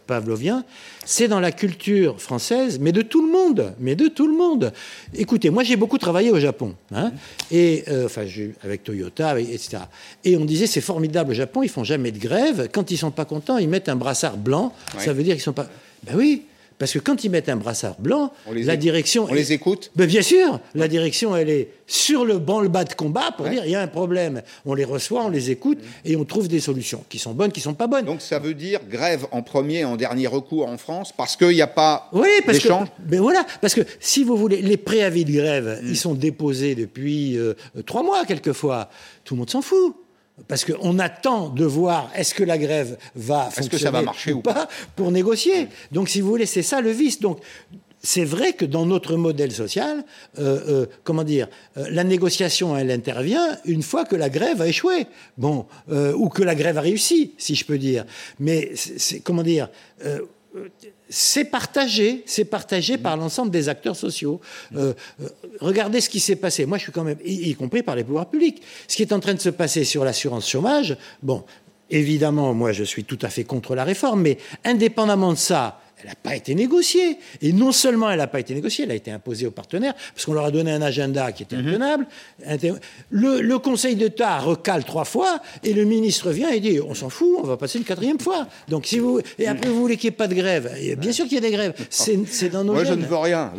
pavlovien, 0.08 0.64
c'est 1.06 1.28
dans 1.28 1.40
la 1.40 1.52
culture 1.52 2.20
française, 2.20 2.80
mais 2.80 2.92
de 2.92 3.04
tout 3.04 3.26
le 3.26 3.32
monde, 3.32 3.74
mais 3.80 3.96
de 3.96 4.08
tout 4.08 4.28
le 4.28 4.36
monde. 4.36 4.74
Écoutez, 5.14 5.52
moi, 5.52 5.64
j'ai 5.64 5.76
beaucoup 5.76 6.00
travaillé 6.00 6.32
au 6.32 6.40
Japon, 6.40 6.76
hein, 6.92 7.12
et 7.52 7.84
euh, 7.90 8.06
enfin, 8.06 8.26
avec 8.64 8.84
Toyota, 8.84 9.40
etc. 9.40 9.84
Et 10.24 10.36
on 10.36 10.46
disait, 10.46 10.68
c'est 10.68 10.82
formidable 10.82 11.32
au 11.32 11.36
Japon, 11.36 11.62
ils 11.62 11.70
font 11.70 11.84
jamais 11.84 12.12
de 12.12 12.20
grève. 12.20 12.70
Quand 12.72 12.90
ils 12.92 12.98
sont 12.98 13.12
pas 13.12 13.26
contents, 13.26 13.58
ils 13.58 13.70
mettent 13.70 13.90
un 13.90 13.99
brassard 14.00 14.38
blanc. 14.38 14.74
Ça 14.98 15.14
veut 15.14 15.24
dire 15.24 15.36
qu'ils 15.36 15.44
sont 15.44 15.54
pas. 15.54 15.68
Ben 16.04 16.16
oui, 16.16 16.46
parce 16.80 16.94
que 16.94 17.00
quand 17.00 17.26
ils 17.26 17.30
mettent 17.30 17.50
un 17.50 17.58
brassard 17.58 17.96
blanc, 18.00 18.32
la 18.50 18.78
direction. 18.78 19.28
On 19.30 19.34
les 19.34 19.52
écoute 19.52 19.92
ben 19.98 20.08
Bien 20.08 20.22
sûr, 20.22 20.62
la 20.74 20.88
direction, 20.88 21.36
elle 21.36 21.50
est 21.50 21.68
sur 21.86 22.24
le 22.24 22.40
banc 22.40 22.62
le 22.62 22.70
bas 22.70 22.86
de 22.86 22.94
combat 22.94 23.32
pour 23.36 23.50
dire 23.50 23.64
il 23.66 23.72
y 23.72 23.76
a 23.76 23.82
un 23.82 23.88
problème. 23.88 24.42
On 24.66 24.74
les 24.74 24.86
reçoit, 24.86 25.26
on 25.26 25.30
les 25.30 25.52
écoute 25.52 25.80
et 26.06 26.16
on 26.16 26.24
trouve 26.24 26.48
des 26.48 26.62
solutions 26.62 27.04
qui 27.10 27.20
sont 27.20 27.34
bonnes, 27.34 27.52
qui 27.52 27.60
sont 27.60 27.74
pas 27.74 27.88
bonnes. 27.88 28.06
Donc 28.06 28.22
ça 28.22 28.40
veut 28.40 28.54
dire 28.54 28.80
grève 28.90 29.28
en 29.32 29.42
premier 29.42 29.84
en 29.84 29.98
dernier 29.98 30.28
recours 30.28 30.68
en 30.68 30.78
France 30.78 31.14
parce 31.16 31.36
qu'il 31.36 31.50
n'y 31.50 31.62
a 31.62 31.68
pas 31.68 32.10
oui, 32.14 32.30
parce 32.46 32.60
que, 32.60 32.70
ben 33.00 33.20
voilà, 33.20 33.46
parce 33.60 33.74
que 33.74 33.82
si 34.00 34.24
vous 34.24 34.38
voulez, 34.38 34.62
les 34.62 34.78
préavis 34.78 35.26
de 35.26 35.34
grève, 35.34 35.82
ils 35.84 35.92
mm. 35.92 35.96
sont 35.96 36.14
déposés 36.14 36.76
depuis 36.76 37.38
euh, 37.38 37.56
trois 37.86 38.04
mois 38.04 38.24
quelquefois. 38.26 38.90
Tout 39.26 39.34
le 39.34 39.40
monde 39.40 39.50
s'en 39.50 39.62
fout. 39.62 39.96
Parce 40.48 40.66
qu'on 40.66 41.00
attend 41.00 41.50
de 41.50 41.66
voir 41.66 42.10
est-ce 42.16 42.34
que 42.34 42.44
la 42.44 42.58
grève 42.58 42.98
va 43.16 43.46
fonctionner 43.46 43.70
que 43.70 43.78
ça 43.78 43.92
va 43.92 44.02
marcher 44.02 44.34
ou 44.34 44.42
pas 44.42 44.68
pour 44.96 45.12
négocier. 45.12 45.68
Donc, 45.92 46.10
si 46.10 46.22
vous 46.22 46.30
voulez, 46.30 46.46
c'est 46.46 46.64
ça 46.64 46.82
le 46.82 46.92
vice. 46.92 47.20
Donc, 47.20 47.40
c'est 48.02 48.24
vrai 48.24 48.54
que 48.54 48.66
dans 48.66 48.86
notre 48.86 49.16
modèle 49.16 49.52
social, 49.52 50.06
euh, 50.38 50.60
euh, 50.68 50.86
comment 51.04 51.24
dire, 51.24 51.48
euh, 51.78 51.86
la 51.92 52.04
négociation, 52.04 52.78
elle 52.78 52.92
intervient 52.92 53.58
une 53.66 53.84
fois 53.84 54.06
que 54.06 54.16
la 54.16 54.30
grève 54.30 54.62
a 54.62 54.68
échoué, 54.68 55.08
bon, 55.38 55.66
ou 55.90 56.30
que 56.30 56.44
la 56.44 56.56
grève 56.56 56.78
a 56.78 56.82
réussi, 56.82 57.34
si 57.38 57.56
je 57.56 57.66
peux 57.66 57.78
dire. 57.78 58.06
Mais 58.40 58.72
c'est 58.76 59.20
comment 59.20 59.44
dire 59.44 59.70
c'est 61.10 61.46
partagé, 61.46 62.24
c'est 62.26 62.46
partagé 62.46 62.98
par 62.98 63.18
l'ensemble 63.18 63.52
des 63.52 63.70
acteurs 63.70 63.96
sociaux. 63.96 64.42
Euh, 64.76 64.94
euh, 65.22 65.28
regardez 65.60 66.02
ce 66.02 66.10
qui 66.10 66.20
s'est 66.20 66.36
passé. 66.36 66.66
Moi, 66.66 66.78
je 66.78 66.84
suis 66.84 66.92
quand 66.92 67.04
même, 67.04 67.20
y, 67.24 67.50
y, 67.50 67.56
compris 67.56 67.84
par 67.84 67.96
les 67.96 68.04
pouvoirs 68.04 68.30
publics, 68.30 68.62
ce 68.88 68.96
qui 68.96 69.04
est 69.04 69.14
en 69.14 69.20
train 69.20 69.34
de 69.34 69.40
se 69.40 69.50
passer 69.50 69.84
sur 69.84 70.04
l'assurance 70.04 70.50
chômage. 70.50 70.98
Bon, 71.22 71.44
évidemment, 71.90 72.54
moi, 72.54 72.72
je 72.72 72.84
suis 72.84 73.04
tout 73.04 73.20
à 73.22 73.30
fait 73.30 73.44
contre 73.44 73.76
la 73.76 73.84
réforme, 73.84 74.22
mais 74.22 74.38
indépendamment 74.66 75.34
de 75.34 75.38
ça, 75.38 75.82
elle 76.02 76.10
n'a 76.10 76.16
pas 76.16 76.36
été 76.36 76.56
négociée. 76.56 77.18
Et 77.42 77.54
non 77.54 77.72
seulement 77.72 78.10
elle 78.10 78.20
n'a 78.20 78.28
pas 78.28 78.40
été 78.40 78.54
négociée, 78.54 78.86
elle 78.86 78.92
a 78.92 78.96
été 78.96 79.12
imposée 79.12 79.46
aux 79.46 79.52
partenaires, 79.52 79.94
parce 80.14 80.26
qu'on 80.26 80.34
leur 80.34 80.46
a 80.46 80.52
donné 80.52 80.72
un 80.72 80.82
agenda 80.82 81.32
qui 81.32 81.44
était 81.44 81.58
mhm. 81.58 81.68
intenable. 81.68 82.08
Le, 83.10 83.60
Conseil 83.60 83.96
d'État 83.96 84.40
recale 84.40 84.86
trois 84.86 85.04
fois, 85.04 85.42
et 85.64 85.74
le 85.74 85.84
ministre 85.84 86.32
vient 86.32 86.50
et 86.50 86.62
dit 86.62 86.80
on 86.80 86.94
s'en 86.94 87.10
fout, 87.10 87.40
on 87.40 87.44
va 87.44 87.58
passer 87.58 87.78
une 87.78 87.84
quatrième 87.84 88.20
fois. 88.20 88.48
Donc 88.70 88.86
si 88.86 89.00
vous 89.00 89.20
et 89.38 89.48
après 89.48 89.70
vous 89.70 89.80
voulez 89.80 89.98
qu'il 89.98 90.10
n'y 90.10 90.14
ait 90.14 90.18
pas 90.18 90.28
de 90.28 90.34
grève, 90.34 90.72
bien 90.98 91.12
sûr 91.12 91.26
qu'il 91.26 91.36
y 91.36 91.38
a 91.38 91.42
des 91.42 91.52
grèves. 91.52 91.74
C'est 91.90 92.50
dans 92.50 92.64
nos 92.64 92.74
Moi 92.74 92.86
je 92.86 92.94
ne 92.94 93.06
veux 93.06 93.18
rien. 93.18 93.52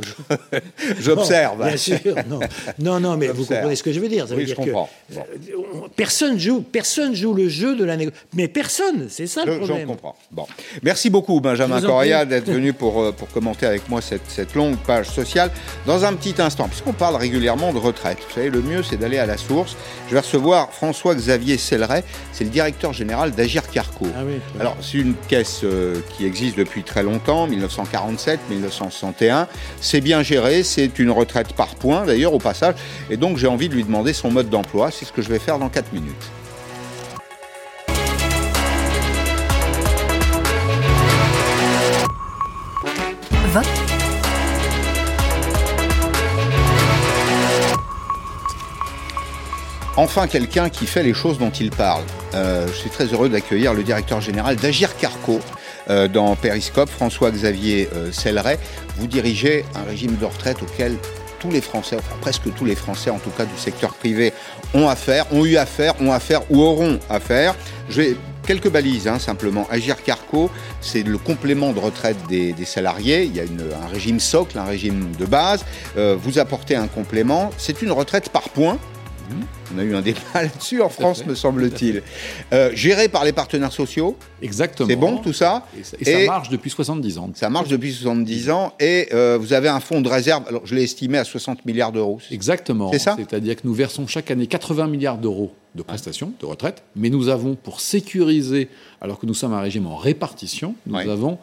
J'observe. 1.01 1.65
bien 1.65 1.77
sûr. 1.77 1.99
Non, 2.29 2.41
non, 2.79 3.01
non 3.01 3.17
mais 3.17 3.29
vous 3.29 3.45
comprenez 3.45 3.77
ce 3.77 3.83
que 3.83 3.93
je 3.93 4.01
veux 4.01 4.09
dire. 4.09 4.27
Ça 4.27 4.35
oui, 4.35 4.47
je 4.47 4.55
comprends. 4.55 4.89
Que, 5.13 5.19
euh, 5.19 5.89
personne 5.97 6.39
joue, 6.39 6.63
personne 6.63 7.15
joue 7.15 7.35
le 7.35 7.49
jeu 7.49 7.77
de 7.77 7.85
la 7.85 7.97
négociation. 7.97 8.27
Mais 8.35 8.49
personne, 8.49 9.09
c'est 9.11 9.27
ça 9.27 9.45
le 9.45 9.59
problème. 9.59 9.81
J'en 9.81 9.87
comprends. 9.87 10.17
Bon, 10.31 10.47
merci 10.83 11.11
beaucoup 11.11 11.41
Benjamin 11.41 11.81
Correa 11.83 12.25
d'être 12.31 12.51
venu 12.51 12.73
pour, 12.73 13.03
euh, 13.03 13.13
pour 13.13 13.29
commenter 13.29 13.67
avec 13.67 13.89
moi 13.89 14.01
cette, 14.01 14.29
cette, 14.29 14.55
longue 14.55 14.77
page 14.79 15.09
sociale. 15.11 15.51
Dans 15.87 16.05
un 16.05 16.15
petit 16.15 16.41
instant, 16.41 16.69
puisqu'on 16.69 16.93
parle 16.93 17.17
régulièrement 17.17 17.73
de 17.73 17.79
retraite, 17.79 18.19
vous 18.27 18.35
savez, 18.35 18.51
le 18.51 18.63
mieux 18.63 18.83
c'est 18.83 18.97
d'aller 18.97 19.19
à 19.19 19.27
la 19.27 19.37
source. 19.37 19.77
Je 20.09 20.15
vais 20.15 20.21
recevoir 20.21 20.73
François-Xavier 20.73 21.59
Selleret, 21.59 22.05
c'est 22.33 22.45
le 22.45 22.51
directeur 22.51 22.93
général 22.93 23.33
d'Agir 23.33 23.69
Carco. 23.69 24.07
Ah 24.17 24.23
oui, 24.27 24.41
Alors, 24.59 24.77
c'est 24.81 24.99
une 24.99 25.15
caisse 25.29 25.61
euh, 25.65 26.01
qui 26.17 26.25
existe 26.25 26.57
depuis 26.57 26.83
très 26.83 27.03
longtemps, 27.03 27.47
1947, 27.47 28.41
1961. 28.49 29.49
C'est 29.81 30.01
bien 30.01 30.23
géré, 30.23 30.63
c'est 30.63 30.99
une 30.99 31.11
retraite 31.11 31.53
par 31.53 31.75
points 31.75 32.07
d'ailleurs 32.07 32.33
au 32.33 32.39
passage. 32.39 32.75
Et 33.11 33.17
donc, 33.17 33.37
j'ai 33.37 33.47
envie 33.47 33.69
de 33.69 33.75
lui 33.75 33.85
demander 33.85 34.13
son 34.13 34.31
mode 34.31 34.49
d'emploi. 34.49 34.91
C'est 34.91 35.05
ce 35.05 35.13
que 35.13 35.23
je 35.23 35.29
vais 35.29 35.39
faire 35.39 35.59
dans 35.59 35.69
4 35.69 35.93
minutes. 35.93 36.31
Enfin, 49.97 50.27
quelqu'un 50.29 50.71
qui 50.71 50.87
fait 50.87 51.03
les 51.03 51.13
choses 51.13 51.39
dont 51.39 51.51
il 51.51 51.71
parle. 51.71 52.05
Euh, 52.35 52.67
je 52.69 52.73
suis 52.73 52.91
très 52.91 53.07
heureux 53.07 53.29
d'accueillir 53.29 53.75
le 53.75 53.83
directeur 53.83 54.21
général 54.21 54.57
d'Agir 54.57 54.97
Carco 54.97 55.41
euh, 55.89 56.09
dans 56.09 56.37
Périscope, 56.37 56.89
François-Xavier 56.89 57.89
euh. 57.95 58.57
Vous 58.97 59.07
dirigez 59.07 59.65
un 59.75 59.83
régime 59.83 60.17
de 60.17 60.25
retraite 60.25 60.63
auquel 60.63 60.97
tous 61.41 61.51
les 61.51 61.61
Français, 61.61 61.97
enfin 61.99 62.17
presque 62.21 62.55
tous 62.55 62.65
les 62.65 62.77
Français 62.77 63.11
en 63.11 63.19
tout 63.19 63.31
cas 63.31 63.45
du 63.45 63.57
secteur 63.57 63.95
privé, 63.95 64.33
ont 64.75 64.89
affaire, 64.89 65.27
ont 65.33 65.45
eu 65.45 65.57
affaire, 65.57 65.95
ont 66.01 66.13
affaire 66.13 66.43
ou 66.51 66.63
auront 66.63 66.99
affaire. 67.09 67.55
Je 67.89 68.03
vais 68.03 68.17
Quelques 68.51 68.69
balises, 68.69 69.07
hein, 69.07 69.21
simplement. 69.21 69.69
Agir 69.71 70.03
Carco, 70.03 70.51
c'est 70.81 71.05
le 71.05 71.19
complément 71.19 71.73
de 71.73 71.79
retraite 71.79 72.17
des, 72.29 72.53
salariés. 72.65 73.23
Il 73.23 73.37
y 73.37 73.39
a 73.39 73.45
un 73.45 73.87
régime 73.87 74.19
socle, 74.19 74.59
un 74.59 74.65
régime 74.65 75.13
de 75.17 75.25
base. 75.25 75.65
Euh, 75.97 76.17
vous 76.21 76.41
apportez 76.41 76.75
un 76.75 76.89
complément. 76.89 77.53
C'est 77.59 77.81
une 77.81 77.93
retraite 77.93 78.31
par 78.31 78.49
points. 78.49 78.77
On 79.75 79.79
a 79.79 79.83
eu 79.83 79.95
un 79.95 80.03
débat 80.03 80.21
là-dessus 80.35 80.81
en 80.83 80.89
France, 80.89 81.25
me 81.27 81.35
semble-t-il. 81.35 82.03
Euh, 82.53 82.71
géré 82.75 83.09
par 83.09 83.25
les 83.25 83.33
partenaires 83.33 83.73
sociaux. 83.73 84.17
Exactement. 84.43 84.89
C'est 84.89 84.97
bon 84.97 85.19
tout 85.19 85.33
ça 85.33 85.67
Et, 86.01 86.05
ça, 86.05 86.27
marche 86.27 86.49
depuis 86.49 86.71
70 86.71 87.19
ans. 87.19 87.31
Ça 87.35 87.51
marche 87.51 87.69
depuis 87.69 87.93
70 87.93 88.51
ans. 88.51 88.73
Et 88.81 89.09
euh, 89.13 89.39
vous 89.41 89.53
avez 89.53 89.69
un 89.69 89.81
fonds 89.81 90.01
de 90.01 90.09
réserve, 90.09 90.45
alors 90.49 90.63
je 90.65 90.75
l'ai 90.75 90.83
estimé 90.83 91.19
à 91.19 91.25
60 91.25 91.65
milliards 91.65 91.93
d'euros. 91.93 92.19
Exactement. 92.31 92.91
C'est 92.93 92.99
ça? 92.99 93.17
C'est-à-dire 93.17 93.57
que 93.57 93.63
nous 93.65 93.75
versons 93.75 94.07
chaque 94.07 94.31
année 94.31 94.47
80 94.47 94.87
milliards 94.89 95.19
d'euros 95.19 95.55
de 95.75 95.83
prestations, 95.83 96.33
de 96.41 96.47
retraite, 96.47 96.83
mais 96.97 97.11
nous 97.11 97.29
avons, 97.29 97.55
pour 97.55 97.81
sécuriser, 97.81 98.69
alors 99.01 99.21
que 99.21 99.27
nous 99.27 99.35
sommes 99.35 99.53
un 99.53 99.61
régime 99.61 99.87
en 99.87 99.97
répartition, 99.97 100.75
nous 100.87 100.99
avons 100.99 101.39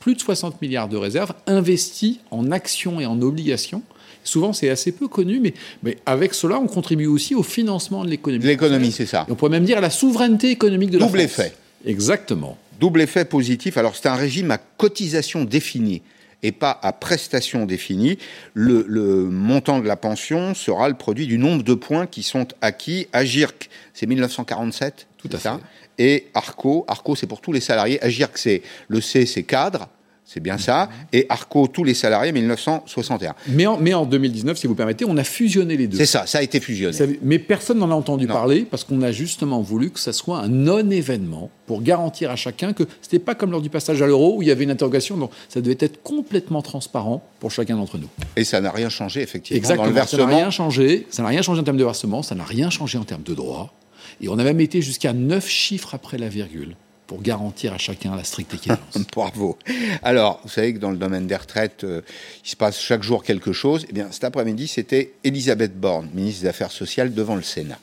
plus 0.00 0.14
de 0.14 0.20
60 0.20 0.60
milliards 0.60 0.88
de 0.88 0.96
réserves 0.96 1.34
investis 1.46 2.18
en 2.32 2.50
actions 2.50 3.00
et 3.00 3.06
en 3.06 3.20
obligations 3.22 3.82
Souvent, 4.24 4.52
c'est 4.52 4.70
assez 4.70 4.90
peu 4.92 5.06
connu, 5.06 5.38
mais, 5.38 5.54
mais 5.82 5.98
avec 6.06 6.34
cela, 6.34 6.58
on 6.58 6.66
contribue 6.66 7.06
aussi 7.06 7.34
au 7.34 7.42
financement 7.42 8.04
de 8.04 8.10
l'économie. 8.10 8.44
L'économie, 8.44 8.90
c'est 8.90 9.06
ça. 9.06 9.26
on 9.28 9.34
pourrait 9.34 9.50
même 9.50 9.64
dire 9.64 9.78
à 9.78 9.82
la 9.82 9.90
souveraineté 9.90 10.50
économique 10.50 10.90
de 10.90 10.98
la 10.98 11.06
France. 11.06 11.12
Double 11.12 11.22
effet. 11.22 11.52
Exactement. 11.84 12.58
Double 12.80 13.02
effet 13.02 13.24
positif. 13.24 13.76
Alors, 13.76 13.94
c'est 13.94 14.08
un 14.08 14.14
régime 14.14 14.50
à 14.50 14.58
cotisation 14.58 15.44
définie 15.44 16.02
et 16.42 16.52
pas 16.52 16.78
à 16.82 16.92
prestation 16.92 17.66
définie. 17.66 18.18
Le, 18.52 18.84
le, 18.88 19.24
montant 19.24 19.80
de 19.80 19.86
la 19.86 19.96
pension 19.96 20.54
sera 20.54 20.88
le 20.88 20.94
produit 20.94 21.26
du 21.26 21.38
nombre 21.38 21.62
de 21.62 21.74
points 21.74 22.06
qui 22.06 22.22
sont 22.22 22.48
acquis. 22.60 23.08
Agirc, 23.12 23.70
c'est 23.94 24.06
1947, 24.06 25.06
tout 25.18 25.30
à 25.32 25.38
ça. 25.38 25.60
Et 25.98 26.26
Arco, 26.34 26.84
Arco, 26.88 27.14
c'est 27.16 27.26
pour 27.26 27.40
tous 27.40 27.52
les 27.52 27.60
salariés. 27.60 28.02
Agirc, 28.02 28.36
c'est 28.36 28.62
le 28.88 29.00
C, 29.00 29.26
c'est 29.26 29.44
cadre. 29.44 29.88
C'est 30.26 30.40
bien 30.40 30.56
ça. 30.56 30.88
Et 31.12 31.26
Arco, 31.28 31.66
tous 31.66 31.84
les 31.84 31.92
salariés, 31.92 32.32
1961. 32.32 33.34
Mais 33.48 33.66
en, 33.66 33.78
mais 33.78 33.92
en 33.92 34.06
2019, 34.06 34.56
si 34.56 34.66
vous 34.66 34.74
permettez, 34.74 35.04
on 35.04 35.16
a 35.18 35.24
fusionné 35.24 35.76
les 35.76 35.86
deux. 35.86 35.98
C'est 35.98 36.06
ça, 36.06 36.26
ça 36.26 36.38
a 36.38 36.42
été 36.42 36.60
fusionné. 36.60 36.96
mais 37.22 37.38
personne 37.38 37.78
n'en 37.78 37.90
a 37.90 37.94
entendu 37.94 38.26
parler 38.26 38.66
parce 38.68 38.84
qu'on 38.84 39.02
a 39.02 39.12
justement 39.12 39.60
voulu 39.60 39.90
que 39.90 40.00
ça 40.00 40.12
soit 40.12 40.38
un 40.38 40.48
non-événement 40.48 41.50
pour 41.66 41.82
garantir 41.82 42.30
à 42.30 42.36
chacun 42.36 42.72
que 42.72 42.84
ce 43.02 43.08
n'était 43.08 43.18
pas 43.18 43.34
comme 43.34 43.50
lors 43.50 43.60
du 43.60 43.70
passage 43.70 44.00
à 44.00 44.06
l'euro 44.06 44.38
où 44.38 44.42
il 44.42 44.48
y 44.48 44.50
avait 44.50 44.64
une 44.64 44.70
interrogation. 44.70 45.16
Donc 45.16 45.30
ça 45.48 45.60
devait 45.60 45.76
être 45.78 46.02
complètement 46.02 46.62
transparent 46.62 47.22
pour 47.38 47.50
chacun 47.50 47.76
d'entre 47.76 47.98
nous. 47.98 48.08
Et 48.36 48.44
ça 48.44 48.60
n'a 48.60 48.70
rien 48.70 48.88
changé, 48.88 49.20
effectivement, 49.20 49.58
Exactement, 49.58 49.84
dans 49.84 49.90
le 49.90 49.94
versement. 49.94 50.22
Ça 50.22 50.26
n'a 50.26 50.36
rien 50.36 50.50
changé. 50.50 51.06
Ça 51.10 51.22
n'a 51.22 51.28
rien 51.28 51.42
changé 51.42 51.60
en 51.60 51.64
termes 51.64 51.76
de 51.76 51.84
versement. 51.84 52.22
Ça 52.22 52.34
n'a 52.34 52.44
rien 52.44 52.70
changé 52.70 52.96
en 52.96 53.04
termes 53.04 53.22
de 53.22 53.34
droit. 53.34 53.74
Et 54.20 54.28
on 54.28 54.38
a 54.38 54.44
même 54.44 54.60
été 54.60 54.80
jusqu'à 54.80 55.12
neuf 55.12 55.48
chiffres 55.48 55.94
après 55.94 56.18
la 56.18 56.28
virgule 56.28 56.76
pour 57.06 57.22
garantir 57.22 57.72
à 57.72 57.78
chacun 57.78 58.16
la 58.16 58.24
stricte 58.24 58.54
équivalence. 58.54 58.98
Bravo. 59.12 59.58
Alors, 60.02 60.40
vous 60.42 60.50
savez 60.50 60.74
que 60.74 60.78
dans 60.78 60.90
le 60.90 60.96
domaine 60.96 61.26
des 61.26 61.36
retraites, 61.36 61.84
euh, 61.84 62.00
il 62.44 62.48
se 62.48 62.56
passe 62.56 62.80
chaque 62.80 63.02
jour 63.02 63.22
quelque 63.22 63.52
chose. 63.52 63.86
Eh 63.88 63.92
bien, 63.92 64.10
cet 64.10 64.24
après-midi, 64.24 64.66
c'était 64.66 65.12
Elisabeth 65.24 65.78
Borne, 65.78 66.08
ministre 66.14 66.42
des 66.42 66.48
Affaires 66.48 66.72
sociales, 66.72 67.14
devant 67.14 67.36
le 67.36 67.42
Sénat. 67.42 67.78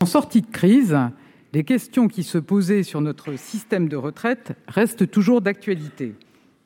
En 0.00 0.06
sortie 0.06 0.40
de 0.42 0.50
crise, 0.50 0.96
les 1.52 1.64
questions 1.64 2.08
qui 2.08 2.22
se 2.22 2.38
posaient 2.38 2.82
sur 2.82 3.00
notre 3.00 3.36
système 3.36 3.88
de 3.88 3.96
retraite 3.96 4.52
restent 4.66 5.10
toujours 5.10 5.42
d'actualité. 5.42 6.14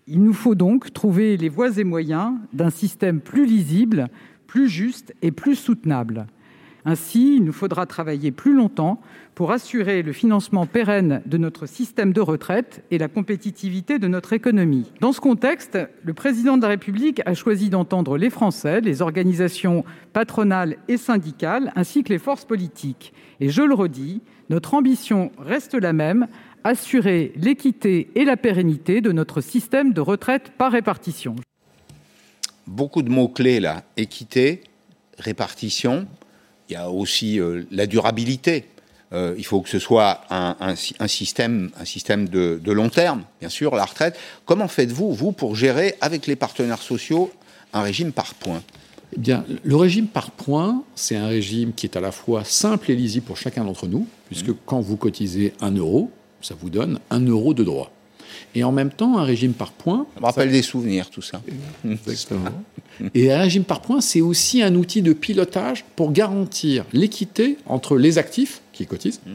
Il 0.06 0.22
nous 0.22 0.32
faut 0.32 0.54
donc 0.54 0.92
trouver 0.92 1.36
les 1.36 1.48
voies 1.48 1.76
et 1.78 1.84
moyens 1.84 2.34
d'un 2.52 2.70
système 2.70 3.20
plus 3.20 3.44
lisible, 3.44 4.08
plus 4.46 4.68
juste 4.68 5.12
et 5.22 5.32
plus 5.32 5.56
soutenable. 5.56 6.28
Ainsi, 6.88 7.38
il 7.38 7.44
nous 7.44 7.52
faudra 7.52 7.84
travailler 7.84 8.30
plus 8.30 8.54
longtemps 8.54 9.00
pour 9.34 9.50
assurer 9.50 10.02
le 10.02 10.12
financement 10.12 10.66
pérenne 10.66 11.20
de 11.26 11.36
notre 11.36 11.66
système 11.66 12.12
de 12.12 12.20
retraite 12.20 12.84
et 12.92 12.98
la 12.98 13.08
compétitivité 13.08 13.98
de 13.98 14.06
notre 14.06 14.32
économie. 14.32 14.92
Dans 15.00 15.12
ce 15.12 15.20
contexte, 15.20 15.76
le 16.04 16.14
Président 16.14 16.56
de 16.56 16.62
la 16.62 16.68
République 16.68 17.22
a 17.26 17.34
choisi 17.34 17.70
d'entendre 17.70 18.16
les 18.16 18.30
Français, 18.30 18.80
les 18.80 19.02
organisations 19.02 19.84
patronales 20.12 20.76
et 20.86 20.96
syndicales, 20.96 21.72
ainsi 21.74 22.04
que 22.04 22.12
les 22.12 22.20
forces 22.20 22.44
politiques. 22.44 23.12
Et 23.40 23.48
je 23.48 23.62
le 23.62 23.74
redis, 23.74 24.22
notre 24.48 24.74
ambition 24.74 25.32
reste 25.38 25.74
la 25.74 25.92
même, 25.92 26.28
assurer 26.62 27.32
l'équité 27.34 28.10
et 28.14 28.24
la 28.24 28.36
pérennité 28.36 29.00
de 29.00 29.10
notre 29.10 29.40
système 29.40 29.92
de 29.92 30.00
retraite 30.00 30.52
par 30.56 30.70
répartition. 30.70 31.34
Beaucoup 32.68 33.02
de 33.02 33.10
mots-clés 33.10 33.58
là. 33.58 33.82
Équité, 33.96 34.62
répartition, 35.18 36.06
il 36.68 36.72
y 36.72 36.76
a 36.76 36.90
aussi 36.90 37.40
euh, 37.40 37.62
la 37.70 37.86
durabilité. 37.86 38.66
Euh, 39.12 39.34
il 39.38 39.46
faut 39.46 39.60
que 39.60 39.68
ce 39.68 39.78
soit 39.78 40.22
un, 40.30 40.56
un, 40.60 41.06
système, 41.06 41.70
un 41.78 41.84
système 41.84 42.28
de, 42.28 42.60
de, 42.62 42.72
long 42.72 42.88
terme, 42.88 43.22
bien 43.40 43.48
sûr, 43.48 43.76
la 43.76 43.84
retraite. 43.84 44.18
Comment 44.44 44.66
faites-vous, 44.66 45.12
vous, 45.12 45.30
pour 45.30 45.54
gérer 45.54 45.94
avec 46.00 46.26
les 46.26 46.34
partenaires 46.34 46.82
sociaux 46.82 47.30
un 47.72 47.82
régime 47.82 48.12
par 48.12 48.34
points? 48.34 48.62
Eh 49.16 49.20
bien, 49.20 49.44
le 49.62 49.76
régime 49.76 50.08
par 50.08 50.32
points, 50.32 50.82
c'est 50.96 51.14
un 51.14 51.28
régime 51.28 51.72
qui 51.72 51.86
est 51.86 51.96
à 51.96 52.00
la 52.00 52.10
fois 52.10 52.42
simple 52.42 52.90
et 52.90 52.96
lisible 52.96 53.26
pour 53.26 53.36
chacun 53.36 53.64
d'entre 53.64 53.86
nous, 53.86 54.08
puisque 54.26 54.48
mmh. 54.48 54.56
quand 54.66 54.80
vous 54.80 54.96
cotisez 54.96 55.52
un 55.60 55.70
euro, 55.70 56.10
ça 56.40 56.56
vous 56.60 56.70
donne 56.70 56.98
un 57.10 57.20
euro 57.20 57.54
de 57.54 57.62
droit. 57.62 57.92
Et 58.56 58.64
en 58.64 58.72
même 58.72 58.90
temps, 58.90 59.18
un 59.18 59.24
régime 59.24 59.52
par 59.52 59.70
points. 59.70 60.06
Ça 60.14 60.20
me 60.20 60.26
rappelle 60.26 60.50
des 60.50 60.62
souvenirs, 60.62 61.10
tout 61.10 61.20
ça. 61.20 61.42
Exactement. 61.88 62.50
Et 63.14 63.30
un 63.30 63.40
régime 63.40 63.64
par 63.64 63.82
points, 63.82 64.00
c'est 64.00 64.22
aussi 64.22 64.62
un 64.62 64.74
outil 64.76 65.02
de 65.02 65.12
pilotage 65.12 65.84
pour 65.94 66.10
garantir 66.10 66.86
l'équité 66.94 67.58
entre 67.66 67.98
les 67.98 68.16
actifs 68.16 68.62
qui 68.72 68.86
cotisent 68.86 69.20
mmh. 69.26 69.30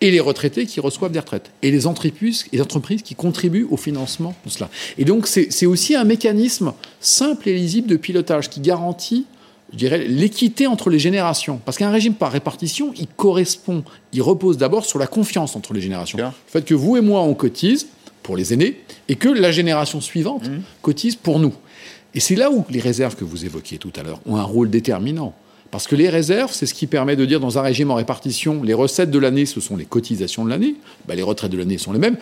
et 0.00 0.10
les 0.10 0.20
retraités 0.20 0.64
qui 0.64 0.80
reçoivent 0.80 1.12
des 1.12 1.18
retraites, 1.18 1.50
et 1.60 1.70
les 1.70 1.86
entreprises, 1.86 2.46
les 2.50 2.62
entreprises 2.62 3.02
qui 3.02 3.14
contribuent 3.14 3.66
au 3.70 3.76
financement 3.76 4.34
de 4.46 4.50
cela. 4.50 4.70
Et 4.96 5.04
donc, 5.04 5.26
c'est 5.26 5.66
aussi 5.66 5.94
un 5.94 6.04
mécanisme 6.04 6.72
simple 7.00 7.50
et 7.50 7.54
lisible 7.54 7.88
de 7.88 7.96
pilotage 7.96 8.48
qui 8.48 8.60
garantit 8.60 9.26
je 9.72 9.78
dirais, 9.78 10.06
l'équité 10.06 10.66
entre 10.66 10.90
les 10.90 10.98
générations. 10.98 11.60
Parce 11.64 11.78
qu'un 11.78 11.90
régime 11.90 12.14
par 12.14 12.32
répartition, 12.32 12.92
il 12.98 13.06
correspond, 13.06 13.84
il 14.12 14.20
repose 14.20 14.58
d'abord 14.58 14.84
sur 14.84 14.98
la 14.98 15.06
confiance 15.06 15.56
entre 15.56 15.72
les 15.72 15.80
générations. 15.80 16.18
Le 16.18 16.24
fait 16.46 16.62
que 16.62 16.74
vous 16.74 16.96
et 16.98 17.00
moi, 17.00 17.22
on 17.22 17.32
cotise, 17.34 17.86
pour 18.22 18.36
les 18.36 18.52
aînés 18.52 18.80
et 19.08 19.16
que 19.16 19.28
la 19.28 19.50
génération 19.50 20.00
suivante 20.00 20.48
mmh. 20.48 20.60
cotise 20.82 21.16
pour 21.16 21.38
nous. 21.38 21.54
Et 22.14 22.20
c'est 22.20 22.36
là 22.36 22.50
où 22.50 22.64
les 22.70 22.80
réserves 22.80 23.16
que 23.16 23.24
vous 23.24 23.44
évoquiez 23.44 23.78
tout 23.78 23.92
à 23.96 24.02
l'heure 24.02 24.20
ont 24.26 24.36
un 24.36 24.42
rôle 24.42 24.70
déterminant. 24.70 25.34
Parce 25.70 25.86
que 25.86 25.96
les 25.96 26.10
réserves, 26.10 26.52
c'est 26.52 26.66
ce 26.66 26.74
qui 26.74 26.86
permet 26.86 27.16
de 27.16 27.24
dire 27.24 27.40
dans 27.40 27.58
un 27.58 27.62
régime 27.62 27.90
en 27.90 27.94
répartition, 27.94 28.62
les 28.62 28.74
recettes 28.74 29.10
de 29.10 29.18
l'année, 29.18 29.46
ce 29.46 29.58
sont 29.58 29.76
les 29.76 29.86
cotisations 29.86 30.44
de 30.44 30.50
l'année, 30.50 30.74
ben, 31.08 31.14
les 31.14 31.22
retraites 31.22 31.50
de 31.50 31.56
l'année 31.56 31.78
sont 31.78 31.92
les 31.92 31.98
mêmes. 31.98 32.18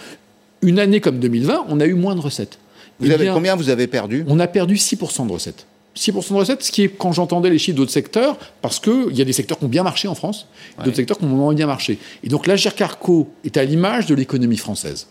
Une 0.63 0.79
année 0.79 1.01
comme 1.01 1.19
2020, 1.19 1.67
on 1.69 1.81
a 1.81 1.87
eu 1.87 1.95
moins 1.95 2.15
de 2.15 2.21
recettes. 2.21 2.59
Vous 3.01 3.11
avez, 3.11 3.29
combien 3.29 3.57
vous 3.57 3.69
avez 3.69 3.89
perdu? 3.89 4.25
On 4.29 4.39
a 4.39 4.47
perdu 4.47 4.77
6% 4.77 5.27
de 5.27 5.33
recettes. 5.33 5.67
6% 5.97 6.29
de 6.29 6.35
recettes, 6.35 6.63
ce 6.63 6.71
qui 6.71 6.83
est 6.83 6.89
quand 6.89 7.13
j'entendais 7.13 7.51
les 7.51 7.59
chiffres 7.59 7.77
d'autres 7.77 7.91
secteurs, 7.91 8.39
parce 8.63 8.79
qu'il 8.79 9.13
y 9.17 9.21
a 9.21 9.25
des 9.25 9.33
secteurs 9.33 9.59
qui 9.59 9.65
ont 9.65 9.69
bien 9.69 9.83
marché 9.83 10.07
en 10.07 10.15
France, 10.15 10.47
d'autres 10.85 10.97
secteurs 10.97 11.19
qui 11.19 11.25
ont 11.25 11.29
moins 11.29 11.53
bien 11.53 11.67
marché. 11.67 11.99
Et 12.23 12.29
donc 12.29 12.47
l'Agir 12.47 12.77
Carco 12.77 13.29
est 13.45 13.57
à 13.57 13.65
l'image 13.65 14.07
de 14.07 14.15
l'économie 14.15 14.59
française. 14.59 15.09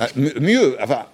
Ah, 0.00 0.06
mieux, 0.16 0.76
enfin, 0.80 1.06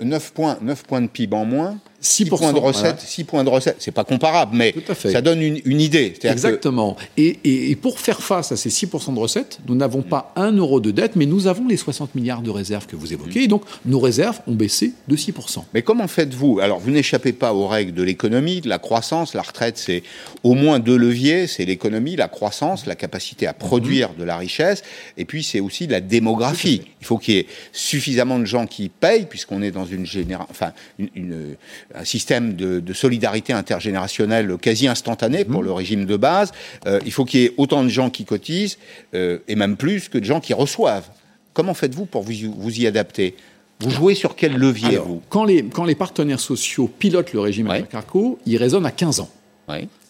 9 0.00 0.32
points, 0.32 0.58
9 0.60 0.84
points 0.84 1.00
de 1.00 1.06
PIB 1.06 1.34
en 1.34 1.44
moins, 1.44 1.78
6, 2.00 2.26
points 2.26 2.52
de 2.52 2.58
recettes, 2.58 3.00
6 3.00 3.24
points 3.24 3.44
de 3.44 3.48
recettes, 3.48 3.76
c'est 3.78 3.90
pas 3.90 4.04
comparable, 4.04 4.56
mais 4.56 4.74
ça 4.94 5.20
donne 5.20 5.42
une, 5.42 5.80
idée. 5.80 6.14
Exactement. 6.22 6.96
Et, 7.16 7.76
pour 7.80 8.00
faire 8.00 8.22
face 8.22 8.52
à 8.52 8.56
ces 8.56 8.70
6% 8.70 9.14
de 9.14 9.18
recettes, 9.18 9.60
nous 9.68 9.74
n'avons 9.74 10.02
pas 10.02 10.32
un 10.36 10.52
euro 10.52 10.80
de 10.80 10.90
dette, 10.90 11.16
mais 11.16 11.26
nous 11.26 11.46
avons 11.46 11.66
les 11.68 11.76
60 11.76 12.14
milliards 12.14 12.42
de 12.42 12.50
réserves 12.50 12.86
que 12.86 12.96
vous 12.96 13.12
évoquez, 13.12 13.44
et 13.44 13.48
donc 13.48 13.62
nos 13.84 14.00
réserves 14.00 14.40
ont 14.46 14.54
baissé 14.54 14.92
de 15.08 15.16
6%. 15.16 15.64
Mais 15.74 15.82
comment 15.82 16.08
faites-vous? 16.08 16.60
Alors, 16.60 16.78
vous 16.78 16.90
n'échappez 16.90 17.32
pas 17.32 17.52
aux 17.52 17.66
règles 17.66 17.94
de 17.94 18.02
l'économie, 18.02 18.60
de 18.60 18.68
la 18.68 18.78
croissance. 18.78 19.34
La 19.34 19.42
retraite, 19.42 19.78
c'est 19.78 20.02
au 20.42 20.54
moins 20.54 20.78
deux 20.78 20.96
leviers, 20.96 21.46
c'est 21.46 21.64
l'économie, 21.64 22.16
la 22.16 22.28
croissance, 22.28 22.86
la 22.86 22.94
capacité 22.94 23.46
à 23.46 23.52
produire 23.52 24.14
de 24.14 24.24
la 24.24 24.36
richesse, 24.36 24.82
et 25.16 25.24
puis 25.24 25.42
c'est 25.42 25.60
aussi 25.60 25.86
la 25.86 26.00
démographie. 26.00 26.82
Il 27.00 27.06
faut 27.06 27.18
qu'il 27.18 27.34
y 27.34 27.38
ait 27.38 27.46
suffisamment 27.72 28.38
de 28.38 28.44
gens 28.44 28.66
qui 28.66 28.88
payent, 28.88 29.26
puisqu'on 29.26 29.62
est 29.62 29.70
dans 29.70 29.86
une 29.86 30.06
génération, 30.06 30.48
enfin, 30.50 30.72
une 30.98 31.56
un 31.94 32.04
système 32.04 32.54
de, 32.54 32.92
solidarité 32.92 33.52
intergénérationnelle 33.52 34.56
quasi 34.60 34.88
instantané 34.88 35.44
pour 35.44 35.62
mmh. 35.62 35.64
le 35.64 35.72
régime 35.72 36.06
de 36.06 36.16
base. 36.16 36.52
Euh, 36.86 37.00
il 37.04 37.12
faut 37.12 37.24
qu'il 37.24 37.40
y 37.40 37.44
ait 37.44 37.54
autant 37.56 37.84
de 37.84 37.88
gens 37.88 38.10
qui 38.10 38.24
cotisent, 38.24 38.78
euh, 39.14 39.38
et 39.48 39.54
même 39.54 39.76
plus 39.76 40.08
que 40.08 40.18
de 40.18 40.24
gens 40.24 40.40
qui 40.40 40.54
reçoivent. 40.54 41.08
Comment 41.52 41.74
faites-vous 41.74 42.06
pour 42.06 42.22
vous, 42.22 42.32
vous 42.56 42.80
y 42.80 42.86
adapter? 42.86 43.36
Vous 43.80 43.90
jouez 43.90 44.14
sur 44.14 44.36
quel 44.36 44.56
levier, 44.56 44.96
vous? 44.96 45.20
quand 45.28 45.44
les, 45.44 45.64
quand 45.64 45.84
les 45.84 45.94
partenaires 45.94 46.40
sociaux 46.40 46.88
pilotent 46.88 47.34
le 47.34 47.40
régime 47.40 47.68
ouais. 47.68 47.82
Carco, 47.82 48.38
ils 48.46 48.56
raisonnent 48.56 48.86
à 48.86 48.90
15 48.90 49.20
ans. 49.20 49.30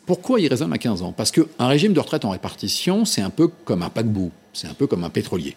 Pourquoi 0.06 0.40
ils 0.40 0.48
raisonnent 0.48 0.72
à 0.72 0.78
15 0.78 1.02
ans? 1.02 1.12
Parce 1.12 1.32
qu'un 1.32 1.66
régime 1.66 1.92
de 1.92 1.98
retraite 1.98 2.24
en 2.24 2.30
répartition, 2.30 3.04
c'est 3.04 3.22
un 3.22 3.30
peu 3.30 3.48
comme 3.64 3.82
un 3.82 3.90
paquebot, 3.90 4.30
c'est 4.52 4.68
un 4.68 4.74
peu 4.74 4.86
comme 4.86 5.02
un 5.02 5.10
pétrolier 5.10 5.56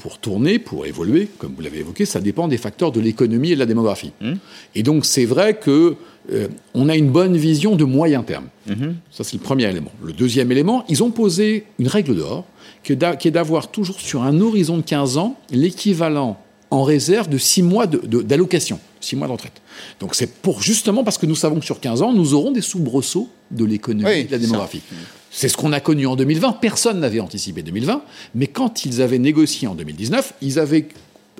pour 0.00 0.18
tourner, 0.18 0.58
pour 0.58 0.86
évoluer, 0.86 1.28
comme 1.38 1.52
vous 1.54 1.62
l'avez 1.62 1.80
évoqué, 1.80 2.04
ça 2.04 2.20
dépend 2.20 2.48
des 2.48 2.56
facteurs 2.56 2.92
de 2.92 3.00
l'économie 3.00 3.52
et 3.52 3.54
de 3.54 3.60
la 3.60 3.66
démographie. 3.66 4.12
Mmh. 4.20 4.32
Et 4.74 4.82
donc 4.82 5.04
c'est 5.04 5.26
vrai 5.26 5.58
que 5.58 5.96
euh, 6.32 6.48
on 6.74 6.88
a 6.88 6.96
une 6.96 7.10
bonne 7.10 7.36
vision 7.36 7.76
de 7.76 7.84
moyen 7.84 8.22
terme. 8.22 8.46
Mmh. 8.66 8.72
Ça 9.10 9.24
c'est 9.24 9.36
le 9.36 9.42
premier 9.42 9.68
élément. 9.68 9.92
Le 10.02 10.12
deuxième 10.12 10.50
élément, 10.50 10.84
ils 10.88 11.02
ont 11.02 11.10
posé 11.10 11.64
une 11.78 11.88
règle 11.88 12.16
d'or 12.16 12.44
qui 12.82 12.92
est 12.92 13.30
d'avoir 13.30 13.70
toujours 13.70 14.00
sur 14.00 14.22
un 14.22 14.40
horizon 14.40 14.78
de 14.78 14.82
15 14.82 15.18
ans 15.18 15.36
l'équivalent 15.50 16.40
en 16.70 16.82
réserve 16.82 17.28
de 17.28 17.36
6 17.36 17.62
mois 17.62 17.86
d'allocation, 17.86 18.76
de, 18.76 19.04
6 19.04 19.16
mois 19.16 19.26
de 19.26 19.32
retraite. 19.32 19.60
Donc 19.98 20.14
c'est 20.14 20.32
pour 20.32 20.62
justement 20.62 21.04
parce 21.04 21.18
que 21.18 21.26
nous 21.26 21.34
savons 21.34 21.58
que 21.58 21.64
sur 21.64 21.80
15 21.80 22.02
ans, 22.02 22.12
nous 22.12 22.32
aurons 22.32 22.52
des 22.52 22.60
soubresauts 22.62 23.28
de 23.50 23.64
l'économie 23.64 24.10
et 24.10 24.24
de 24.24 24.32
la 24.32 24.38
démographie. 24.38 24.82
C'est 25.30 25.48
ce 25.48 25.56
qu'on 25.56 25.72
a 25.72 25.80
connu 25.80 26.06
en 26.06 26.16
2020. 26.16 26.54
Personne 26.60 27.00
n'avait 27.00 27.20
anticipé 27.20 27.62
2020. 27.62 28.02
Mais 28.34 28.46
quand 28.46 28.84
ils 28.84 29.00
avaient 29.00 29.18
négocié 29.18 29.68
en 29.68 29.74
2019, 29.74 30.34
ils 30.42 30.58
avaient 30.58 30.88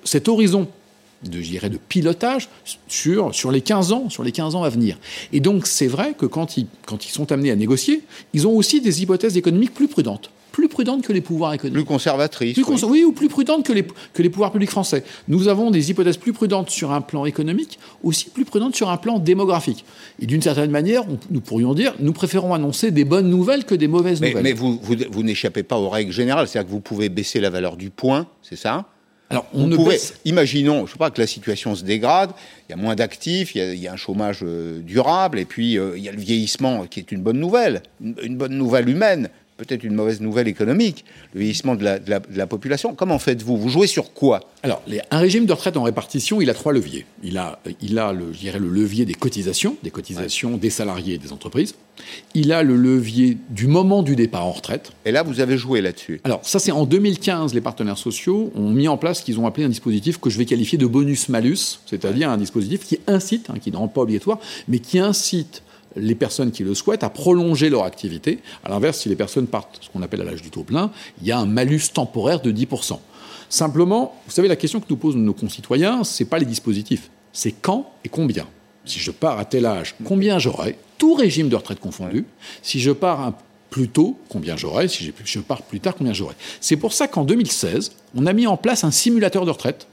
cet 0.05 0.29
horizon 0.29 0.69
de, 1.25 1.39
de 1.69 1.77
pilotage 1.77 2.49
sur, 2.89 3.35
sur 3.35 3.51
les 3.51 3.61
15 3.61 3.93
ans, 3.93 4.09
sur 4.09 4.23
les 4.23 4.33
15 4.33 4.55
ans 4.55 4.63
à 4.63 4.69
venir. 4.69 4.99
Et 5.33 5.41
donc, 5.41 5.67
c'est 5.67 5.87
vrai 5.87 6.15
que 6.17 6.27
quand 6.27 6.57
ils, 6.57 6.67
quand 6.87 7.05
ils 7.05 7.11
sont 7.11 7.33
amenés 7.33 7.51
à 7.51 7.57
négocier, 7.57 8.03
ils 8.33 8.47
ont 8.47 8.57
aussi 8.57 8.81
des 8.81 9.03
hypothèses 9.03 9.37
économiques 9.37 9.75
plus 9.75 9.89
prudentes 9.89 10.31
plus 10.51 10.69
prudentes 10.69 11.03
que 11.03 11.13
les 11.13 11.21
pouvoirs 11.21 11.55
économiques. 11.55 11.85
Plus 11.85 11.85
conservatrices. 11.85 12.59
oui. 12.85 13.05
ou 13.05 13.13
plus 13.13 13.29
prudentes 13.29 13.65
que 13.65 13.73
les, 13.73 13.85
que 14.13 14.23
les 14.23 14.31
pouvoirs 14.31 14.53
publics 14.53 14.71
français. 14.71 15.05
Nous 15.29 15.49
avons 15.49 15.71
des 15.71 15.91
hypothèses 15.91 16.17
plus 16.17 16.33
prudentes 16.33 16.71
sur 16.71 16.93
un 16.93 17.01
plan 17.01 17.25
économique, 17.25 17.79
aussi 18.03 18.27
plus 18.31 18.45
prudentes 18.45 18.77
sur 18.77 18.91
un 18.91 18.97
plan 18.97 19.19
démographique. 19.19 19.85
Et 20.21 20.27
d'une 20.27 20.43
certaine 20.43 20.71
manière, 20.71 21.05
nous 21.31 21.41
pourrions 21.41 21.75
dire, 21.75 21.95
nous 21.99 22.13
préférons 22.13 22.55
annoncer 22.55 22.91
des 22.91 23.05
bonnes 23.05 23.31
nouvelles 23.31 23.65
que 23.65 23.75
des 23.75 23.89
mauvaises 23.89 24.21
nouvelles. 24.21 24.43
Mais 24.43 24.53
vous, 24.53 24.79
vous, 24.83 24.95
vous 25.11 25.23
n'échappez 25.23 25.63
pas 25.63 25.79
aux 25.79 25.89
règles 25.89 26.13
générales, 26.13 26.49
c'est-à-dire 26.49 26.69
que 26.69 26.73
vous 26.73 26.81
pouvez 26.81 27.09
baisser 27.09 27.41
la 27.41 27.51
valeur 27.51 27.77
du 27.77 27.91
point, 27.91 28.27
c'est 28.43 28.57
ça 28.57 28.87
alors, 29.33 29.47
on 29.55 29.69
ne 29.69 29.77
imaginons, 30.25 30.87
je 30.87 30.93
sais 30.93 30.99
pas, 30.99 31.13
que 31.13 31.21
la 31.21 31.27
situation 31.29 31.77
se 31.77 31.85
dégrade, 31.85 32.33
il 32.69 32.73
y 32.73 32.75
a 32.75 32.77
moins 32.77 32.97
d'actifs, 32.97 33.55
il, 33.55 33.77
y 33.77 33.87
a 33.87 33.93
un 33.93 33.97
chômage 33.97 34.41
euh, 34.43 34.81
durable, 34.81 35.39
et 35.39 35.45
puis 35.45 35.79
euh, 35.79 35.97
il 35.97 36.03
y 36.03 36.09
a 36.09 36.13
le 36.13 36.19
vieillissement 36.19 36.85
qui 36.87 36.99
est 36.99 37.13
une 37.13 37.23
bonne 37.23 37.39
nouvelle, 37.39 37.85
une 38.01 38.37
bonne 38.37 38.55
nouvelle 38.55 38.89
humaine 38.89 39.31
peut-être 39.61 39.85
une 39.85 39.95
mauvaise 39.95 40.21
nouvelle 40.21 40.49
économique, 40.49 41.05
le 41.35 41.41
vieillissement 41.41 41.75
de 41.75 41.85
la, 41.85 42.47
population. 42.47 42.95
Comment 42.95 43.19
faites-vous? 43.19 43.57
Vous 43.57 43.69
jouez 43.69 43.87
sur 43.87 44.13
quoi? 44.13 44.41
Alors, 44.63 44.83
un 45.11 45.19
régime 45.19 45.47
de 45.47 45.53
retraite 45.53 45.77
en 45.77 45.83
répartition, 45.83 46.41
il 46.41 46.49
a 46.49 46.55
trois 46.55 46.73
leviers. 46.73 47.05
Il 47.23 47.37
a, 47.37 47.61
il 47.81 47.99
a 47.99 48.13
le, 48.13 48.33
je 48.33 48.59
le 48.59 48.69
levier 48.69 49.05
des 49.05 49.15
cotisations, 49.15 49.77
des 49.83 49.91
cotisations 49.91 50.57
des 50.57 50.71
salariés 50.71 51.15
et 51.15 51.19
des 51.19 51.33
entreprises. 51.33 51.75
Il 52.35 52.53
a 52.53 52.63
le 52.63 52.75
levier 52.75 53.37
du 53.51 53.67
moment 53.67 54.03
du 54.03 54.17
départ 54.17 54.47
en 54.47 54.53
retraite. 54.53 54.93
Et 55.05 55.13
là, 55.13 55.23
vous 55.23 55.41
avez 55.41 55.59
joué 55.59 55.83
là-dessus 55.83 56.21
Alors, 56.25 56.41
ça, 56.43 56.59
c'est 56.59 56.73
en 56.73 56.87
2015, 56.87 57.53
les 57.53 57.61
partenaires 57.61 57.99
sociaux 57.99 58.51
ont 58.55 58.71
mis 58.71 58.89
en 58.89 58.97
place 58.97 59.19
ce 59.19 59.25
qu'ils 59.25 59.39
ont 59.39 59.47
appelé 59.47 59.67
un 59.67 59.69
dispositif 59.69 60.19
que 60.19 60.31
je 60.31 60.39
vais 60.39 60.47
qualifier 60.47 60.79
de 60.79 60.87
bonus-malus, 60.87 61.81
c'est-à-dire 61.87 62.31
un 62.31 62.39
dispositif 62.39 62.87
qui 62.87 62.99
incite, 63.07 63.51
hein, 63.51 63.59
qui 63.61 63.71
ne 63.71 63.77
rend 63.77 63.89
pas 63.89 64.01
obligatoire, 64.01 64.39
mais 64.69 64.79
qui 64.79 64.99
incite 64.99 65.63
les 65.97 66.15
personnes 66.15 66.51
qui 66.51 66.65
le 66.65 66.75
souhaitent 66.75 67.05
à 67.05 67.11
prolonger 67.11 67.71
leur 67.71 67.85
activité. 67.85 68.41
À 68.65 68.69
l'inverse, 68.69 69.01
si 69.01 69.09
les 69.09 69.17
personnes 69.17 69.47
partent, 69.47 69.79
ce 69.81 69.89
qu'on 69.91 70.03
appelle 70.03 70.21
à 70.21 70.25
l'âge 70.25 70.43
du 70.43 70.51
taux 70.51 70.63
plein, 70.63 70.91
il 71.21 71.27
y 71.27 71.33
a 71.33 71.39
un 71.39 71.47
malus 71.47 71.93
temporaire 71.93 72.41
de 72.41 72.53
10%. 72.53 72.99
Simplement, 73.49 74.15
vous 74.27 74.33
savez, 74.33 74.49
la 74.49 74.57
question 74.57 74.81
que 74.81 74.87
nous 74.89 74.97
posent 74.97 75.17
nos 75.17 75.35
concitoyens, 75.35 76.05
ce 76.05 76.23
n'est 76.23 76.29
pas 76.29 76.39
les 76.39 76.47
dispositifs, 76.47 77.11
c'est 77.33 77.53
quand 77.53 77.91
et 78.05 78.09
combien. 78.09 78.47
Si 78.85 78.99
je 78.99 79.11
pars 79.11 79.39
à 79.39 79.45
tel 79.45 79.67
âge, 79.67 79.97
combien 80.05 80.39
j'aurai, 80.39 80.79
tout 80.99 81.15
régime 81.15 81.49
de 81.49 81.57
retraite 81.57 81.81
confondu. 81.81 82.25
Si 82.63 82.81
je 82.81 82.93
pars 82.93 83.33
plus 83.69 83.89
tôt, 83.89 84.19
combien 84.29 84.57
j'aurai, 84.57 84.89
si 84.89 85.13
je 85.25 85.41
pars 85.41 85.63
plus 85.63 85.81
tard, 85.81 85.95
combien 85.97 86.13
j'aurai? 86.13 86.35
C'est 86.61 86.77
pour 86.77 86.93
ça 86.93 87.09
qu'en 87.09 87.25
2016, 87.25 87.93
on 88.15 88.27
a 88.27 88.33
mis 88.33 88.47
en 88.47 88.57
place 88.57 88.85
un 88.85 88.91
simulateur 88.91 89.45
de 89.47 89.51
retraite 89.51 89.87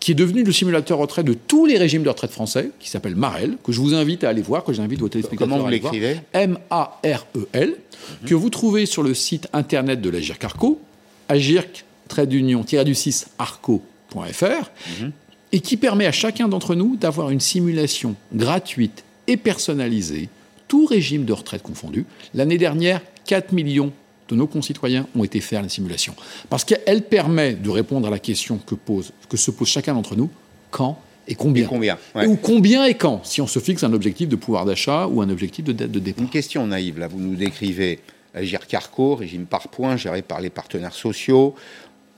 qui 0.00 0.12
est 0.12 0.14
devenu 0.14 0.42
le 0.42 0.50
simulateur 0.50 0.98
retraite 0.98 1.26
de 1.26 1.34
tous 1.34 1.66
les 1.66 1.76
régimes 1.76 2.02
de 2.02 2.08
retraite 2.08 2.30
français, 2.30 2.70
qui 2.80 2.88
s'appelle 2.88 3.14
Marel, 3.14 3.58
que 3.62 3.70
je 3.70 3.80
vous 3.80 3.94
invite 3.94 4.24
à 4.24 4.30
aller 4.30 4.40
voir, 4.40 4.64
que 4.64 4.72
j'invite 4.72 5.00
vos 5.00 5.10
téléspectateurs 5.10 5.48
Comment 5.48 5.62
vous 5.62 5.70
l'écrivez? 5.70 6.16
M-A-R-E-L, 6.32 7.68
mhm. 7.68 8.28
que 8.28 8.34
vous 8.34 8.48
trouvez 8.48 8.86
sur 8.86 9.02
le 9.02 9.12
site 9.12 9.48
internet 9.52 10.00
de 10.00 10.08
l'Agir 10.08 10.38
Carco, 10.38 10.80
agirc 11.28 11.84
du 12.26 12.94
6 12.94 13.28
arco.fr, 13.38 14.70
mhm. 15.00 15.12
et 15.52 15.60
qui 15.60 15.76
permet 15.76 16.06
à 16.06 16.12
chacun 16.12 16.48
d'entre 16.48 16.74
nous 16.74 16.96
d'avoir 16.96 17.30
une 17.30 17.40
simulation 17.40 18.16
gratuite 18.34 19.04
et 19.26 19.36
personnalisée, 19.36 20.28
tout 20.66 20.86
régime 20.86 21.24
de 21.24 21.32
retraite 21.32 21.62
confondu. 21.62 22.06
L'année 22.34 22.58
dernière, 22.58 23.02
4 23.26 23.52
millions 23.52 23.92
de 24.34 24.38
nos 24.38 24.46
concitoyens 24.46 25.06
ont 25.16 25.24
été 25.24 25.40
faire 25.40 25.62
la 25.62 25.68
simulation. 25.68 26.14
Parce 26.48 26.64
qu'elle 26.64 27.02
permet 27.02 27.54
de 27.54 27.70
répondre 27.70 28.08
à 28.08 28.10
la 28.10 28.18
question 28.18 28.58
que, 28.58 28.74
pose, 28.74 29.12
que 29.28 29.36
se 29.36 29.50
pose 29.50 29.68
chacun 29.68 29.94
d'entre 29.94 30.16
nous, 30.16 30.30
quand 30.70 30.98
et 31.28 31.34
combien. 31.34 31.66
combien 31.66 31.98
Ou 32.26 32.36
combien 32.36 32.84
et 32.86 32.94
quand, 32.94 33.24
si 33.24 33.40
on 33.40 33.46
se 33.46 33.58
fixe 33.58 33.84
un 33.84 33.92
objectif 33.92 34.28
de 34.28 34.36
pouvoir 34.36 34.64
d'achat 34.64 35.06
ou 35.06 35.22
un 35.22 35.28
objectif 35.28 35.64
de 35.64 35.72
dette 35.72 35.92
de 35.92 36.00
départ. 36.00 36.24
Une 36.24 36.30
question 36.30 36.66
naïve, 36.66 36.98
là, 36.98 37.06
vous 37.06 37.20
nous 37.20 37.36
décrivez 37.36 38.00
Agir 38.34 38.66
Carco, 38.66 39.14
régime 39.14 39.46
par 39.46 39.68
points, 39.68 39.96
géré 39.96 40.22
par 40.22 40.40
les 40.40 40.50
partenaires 40.50 40.94
sociaux, 40.94 41.54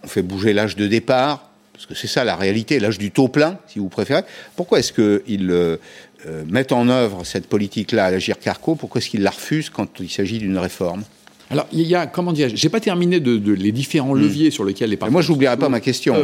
on 0.02 0.06
fait 0.06 0.22
bouger 0.22 0.52
l'âge 0.52 0.76
de 0.76 0.86
départ, 0.86 1.50
parce 1.72 1.86
que 1.86 1.94
c'est 1.94 2.06
ça 2.06 2.24
la 2.24 2.36
réalité, 2.36 2.78
l'âge 2.80 2.98
du 2.98 3.10
taux 3.10 3.28
plein, 3.28 3.58
si 3.66 3.78
vous 3.78 3.88
préférez. 3.88 4.22
Pourquoi 4.56 4.78
est-ce 4.78 4.92
qu'ils 4.92 5.50
euh, 5.50 5.76
euh, 6.26 6.44
mettent 6.46 6.72
en 6.72 6.88
œuvre 6.88 7.24
cette 7.24 7.48
politique-là 7.48 8.06
à 8.06 8.10
l'Agir 8.10 8.38
Carco? 8.38 8.74
Pourquoi 8.74 9.00
est-ce 9.00 9.10
qu'ils 9.10 9.22
la 9.22 9.30
refusent 9.30 9.70
quand 9.70 10.00
il 10.00 10.10
s'agit 10.10 10.38
d'une 10.38 10.58
réforme? 10.58 11.02
Alors, 11.52 11.66
il 11.72 11.82
y 11.82 11.94
a, 11.94 12.06
comment 12.06 12.32
dire, 12.32 12.48
j'ai 12.52 12.68
pas 12.68 12.80
terminé 12.80 13.20
de, 13.20 13.52
les 13.52 13.72
différents 13.72 14.14
hmm. 14.14 14.20
leviers 14.20 14.50
sur 14.50 14.64
lesquels 14.64 14.90
les 14.90 14.96
partenaires. 14.96 15.12
Moi, 15.12 15.22
je 15.22 15.30
n'oublierai 15.30 15.56
pas 15.56 15.68
ma 15.68 15.80
question. 15.80 16.16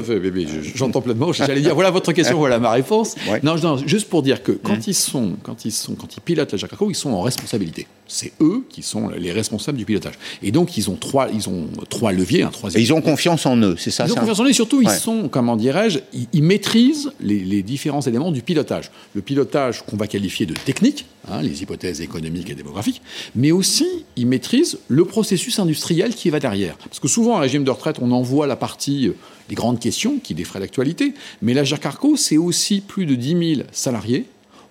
J'entends 0.74 1.02
pleinement. 1.02 1.32
J'allais 1.32 1.60
dire, 1.60 1.74
voilà 1.74 1.90
votre 1.90 2.12
question, 2.12 2.38
voilà 2.38 2.58
ma 2.58 2.70
réponse. 2.70 3.14
Non, 3.42 3.56
juste 3.86 4.08
pour 4.08 4.22
dire 4.22 4.42
que 4.42 4.52
quand 4.52 4.76
hmm. 4.76 4.88
ils 4.88 4.94
sont, 4.94 5.36
quand 5.42 5.64
ils 5.64 5.72
sont, 5.72 5.94
quand 5.94 6.16
ils 6.16 6.20
pilotent 6.20 6.52
la 6.52 6.58
Jacarco, 6.58 6.90
ils 6.90 6.94
sont 6.94 7.10
en 7.10 7.20
responsabilité. 7.20 7.86
C'est 8.06 8.32
eux 8.40 8.64
qui 8.70 8.82
sont 8.82 9.10
les 9.10 9.32
responsables 9.32 9.76
du 9.76 9.84
pilotage. 9.84 10.14
Et 10.42 10.50
donc, 10.50 10.78
ils 10.78 10.88
ont 10.88 10.96
trois, 10.96 11.28
ils 11.32 11.48
ont 11.48 11.66
trois 11.90 12.12
leviers, 12.12 12.42
un 12.42 12.48
troisième. 12.48 12.80
Et 12.80 12.84
ils 12.84 12.92
ont 12.94 13.02
confiance 13.02 13.44
en 13.44 13.56
eux, 13.58 13.76
c'est 13.78 13.90
ça 13.90 14.06
Ils 14.06 14.12
ont 14.12 14.16
confiance 14.16 14.40
en 14.40 14.44
eux 14.46 14.50
et 14.50 14.54
surtout, 14.54 14.80
ils 14.80 14.88
sont, 14.88 15.28
comment 15.28 15.56
dirais-je, 15.56 15.98
ils, 16.32 16.42
maîtrisent 16.42 17.10
les, 17.20 17.62
différents 17.62 18.00
éléments 18.00 18.32
du 18.32 18.40
pilotage. 18.40 18.90
Le 19.14 19.20
pilotage 19.20 19.84
qu'on 19.84 19.96
va 19.96 20.06
qualifier 20.06 20.46
de 20.46 20.54
technique, 20.54 21.04
hein, 21.30 21.42
les 21.42 21.62
hypothèses 21.62 22.00
économiques 22.00 22.50
et 22.50 22.54
démographiques, 22.54 23.02
mais 23.34 23.52
aussi 23.52 23.86
ils 24.16 24.26
maîtrisent 24.26 24.78
le 24.88 25.04
processus 25.04 25.58
industriel 25.58 26.14
qui 26.14 26.30
va 26.30 26.40
derrière. 26.40 26.76
Parce 26.76 27.00
que 27.00 27.08
souvent, 27.08 27.36
un 27.36 27.40
régime 27.40 27.64
de 27.64 27.70
retraite, 27.70 27.96
on 28.00 28.10
envoie 28.12 28.46
la 28.46 28.56
partie, 28.56 29.08
euh, 29.08 29.16
les 29.48 29.54
grandes 29.54 29.80
questions 29.80 30.18
qui 30.18 30.34
défraient 30.34 30.60
l'actualité, 30.60 31.14
mais 31.42 31.54
la 31.54 31.64
Carco, 31.64 32.16
c'est 32.16 32.36
aussi 32.36 32.80
plus 32.80 33.06
de 33.06 33.14
10 33.14 33.54
000 33.56 33.68
salariés 33.72 34.26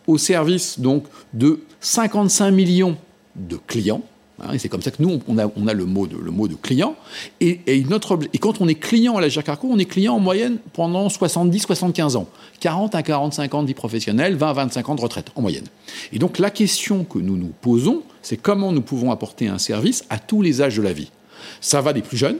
au 0.07 0.17
service 0.17 0.79
donc 0.79 1.05
de 1.33 1.59
55 1.81 2.51
millions 2.51 2.97
de 3.35 3.57
clients. 3.67 4.01
Hein, 4.41 4.53
et 4.53 4.59
c'est 4.59 4.69
comme 4.69 4.81
ça 4.81 4.91
que 4.91 5.01
nous, 5.01 5.19
on 5.27 5.37
a, 5.37 5.47
on 5.55 5.67
a 5.67 5.73
le, 5.73 5.85
mot 5.85 6.07
de, 6.07 6.17
le 6.17 6.31
mot 6.31 6.47
de 6.47 6.55
client. 6.55 6.95
Et, 7.39 7.83
notre, 7.89 8.19
et 8.33 8.37
quand 8.37 8.61
on 8.61 8.67
est 8.67 8.75
client 8.75 9.17
à 9.17 9.21
la 9.21 9.29
Carco, 9.29 9.67
on 9.71 9.79
est 9.79 9.85
client 9.85 10.15
en 10.15 10.19
moyenne 10.19 10.57
pendant 10.73 11.07
70-75 11.07 12.17
ans. 12.17 12.27
40 12.59 12.95
à 12.95 13.03
45 13.03 13.53
ans 13.53 13.61
de 13.63 13.67
vie 13.67 13.73
professionnelle, 13.73 14.35
20 14.35 14.49
à 14.49 14.53
25 14.53 14.89
ans 14.89 14.95
de 14.95 15.01
retraite 15.01 15.31
en 15.35 15.41
moyenne. 15.41 15.65
Et 16.11 16.19
donc 16.19 16.39
la 16.39 16.49
question 16.49 17.03
que 17.03 17.19
nous 17.19 17.37
nous 17.37 17.51
posons, 17.61 18.03
c'est 18.21 18.37
comment 18.37 18.71
nous 18.71 18.81
pouvons 18.81 19.11
apporter 19.11 19.47
un 19.47 19.57
service 19.57 20.05
à 20.09 20.19
tous 20.19 20.41
les 20.41 20.61
âges 20.61 20.77
de 20.77 20.81
la 20.81 20.93
vie. 20.93 21.11
Ça 21.61 21.81
va 21.81 21.93
des 21.93 22.01
plus 22.01 22.17
jeunes, 22.17 22.37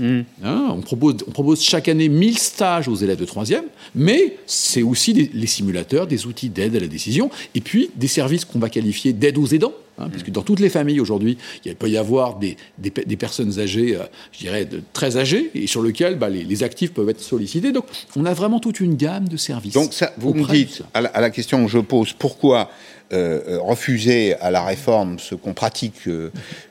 Hein, 0.00 0.24
on, 0.70 0.80
propose, 0.80 1.16
on, 1.26 1.30
propose, 1.30 1.62
chaque 1.62 1.88
année 1.88 2.08
1000 2.08 2.38
stages 2.38 2.88
aux 2.88 2.96
élèves 2.96 3.18
de 3.18 3.26
3e, 3.26 3.62
mais 3.94 4.36
c'est 4.46 4.82
aussi 4.82 5.12
les 5.12 5.46
simulateurs, 5.46 6.06
des 6.06 6.26
outils 6.26 6.48
d'aide 6.48 6.76
à 6.76 6.80
la 6.80 6.86
décision, 6.86 7.30
et 7.54 7.60
puis 7.60 7.90
des 7.96 8.08
services 8.08 8.44
qu'on 8.44 8.58
va 8.58 8.68
qualifier 8.68 9.12
d'aide 9.12 9.38
aux 9.38 9.46
aidants. 9.46 9.74
Hein, 10.00 10.08
puisque 10.10 10.30
dans 10.30 10.42
toutes 10.42 10.60
les 10.60 10.70
familles 10.70 11.00
aujourd'hui, 11.00 11.36
il 11.64 11.76
peut 11.76 11.90
y 11.90 11.98
avoir 11.98 12.38
des, 12.38 12.56
des, 12.78 13.16
personnes 13.16 13.58
âgées, 13.60 13.96
euh, 13.96 14.04
je 14.32 14.38
dirais 14.38 14.66
très 14.94 15.18
âgées, 15.18 15.50
et 15.54 15.66
sur 15.66 15.82
lesquelles 15.82 16.16
bah, 16.16 16.30
les, 16.30 16.62
actifs 16.62 16.92
peuvent 16.92 17.08
être 17.10 17.20
sollicités. 17.20 17.70
Donc 17.70 17.84
on 18.16 18.24
a 18.24 18.32
vraiment 18.32 18.60
toute 18.60 18.80
une 18.80 18.96
gamme 18.96 19.28
de 19.28 19.36
services. 19.36 19.74
Donc 19.74 19.92
ça, 19.92 20.12
vous 20.16 20.32
me 20.32 20.50
dites, 20.50 20.82
à 20.94 21.02
la, 21.02 21.30
question 21.30 21.64
que 21.64 21.70
je 21.70 21.78
pose, 21.78 22.14
pourquoi 22.14 22.70
euh, 23.12 23.40
euh, 23.46 23.60
refuser 23.60 24.34
à 24.36 24.50
la 24.50 24.64
réforme 24.64 25.18
ce 25.18 25.34
qu'on 25.34 25.52
pratique 25.52 26.08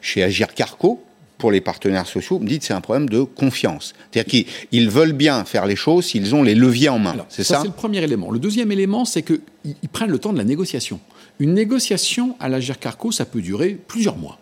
chez 0.02 0.24
Agir 0.24 0.54
Carco 0.54 1.04
pour 1.40 1.52
les 1.52 1.62
partenaires 1.62 2.06
sociaux, 2.06 2.38
vous 2.38 2.44
me 2.44 2.50
dites 2.50 2.64
c'est 2.64 2.74
un 2.74 2.82
problème 2.82 3.10
de 3.10 3.24
confiance. 3.24 3.96
C'est-à-dire 4.12 4.46
qu'ils 4.70 4.90
veulent 4.92 5.14
bien 5.14 5.46
faire 5.46 5.66
les 5.66 5.76
choses 5.76 6.06
s'ils 6.06 6.36
ont 6.36 6.44
les 6.44 6.54
leviers 6.54 6.90
en 6.90 7.00
main. 7.00 7.16
C'est 7.30 7.44
ça, 7.44 7.62
C'est 7.62 7.68
le 7.68 7.74
premier 7.74 8.04
élément. 8.04 8.30
Le 8.30 8.40
deuxième 8.40 8.72
élément, 8.72 9.06
c'est 9.06 9.24
qu'ils 9.24 9.90
prennent 9.92 10.12
le 10.12 10.20
temps 10.20 10.34
de 10.34 10.38
la 10.38 10.44
négociation. 10.44 11.00
Une 11.40 11.54
négociation 11.54 12.36
à 12.40 12.50
la 12.50 12.60
Carco, 12.60 13.12
ça 13.12 13.26
peut 13.26 13.42
durer 13.42 13.80
plusieurs 13.88 14.18
mois. 14.18 14.38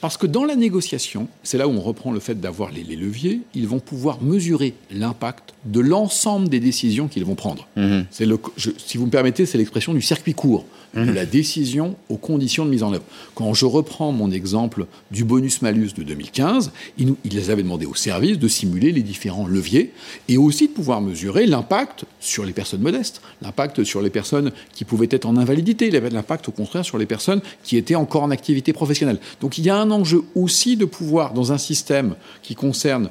Parce 0.00 0.16
que 0.16 0.26
dans 0.26 0.44
la 0.44 0.56
négociation, 0.56 1.28
c'est 1.44 1.58
là 1.58 1.68
où 1.68 1.70
on 1.70 1.80
reprend 1.80 2.10
le 2.10 2.18
fait 2.18 2.40
d'avoir 2.40 2.72
les, 2.72 2.82
leviers, 2.82 3.42
ils 3.54 3.68
vont 3.68 3.78
pouvoir 3.78 4.20
mesurer 4.20 4.74
l'impact 4.90 5.54
de 5.64 5.78
l'ensemble 5.78 6.48
des 6.48 6.58
décisions 6.58 7.06
qu'ils 7.06 7.24
vont 7.24 7.36
prendre. 7.36 7.68
C'est 8.10 8.26
le, 8.26 8.38
si 8.56 8.96
vous 8.98 9.06
me 9.06 9.10
permettez, 9.10 9.46
c'est 9.46 9.58
l'expression 9.58 9.94
du 9.94 10.02
circuit 10.02 10.34
court, 10.34 10.64
de 10.94 11.00
mhm. 11.00 11.14
la 11.14 11.26
décision 11.26 11.96
aux 12.08 12.16
conditions 12.16 12.64
de 12.64 12.70
mise 12.70 12.82
en 12.82 12.92
œuvre. 12.92 13.04
Quand 13.34 13.54
je 13.54 13.66
reprends 13.66 14.12
mon 14.12 14.30
exemple 14.30 14.86
du 15.10 15.24
bonus-malus 15.24 15.94
de 15.96 16.02
2015, 16.02 16.72
ils, 16.98 17.14
ils 17.24 17.34
les 17.34 17.50
avaient 17.50 17.62
demandé 17.62 17.86
au 17.86 17.94
service 17.94 18.38
de 18.38 18.48
simuler 18.48 18.92
les 18.92 19.02
différents 19.02 19.46
leviers 19.46 19.92
et 20.28 20.36
aussi 20.36 20.68
de 20.68 20.72
pouvoir 20.72 21.00
mesurer 21.00 21.46
l'impact 21.46 22.04
sur 22.20 22.44
les 22.44 22.52
personnes 22.52 22.82
modestes, 22.82 23.22
l'impact 23.40 23.84
sur 23.84 24.02
les 24.02 24.10
personnes 24.10 24.52
qui 24.74 24.84
pouvaient 24.84 25.08
être 25.10 25.26
en 25.26 25.36
invalidité, 25.36 25.90
l'impact 25.90 26.48
au 26.48 26.52
contraire 26.52 26.84
sur 26.84 26.98
les 26.98 27.06
personnes 27.06 27.40
qui 27.62 27.76
étaient 27.76 27.94
encore 27.94 28.22
en 28.22 28.30
activité 28.30 28.72
professionnelle. 28.72 29.18
Donc 29.40 29.58
il 29.58 29.64
y 29.64 29.70
a 29.70 29.76
un 29.76 29.90
enjeu 29.90 30.22
aussi 30.34 30.76
de 30.76 30.84
pouvoir, 30.84 31.32
dans 31.32 31.52
un 31.52 31.58
système 31.58 32.14
qui 32.42 32.54
concerne 32.54 33.10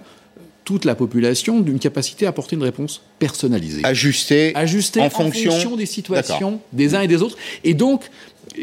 toute 0.63 0.85
la 0.85 0.95
population, 0.95 1.59
d'une 1.59 1.79
capacité 1.79 2.25
à 2.25 2.29
apporter 2.29 2.55
une 2.55 2.63
réponse 2.63 3.01
personnalisée. 3.19 3.81
Ajustée, 3.83 4.53
en, 5.01 5.09
fonction... 5.09 5.75
des 5.75 5.85
situations 5.85 6.59
des 6.71 6.95
uns 6.95 7.01
et 7.01 7.07
des 7.07 7.21
autres. 7.21 7.37
Et 7.63 7.73
donc, 7.73 8.09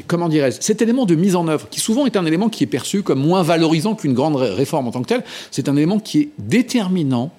comment 0.07 0.29
dirais-je, 0.29 0.59
cet 0.61 0.83
élément 0.83 1.07
de 1.07 1.15
mise 1.15 1.37
en 1.37 1.49
œuvre, 1.49 1.69
qui 1.69 1.81
souvent 1.81 2.07
est 2.07 2.17
un 2.17 2.27
élément 2.27 2.49
qui 2.49 2.65
est 2.65 2.69
perçu 2.69 3.03
comme 3.03 3.21
moins 3.21 3.43
valorisant 3.43 3.95
qu'une 3.95 4.15
grande 4.15 4.37
réforme 4.37 4.89
en 4.89 4.91
tant 4.91 5.03
que 5.03 5.09
telle, 5.09 5.25
c'est 5.51 5.69
un 5.69 5.77
élément 5.77 5.99
qui 5.99 6.21
est 6.21 6.29
déterminant 6.39 7.33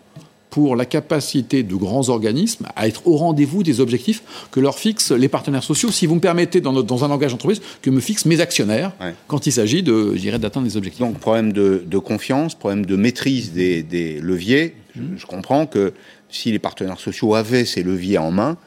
pour 0.50 0.76
la 0.76 0.86
capacité 0.86 1.64
de 1.64 1.76
grands 1.76 2.10
organismes 2.10 2.66
à 2.76 2.88
être 2.88 3.08
au 3.08 3.18
rendez-vous 3.18 3.64
des 3.64 3.80
objectifs 3.80 4.24
que 4.52 4.60
leur 4.60 4.80
fixent 4.80 5.12
les 5.12 5.28
partenaires 5.28 5.64
sociaux, 5.64 5.92
si 5.92 6.06
vous 6.06 6.16
me 6.16 6.20
permettez, 6.20 6.62
dans, 6.62 6.74
dans 6.82 7.04
un 7.04 7.08
langage 7.08 7.32
d'entreprise, 7.32 7.62
que 7.82 7.90
me 7.90 8.00
fixent 8.00 8.26
mes 8.26 8.42
actionnaires 8.42 8.92
quand 9.28 9.46
il 9.46 9.52
s'agit 9.52 9.84
de, 9.84 10.16
d'atteindre 10.38 10.68
des 10.68 10.78
objectifs. 10.78 11.02
Donc, 11.02 11.20
problème 11.20 11.54
de, 11.54 11.98
confiance, 12.00 12.56
problème 12.56 12.86
de 12.86 12.96
maîtrise 12.96 13.54
des, 13.54 14.20
leviers. 14.22 14.76
Je, 14.96 15.26
comprends 15.26 15.66
que 15.66 15.94
si 16.30 16.52
les 16.52 16.60
partenaires 16.60 17.00
sociaux 17.00 17.36
avaient 17.36 17.66
ces 17.66 17.84
leviers 17.84 18.18
en 18.18 18.32
main, 18.32 18.58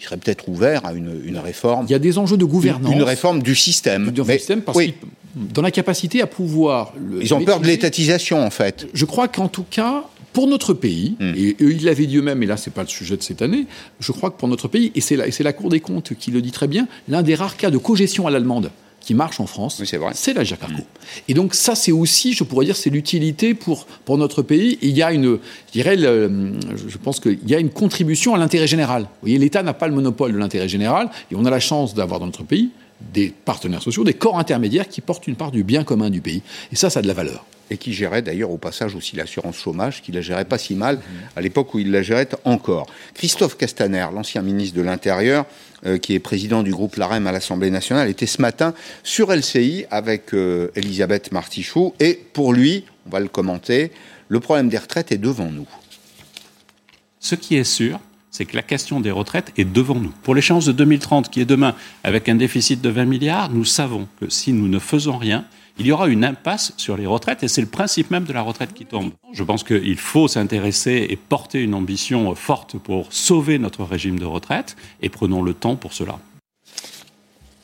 ils 0.00 0.04
seraient 0.04 0.16
peut-être 0.16 0.48
ouverts 0.48 0.84
à 0.84 0.92
une, 0.92 1.38
réforme. 1.38 1.86
Il 1.88 1.92
y 1.92 1.94
a 1.94 1.98
des 1.98 2.18
enjeux 2.18 2.36
de 2.36 2.44
gouvernance. 2.44 2.92
Une, 2.92 3.02
réforme 3.02 3.42
du 3.42 3.54
système. 3.54 4.10
Du 4.10 4.22
système, 4.24 4.62
parce 4.62 4.76
oui. 4.76 4.94
dans 5.34 5.62
la 5.62 5.70
capacité 5.70 6.20
à 6.20 6.26
pouvoir. 6.26 6.92
Ils 7.20 7.32
ont 7.32 7.44
peur 7.44 7.60
de 7.60 7.66
l'étatisation, 7.66 8.44
en 8.44 8.50
fait. 8.50 8.86
Je 8.92 9.04
crois 9.04 9.28
qu'en 9.28 9.48
tout 9.48 9.64
cas, 9.68 10.04
pour 10.38 10.46
notre 10.46 10.72
pays, 10.72 11.16
hmm. 11.18 11.34
et 11.36 11.56
il 11.58 11.84
l'avait 11.84 12.06
dit 12.06 12.16
eux-mêmes, 12.18 12.40
et 12.44 12.46
là 12.46 12.56
c'est 12.56 12.72
pas 12.72 12.82
le 12.82 12.88
sujet 12.88 13.16
de 13.16 13.24
cette 13.24 13.42
année, 13.42 13.66
je 13.98 14.12
crois 14.12 14.30
que 14.30 14.38
pour 14.38 14.46
notre 14.46 14.68
pays, 14.68 14.92
et 14.94 15.00
c'est 15.00 15.16
la, 15.16 15.24
la, 15.26 15.52
Cour 15.52 15.68
des 15.68 15.80
comptes 15.80 16.14
qui 16.14 16.30
le 16.30 16.40
dit 16.40 16.52
très 16.52 16.68
bien, 16.68 16.86
l'un 17.08 17.22
des 17.22 17.34
rares 17.34 17.56
cas 17.56 17.72
de 17.72 17.76
cogestion 17.76 18.24
à 18.28 18.30
l'allemande 18.30 18.70
qui 19.00 19.14
marche 19.14 19.40
en 19.40 19.48
France, 19.48 19.82
c'est 20.14 20.34
la 20.34 20.44
Jacarco. 20.44 20.82
Hmm. 20.82 20.84
Et 21.26 21.34
donc 21.34 21.56
ça, 21.56 21.74
c'est 21.74 21.90
aussi, 21.90 22.34
je 22.34 22.44
pourrais 22.44 22.66
dire, 22.66 22.76
c'est 22.76 22.88
l'utilité 22.88 23.54
pour, 23.54 23.86
pour 24.04 24.16
notre 24.16 24.42
pays. 24.42 24.78
il 24.80 24.96
y 24.96 25.02
a 25.02 25.12
une, 25.12 25.38
je 25.66 25.72
dirais, 25.72 25.96
je 25.98 26.98
pense 27.02 27.18
qu'il 27.18 27.40
y 27.44 27.56
a 27.56 27.58
une 27.58 27.70
contribution 27.70 28.32
à 28.36 28.38
l'intérêt 28.38 28.68
général. 28.68 29.02
Vous 29.02 29.08
voyez, 29.22 29.38
l'État 29.38 29.64
n'a 29.64 29.74
pas 29.74 29.88
le 29.88 29.94
monopole 29.94 30.32
de 30.32 30.38
l'intérêt 30.38 30.68
général, 30.68 31.10
et 31.32 31.34
on 31.34 31.46
a 31.46 31.50
la 31.50 31.58
chance 31.58 31.94
d'avoir 31.94 32.20
dans 32.20 32.26
notre 32.26 32.44
pays 32.44 32.70
des 33.00 33.32
partenaires 33.44 33.82
sociaux, 33.82 34.04
des 34.04 34.14
corps 34.14 34.38
intermédiaires 34.38 34.88
qui 34.88 35.00
portent 35.00 35.26
une 35.26 35.36
part 35.36 35.50
du 35.50 35.64
bien 35.64 35.84
commun 35.84 36.10
du 36.10 36.20
pays. 36.20 36.42
Et 36.72 36.76
ça, 36.76 36.90
ça 36.90 37.00
a 37.00 37.02
de 37.02 37.08
la 37.08 37.14
valeur 37.14 37.44
et 37.70 37.76
qui 37.76 37.92
gérait 37.92 38.22
d'ailleurs 38.22 38.50
au 38.50 38.58
passage 38.58 38.94
aussi 38.94 39.16
l'assurance 39.16 39.58
chômage, 39.58 40.02
qui 40.02 40.12
la 40.12 40.20
gérait 40.20 40.44
pas 40.44 40.58
si 40.58 40.74
mal 40.74 41.00
à 41.36 41.40
l'époque 41.40 41.74
où 41.74 41.78
il 41.78 41.90
la 41.90 42.02
gérait 42.02 42.28
encore. 42.44 42.86
Christophe 43.14 43.56
Castaner, 43.56 44.06
l'ancien 44.14 44.42
ministre 44.42 44.76
de 44.76 44.82
l'Intérieur, 44.82 45.46
euh, 45.86 45.98
qui 45.98 46.14
est 46.14 46.18
président 46.18 46.62
du 46.62 46.70
groupe 46.70 46.96
LAREM 46.96 47.26
à 47.26 47.32
l'Assemblée 47.32 47.70
nationale, 47.70 48.08
était 48.08 48.26
ce 48.26 48.40
matin 48.40 48.74
sur 49.02 49.32
LCI 49.32 49.86
avec 49.90 50.34
euh, 50.34 50.70
Elisabeth 50.74 51.32
Martichoux, 51.32 51.94
et 52.00 52.14
pour 52.32 52.52
lui, 52.52 52.84
on 53.06 53.10
va 53.10 53.20
le 53.20 53.28
commenter, 53.28 53.92
le 54.28 54.40
problème 54.40 54.68
des 54.68 54.78
retraites 54.78 55.12
est 55.12 55.18
devant 55.18 55.50
nous. 55.50 55.68
Ce 57.20 57.34
qui 57.34 57.56
est 57.56 57.64
sûr, 57.64 58.00
c'est 58.38 58.44
que 58.44 58.54
la 58.54 58.62
question 58.62 59.00
des 59.00 59.10
retraites 59.10 59.52
est 59.56 59.64
devant 59.64 59.96
nous. 59.96 60.12
Pour 60.22 60.32
l'échéance 60.32 60.64
de 60.64 60.70
2030, 60.70 61.28
qui 61.28 61.40
est 61.40 61.44
demain, 61.44 61.74
avec 62.04 62.28
un 62.28 62.36
déficit 62.36 62.80
de 62.80 62.88
20 62.88 63.04
milliards, 63.04 63.50
nous 63.50 63.64
savons 63.64 64.06
que 64.20 64.30
si 64.30 64.52
nous 64.52 64.68
ne 64.68 64.78
faisons 64.78 65.18
rien, 65.18 65.44
il 65.76 65.86
y 65.86 65.90
aura 65.90 66.06
une 66.06 66.24
impasse 66.24 66.72
sur 66.76 66.96
les 66.96 67.04
retraites 67.04 67.42
et 67.42 67.48
c'est 67.48 67.60
le 67.60 67.66
principe 67.66 68.12
même 68.12 68.22
de 68.22 68.32
la 68.32 68.42
retraite 68.42 68.74
qui 68.74 68.86
tombe. 68.86 69.10
Je 69.32 69.42
pense 69.42 69.64
qu'il 69.64 69.96
faut 69.96 70.28
s'intéresser 70.28 71.08
et 71.10 71.16
porter 71.16 71.64
une 71.64 71.74
ambition 71.74 72.32
forte 72.36 72.78
pour 72.78 73.12
sauver 73.12 73.58
notre 73.58 73.82
régime 73.82 74.20
de 74.20 74.24
retraite 74.24 74.76
et 75.02 75.08
prenons 75.08 75.42
le 75.42 75.52
temps 75.52 75.74
pour 75.74 75.92
cela. 75.92 76.20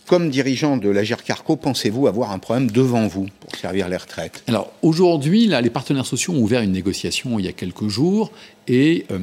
Comme 0.06 0.28
dirigeant 0.28 0.76
de 0.76 0.90
l'Agir 0.90 1.22
Carco, 1.24 1.56
pensez-vous 1.56 2.06
avoir 2.06 2.30
un 2.30 2.38
problème 2.38 2.70
devant 2.70 3.06
vous 3.06 3.26
pour 3.40 3.56
servir 3.56 3.88
les 3.88 3.96
retraites? 3.96 4.42
Alors 4.46 4.70
aujourd'hui, 4.82 5.46
les 5.46 5.70
partenaires 5.70 6.04
sociaux 6.04 6.34
ont 6.34 6.40
ouvert 6.40 6.60
une 6.60 6.72
négociation 6.72 7.38
il 7.38 7.46
y 7.46 7.48
a 7.48 7.52
quelques 7.52 7.88
jours 7.88 8.30
et 8.68 9.06
euh, 9.10 9.18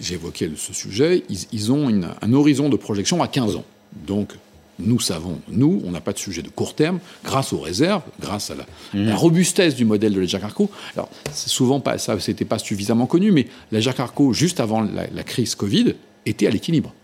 j'évoquais 0.00 0.50
ce 0.56 0.72
sujet, 0.72 1.24
ils, 1.52 1.72
ont 1.72 1.88
un 2.22 2.32
horizon 2.32 2.70
de 2.70 2.76
projection 2.76 3.22
à 3.22 3.28
15 3.28 3.56
ans. 3.56 3.64
Donc 4.06 4.32
nous 4.78 5.00
savons, 5.00 5.38
nous, 5.48 5.82
on 5.84 5.90
n'a 5.90 6.00
pas 6.00 6.12
de 6.12 6.18
sujet 6.18 6.42
de 6.42 6.48
court 6.48 6.74
terme, 6.74 6.98
grâce 7.24 7.52
aux 7.52 7.60
réserves, 7.60 8.02
grâce 8.20 8.50
à 8.50 8.54
la, 8.54 8.66
mmh. 8.94 9.14
robustesse 9.14 9.74
du 9.74 9.84
modèle 9.84 10.14
de 10.14 10.20
la 10.20 10.26
Carco. 10.26 10.70
Alors, 10.96 11.08
c'est 11.32 11.50
souvent 11.50 11.80
pas, 11.80 11.98
ça, 11.98 12.18
c'était 12.18 12.44
pas 12.44 12.58
suffisamment 12.58 13.06
connu, 13.06 13.30
mais 13.30 13.46
la 13.70 13.80
Carco, 13.92 14.32
juste 14.32 14.60
avant 14.60 14.80
la, 14.80 15.22
crise 15.22 15.54
Covid, 15.54 15.94
était 16.26 16.46
à 16.46 16.50
l'équilibre. 16.50 16.94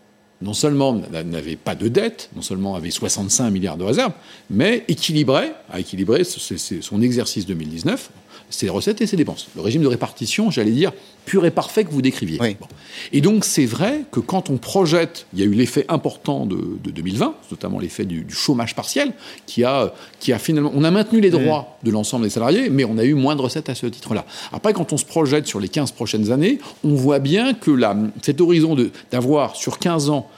Non 0.41 0.55
seulement 0.55 0.93
n'avait 0.93 1.57
pas 1.57 1.74
de 1.74 1.89
dette, 1.89 2.30
non 2.36 2.43
seulement 2.43 2.76
avait 2.76 2.91
65 2.91 3.51
milliards 3.51 3.76
de 3.76 3.82
réserves, 3.82 4.12
mais 4.51 4.84
équilibrait, 4.86 5.53
a 5.70 5.80
équilibré 5.80 6.22
son 6.24 7.03
exercice 7.03 7.45
2019 7.45 8.11
ses 8.51 8.68
recettes 8.68 9.01
et 9.01 9.07
ses 9.07 9.16
dépenses. 9.16 9.49
Le 9.57 9.62
régime 9.62 9.82
de 9.82 9.86
répartition, 9.86 10.51
j'allais 10.51 10.70
dire, 10.70 10.92
pur 11.24 11.44
et 11.44 11.51
parfait 11.51 11.84
que 11.84 11.90
vous 11.90 12.03
décriviez. 12.03 12.38
Et 13.12 13.20
donc 13.20 13.44
c'est 13.44 13.66
vrai 13.66 14.05
que 14.11 14.20
quand 14.20 14.51
on 14.51 14.57
projette, 14.57 15.26
il 15.34 15.40
y 15.40 15.42
a 15.42 15.46
eu 15.46 15.53
l'effet 15.53 15.84
important 15.88 16.46
de, 16.46 16.78
2020, 16.84 17.34
notamment 17.51 17.78
l'effet 17.78 18.05
du, 18.05 18.26
chômage 18.30 18.74
partiel, 18.74 19.12
qui 19.46 19.64
a, 19.64 19.92
qui 20.20 20.32
a 20.32 20.38
finalement... 20.38 20.72
On 20.74 20.84
a 20.84 20.90
maintenu 20.90 21.20
les 21.20 21.30
droits 21.30 21.78
de 21.82 21.90
l'ensemble 21.90 22.24
des 22.24 22.30
salariés, 22.30 22.70
mais 22.70 22.84
on 22.84 22.99
a 22.99 23.05
eu 23.05 23.14
moins 23.14 23.36
de 23.36 23.42
recettes 23.42 23.68
à 23.68 23.74
ce 23.74 23.86
titre-là. 23.86 24.24
Après, 24.53 24.72
quand 24.72 24.92
on 24.92 24.96
se 24.96 25.05
projette 25.05 25.46
sur 25.46 25.61
les 25.61 25.68
15 25.68 25.92
prochaines 25.92 26.32
années, 26.32 26.59
on 26.84 26.94
voit 26.94 27.18
bien 27.18 27.55
que 27.55 27.70
la, 27.70 27.96
cet 28.22 28.40
horizon 28.40 28.76
d'avoir 29.11 29.57
sur 29.57 29.78
15 29.78 30.11
ans, 30.11 30.28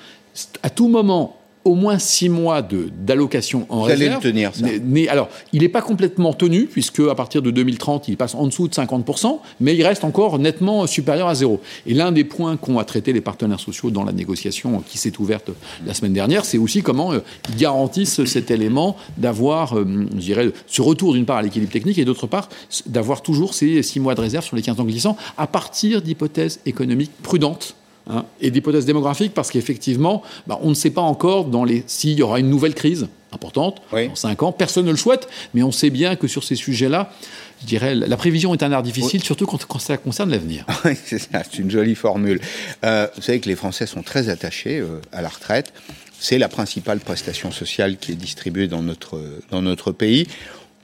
à 0.62 0.70
tout 0.70 0.88
moment, 0.88 1.39
au 1.64 1.74
moins 1.74 1.98
six 1.98 2.28
mois 2.28 2.62
d'allocation 2.62 3.66
en 3.68 3.78
Vous 3.78 3.82
réserve. 3.82 4.00
allez 4.00 4.14
le 4.14 4.20
tenir, 4.20 4.54
ça. 4.54 4.66
Mais, 4.82 5.08
alors, 5.08 5.28
il 5.52 5.61
n'est 5.61 5.68
pas 5.68 5.82
complètement 5.82 6.32
tenu, 6.32 6.64
puisque 6.66 7.00
à 7.00 7.14
partir 7.14 7.42
de 7.42 7.50
2030, 7.50 8.08
il 8.08 8.16
passe 8.16 8.34
en 8.34 8.46
dessous 8.46 8.66
de 8.66 8.74
50%, 8.74 9.38
mais 9.61 9.76
il 9.76 9.84
reste 9.84 10.04
encore 10.04 10.38
nettement 10.38 10.86
supérieur 10.86 11.28
à 11.28 11.34
zéro. 11.34 11.61
Et 11.86 11.92
l'un 11.92 12.12
des 12.12 12.24
points 12.24 12.56
qu'ont 12.56 12.78
à 12.78 12.84
traiter 12.84 13.12
les 13.12 13.20
partenaires 13.20 13.61
sociaux 13.61 13.90
dans 13.90 14.04
la 14.04 14.12
négociation 14.12 14.82
qui 14.86 14.96
s'est 14.96 15.18
ouverte 15.18 15.50
la 15.86 15.92
semaine 15.92 16.14
dernière, 16.14 16.44
c'est 16.44 16.58
aussi 16.58 16.82
comment 16.82 17.12
euh, 17.12 17.20
ils 17.50 17.56
garantissent 17.56 18.24
cet 18.24 18.50
élément 18.50 18.96
d'avoir, 19.18 19.78
euh, 19.78 19.84
je 20.14 20.20
dirais, 20.20 20.50
ce 20.66 20.80
retour 20.80 21.12
d'une 21.12 21.26
part 21.26 21.36
à 21.36 21.42
l'équilibre 21.42 21.72
technique 21.72 21.98
et 21.98 22.04
d'autre 22.04 22.26
part 22.26 22.48
d'avoir 22.86 23.22
toujours 23.22 23.54
ces 23.54 23.82
six 23.82 24.00
mois 24.00 24.14
de 24.14 24.20
réserve 24.20 24.44
sur 24.44 24.56
les 24.56 24.62
15 24.62 24.80
ans 24.80 24.84
glissants 24.84 25.16
à 25.36 25.46
partir 25.46 26.00
d'hypothèses 26.00 26.61
économiques 26.64 27.12
prudentes 27.22 27.74
hein, 28.09 28.24
et 28.40 28.51
d'hypothèses 28.51 28.86
démographiques, 28.86 29.34
parce 29.34 29.51
qu'effectivement, 29.51 30.22
bah, 30.46 30.59
on 30.62 30.70
ne 30.70 30.74
sait 30.74 30.90
pas 30.90 31.01
encore 31.03 31.44
dans 31.46 31.64
les 31.64 31.84
s'il 31.86 32.18
y 32.18 32.22
aura 32.22 32.40
une 32.40 32.51
nouvelle 32.51 32.74
crise 32.74 33.09
importante 33.32 33.80
Oui. 33.92 34.09
dans 34.09 34.14
5 34.14 34.42
ans. 34.42 34.53
Personne 34.53 34.86
ne 34.86 34.90
le 34.90 34.96
souhaite, 34.96 35.28
mais 35.55 35.62
on 35.62 35.70
sait 35.70 35.90
bien 35.90 36.16
que 36.16 36.26
sur 36.26 36.42
ces 36.42 36.57
sujets-là, 36.57 37.12
je 37.61 37.66
dirais, 37.66 37.94
la 37.94 38.16
prévision 38.16 38.55
est 38.55 38.62
un 38.62 38.72
art 38.72 38.82
difficile, 38.82 39.22
surtout 39.22 39.46
quand, 39.46 39.64
quand 39.66 39.78
ça 39.78 39.96
concerne 39.96 40.30
l'avenir. 40.30 40.66
Oui, 40.84 40.92
c'est 41.05 41.18
ça, 41.18 41.42
c'est 41.44 41.59
une 41.59 41.70
jolie 41.70 41.94
formule. 41.94 42.40
Euh, 42.84 43.07
vous 43.16 43.22
savez 43.22 43.38
que 43.40 43.48
les 43.48 43.57
Français 43.57 43.86
sont 43.86 44.03
très 44.03 44.28
attachés 44.30 44.78
euh, 44.78 45.01
à 45.12 45.22
la 45.22 45.28
retraite. 45.28 45.72
C'est 46.18 46.38
la 46.38 46.48
principale 46.48 47.01
prestation 47.01 47.51
sociale 47.51 47.96
qui 47.98 48.12
est 48.12 48.16
distribuée 48.16 48.66
dans 48.66 48.82
notre, 48.82 49.22
dans 49.51 49.62
notre 49.62 49.92
pays. 49.92 50.26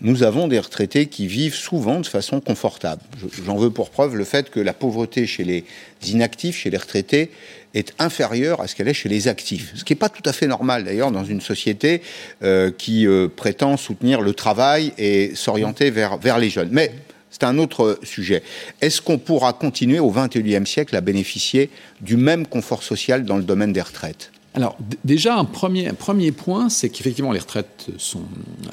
Nous 0.02 0.22
avons 0.22 0.46
des 0.46 0.58
retraités 0.58 1.06
qui 1.06 1.26
vivent 1.26 1.54
souvent 1.54 2.00
de 2.00 2.06
façon 2.06 2.40
confortable. 2.40 3.00
Je- 3.18 3.42
J'en 3.44 3.56
veux 3.56 3.70
pour 3.70 3.88
preuve 3.90 4.14
le 4.14 4.24
fait 4.24 4.50
que 4.50 4.60
la 4.60 4.74
pauvreté 4.74 5.26
chez 5.26 5.42
les 5.44 5.64
inactifs, 6.06 6.56
chez 6.58 6.68
les 6.70 6.76
retraités, 6.76 7.30
est 7.72 7.94
inférieure 7.98 8.60
à 8.60 8.66
ce 8.66 8.74
qu'elle 8.74 8.88
est 8.88 8.94
chez 8.94 9.08
les 9.08 9.26
actifs. 9.26 9.72
Ce 9.74 9.84
qui 9.84 9.94
n'est 9.94 9.98
pas 9.98 10.10
tout 10.10 10.22
à 10.28 10.32
fait 10.34 10.46
normal 10.46 10.84
d'ailleurs 10.84 11.10
dans 11.12 11.24
une 11.24 11.40
société 11.40 12.02
euh, 12.42 12.70
qui 12.76 13.06
euh, 13.06 13.28
prétend 13.34 13.76
soutenir 13.78 14.20
le 14.20 14.34
travail 14.34 14.92
et 14.98 15.34
s'orienter 15.34 15.90
vers, 15.90 16.18
vers 16.18 16.38
les 16.38 16.50
jeunes. 16.50 16.68
Mais 16.72 16.92
c'est 17.30 17.44
un 17.44 17.56
autre 17.58 17.98
sujet. 18.02 18.42
Est-ce 18.82 19.00
qu'on 19.00 19.18
pourra 19.18 19.54
continuer 19.54 19.98
au 19.98 20.10
XXIe 20.10 20.66
siècle 20.66 20.94
à 20.94 21.00
bénéficier 21.00 21.70
du 22.02 22.16
même 22.18 22.46
confort 22.46 22.82
social 22.82 23.24
dans 23.24 23.36
le 23.38 23.42
domaine 23.44 23.72
des 23.72 23.82
retraites? 23.82 24.30
Alors, 24.56 24.74
déjà, 25.04 25.36
un 25.36 25.44
premier, 25.44 25.92
premier 25.92 26.32
point, 26.32 26.70
c'est 26.70 26.88
qu'effectivement, 26.88 27.32
les 27.32 27.40
retraites 27.40 27.88
sont, 27.98 28.22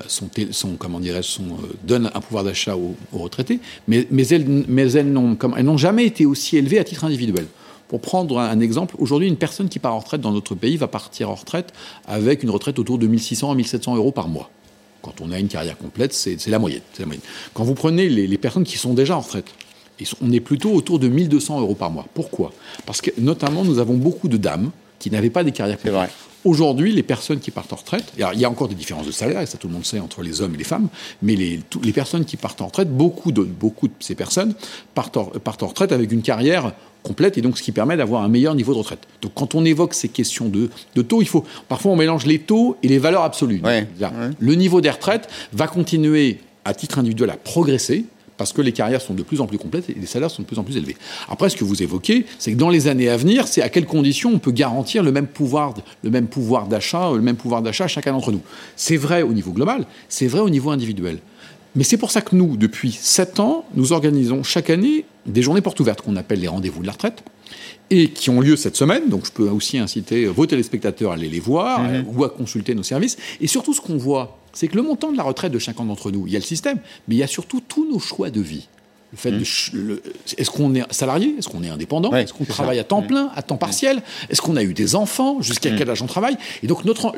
sont, 0.08 0.30
sont 0.52 0.76
comment 0.78 1.02
dirais-je, 1.02 1.42
euh, 1.42 1.56
donnent 1.84 2.10
un 2.14 2.22
pouvoir 2.22 2.46
d'achat 2.46 2.78
aux, 2.78 2.96
retraités, 3.12 3.60
mais, 3.90 4.08
mais 4.10 4.26
elles, 4.30 4.48
mais 4.70 4.94
elles 4.94 5.12
n'ont 5.12 5.78
jamais 5.78 6.06
été 6.06 6.26
aussi 6.26 6.56
élevées 6.56 6.80
à 6.80 6.86
titre 6.86 7.04
individuel. 7.04 7.48
Pour 7.90 8.00
prendre 8.00 8.40
un, 8.40 8.62
exemple, 8.62 8.96
aujourd'hui, 8.98 9.28
une 9.28 9.36
personne 9.36 9.68
qui 9.68 9.78
part 9.78 9.94
en 9.94 10.00
retraite 10.00 10.22
dans 10.22 10.32
notre 10.32 10.56
pays 10.56 10.78
va 10.78 10.88
partir 10.88 11.30
en 11.30 11.36
retraite 11.36 11.74
avec 12.08 12.44
une 12.44 12.50
retraite 12.50 12.80
autour 12.80 12.98
de 12.98 13.06
1600 13.06 13.52
à 13.52 13.56
1700 13.56 13.98
euros 13.98 14.14
par 14.14 14.30
mois. 14.30 14.50
Quand 15.02 15.20
on 15.20 15.34
a 15.34 15.38
une 15.38 15.50
carrière 15.50 15.78
complète, 15.78 16.14
c'est 16.14 16.38
la 16.46 16.54
la 16.54 16.60
moyenne. 16.60 16.82
Quand 17.54 17.66
vous 17.66 17.74
prenez 17.74 18.08
les, 18.08 18.26
les 18.26 18.38
personnes 18.38 18.64
qui 18.64 18.78
sont 18.78 18.94
déjà 18.94 19.18
en 19.18 19.20
retraite, 19.20 19.48
on 20.22 20.32
est 20.32 20.40
plutôt 20.40 20.72
autour 20.72 20.98
de 20.98 21.10
1200 21.10 21.60
euros 21.60 21.76
par 21.76 21.92
mois. 21.92 22.08
Pourquoi? 22.14 22.54
Parce 22.86 23.02
que 23.02 23.12
notamment, 23.18 23.66
nous 23.66 23.80
avons 23.80 23.96
beaucoup 23.96 24.30
de 24.30 24.38
dames 24.38 24.72
qui 25.04 25.12
n'avaient 25.12 25.30
pas 25.30 25.44
des 25.44 25.52
carrières 25.52 25.78
complètes. 25.78 25.94
vrai. 25.94 26.10
Aujourd'hui, 26.46 26.92
les 26.94 27.04
personnes 27.04 27.40
qui 27.40 27.52
partent 27.52 27.72
en 27.72 27.78
retraite, 27.78 28.06
alors, 28.18 28.34
il 28.34 28.40
y 28.40 28.46
a 28.46 28.50
encore 28.50 28.68
des 28.68 28.76
différences 28.76 29.06
de 29.06 29.12
salaire, 29.12 29.40
et 29.42 29.46
ça 29.46 29.58
tout 29.58 29.68
le 29.68 29.74
monde 29.74 29.86
sait 29.86 30.00
entre 30.00 30.22
les 30.24 30.42
hommes 30.42 30.56
et 30.56 30.58
les 30.58 30.64
femmes, 30.66 30.88
mais 31.22 31.36
les, 31.36 31.62
tout- 31.70 31.80
les 31.82 31.94
personnes 31.94 32.26
qui 32.26 32.36
partent 32.38 32.62
en 32.62 32.68
retraite, 32.68 32.90
beaucoup 32.90 33.32
de, 33.32 33.44
beaucoup 33.44 33.88
de 33.88 33.94
ces 34.00 34.16
personnes 34.16 34.54
partent 34.94 35.16
en, 35.18 35.26
partent 35.26 35.64
en 35.64 35.68
retraite 35.68 35.92
avec 35.94 36.12
une 36.12 36.22
carrière 36.22 36.74
complète, 37.02 37.38
et 37.38 37.42
donc 37.42 37.58
ce 37.58 37.64
qui 37.64 37.72
permet 37.72 37.96
d'avoir 37.98 38.24
un 38.24 38.28
meilleur 38.30 38.56
niveau 38.56 38.74
de 38.74 38.78
retraite. 38.80 39.00
Donc 39.22 39.34
quand 39.36 39.56
on 39.56 39.64
évoque 39.66 39.94
ces 39.94 40.10
questions 40.10 40.48
de, 40.50 40.70
de 40.96 41.02
taux, 41.02 41.22
il 41.22 41.28
faut 41.28 41.44
parfois 41.70 41.92
on 41.92 41.96
mélange 41.98 42.26
les 42.26 42.40
taux 42.40 42.76
et 42.84 42.88
les 42.90 42.98
valeurs 43.00 43.24
absolues. 43.24 43.62
Ouais, 43.64 43.88
C'est-à-dire, 43.98 44.18
ouais. 44.20 44.30
Le 44.40 44.56
niveau 44.56 44.80
des 44.82 44.90
retraites 44.90 45.30
va 45.54 45.68
continuer 45.68 46.40
à 46.66 46.74
titre 46.74 47.00
individuel 47.00 47.30
à 47.30 47.38
progresser 47.38 48.06
parce 48.38 48.54
que 48.54 48.62
les 48.62 48.72
carrières 48.72 49.02
sont 49.02 49.14
de 49.14 49.24
plus 49.24 49.42
en 49.42 49.48
plus 49.48 49.58
complètes 49.58 49.90
et 49.90 49.96
les 50.00 50.06
salaires 50.06 50.32
sont 50.32 50.42
de 50.42 50.48
plus 50.48 50.60
en 50.60 50.64
plus 50.64 50.78
élevés. 50.78 50.98
Après, 51.30 51.50
ce 51.50 51.56
que 51.56 51.64
vous 51.64 51.84
évoquez, 51.84 52.26
c'est 52.40 52.54
que 52.54 52.58
dans 52.58 52.70
les 52.70 52.88
années 52.88 53.10
à 53.10 53.18
venir, 53.18 53.48
c'est 53.48 53.62
à 53.62 53.70
quelles 53.70 53.86
conditions 53.86 54.32
on 54.34 54.40
peut 54.40 54.52
garantir 54.52 55.04
le 55.04 55.12
même 55.12 55.28
pouvoir, 55.28 55.74
le 56.04 56.10
même 56.10 56.28
pouvoir 56.28 56.68
d'achat, 56.68 57.12
le 57.14 57.22
même 57.22 57.36
pouvoir 57.36 57.62
d'achat 57.62 57.86
à 57.86 57.88
chacun 57.88 58.12
d'entre 58.14 58.32
nous. 58.32 58.42
C'est 58.76 58.98
vrai 58.98 59.22
au 59.22 59.34
niveau 59.34 59.52
global, 59.52 59.86
c'est 60.10 60.28
vrai 60.28 60.42
au 60.42 60.50
niveau 60.50 60.72
individuel. 60.72 61.20
Mais 61.76 61.84
c'est 61.84 61.98
pour 61.98 62.12
ça 62.12 62.22
que 62.22 62.36
nous, 62.36 62.56
depuis 62.56 62.92
sept 62.92 63.40
ans, 63.40 63.66
nous 63.74 63.94
organisons 63.94 64.44
chaque 64.44 64.70
année 64.70 65.06
des 65.26 65.42
journées 65.42 65.62
portes 65.62 65.80
ouvertes 65.80 66.02
qu'on 66.02 66.16
appelle 66.16 66.40
les 66.40 66.48
rendez-vous 66.48 66.82
de 66.82 66.88
la 66.88 66.94
retraite 66.94 67.24
et 67.90 68.10
qui 68.10 68.30
ont 68.30 68.42
lieu 68.42 68.56
cette 68.56 68.76
semaine. 68.76 69.10
Donc 69.10 69.26
je 69.26 69.32
peux 69.32 69.50
aussi 69.50 69.78
inciter 69.80 70.26
vos 70.26 70.46
téléspectateurs 70.46 71.12
à 71.12 71.14
aller 71.16 71.30
les 71.30 71.40
voir 71.40 71.82
euh, 71.84 72.04
ou 72.14 72.24
à 72.24 72.30
consulter 72.30 72.76
nos 72.76 72.84
services. 72.84 73.18
Et 73.42 73.48
surtout, 73.48 73.74
ce 73.74 73.82
qu'on 73.82 73.98
voit, 73.98 74.38
c'est 74.54 74.68
que 74.68 74.76
le 74.76 74.82
montant 74.84 75.12
de 75.12 75.18
la 75.18 75.24
retraite 75.24 75.52
de 75.52 75.60
chacun 75.60 75.84
d'entre 75.86 76.12
nous, 76.12 76.26
il 76.28 76.34
y 76.34 76.36
a 76.36 76.40
le 76.40 76.46
système, 76.46 76.78
mais 77.08 77.16
il 77.16 77.18
y 77.18 77.24
a 77.24 77.28
surtout 77.28 77.62
tous 77.68 77.90
nos 77.90 78.00
choix 78.00 78.30
de 78.30 78.40
vie. 78.42 78.68
Le 79.12 79.18
fait 79.18 79.30
le- 79.32 80.02
est-ce 80.40 80.50
qu'on 80.50 80.74
est 80.74 80.82
salarié? 80.92 81.36
Est-ce 81.38 81.48
qu'on 81.48 81.62
est 81.64 81.70
indépendant? 81.70 82.10
Ouais, 82.12 82.24
Est-ce 82.24 82.34
qu'on 82.34 82.46
ça. 82.46 82.54
travaille 82.54 82.80
à 82.80 82.84
temps 82.84 83.04
plein, 83.04 83.30
à 83.36 83.44
temps 83.44 83.58
partiel? 83.58 84.02
Est-ce 84.32 84.42
qu'on 84.42 84.56
a 84.56 84.64
eu 84.64 84.74
des 84.74 84.96
enfants? 84.96 85.40
Jusqu'à 85.40 85.70
quel 85.70 85.88
âge 85.90 86.02
on 86.02 86.08
travaille? 86.08 86.36
Et 86.64 86.68
donc, 86.68 86.84
notre, 86.84 87.14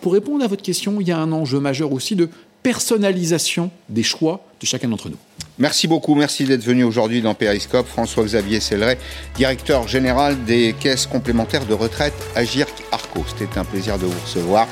pour 0.00 0.12
répondre 0.12 0.44
à 0.44 0.46
votre 0.46 0.62
question, 0.62 1.00
il 1.00 1.08
y 1.08 1.10
a 1.12 1.18
un 1.18 1.32
enjeu 1.32 1.58
majeur 1.58 1.90
aussi 1.92 2.14
de 2.14 2.28
personnalisation 2.62 3.70
des 3.88 4.02
choix 4.04 4.40
de 4.60 4.66
chacun 4.66 4.88
d'entre 4.88 5.08
nous. 5.08 5.16
Merci 5.58 5.88
beaucoup, 5.88 6.14
merci 6.14 6.44
d'être 6.44 6.62
venu 6.62 6.84
aujourd'hui 6.84 7.22
dans 7.22 7.34
Périscope. 7.34 7.86
François-Xavier 7.88 8.60
Selleret, 8.60 8.98
directeur 9.34 9.88
général 9.88 10.44
des 10.44 10.74
caisses 10.78 11.06
complémentaires 11.06 11.64
de 11.66 11.74
retraite 11.74 12.14
Agirc 12.34 12.72
Arco. 12.92 13.24
C'était 13.36 13.58
un 13.58 13.64
plaisir 13.64 13.98
de 13.98 14.04
vous 14.06 14.20
recevoir. 14.24 14.68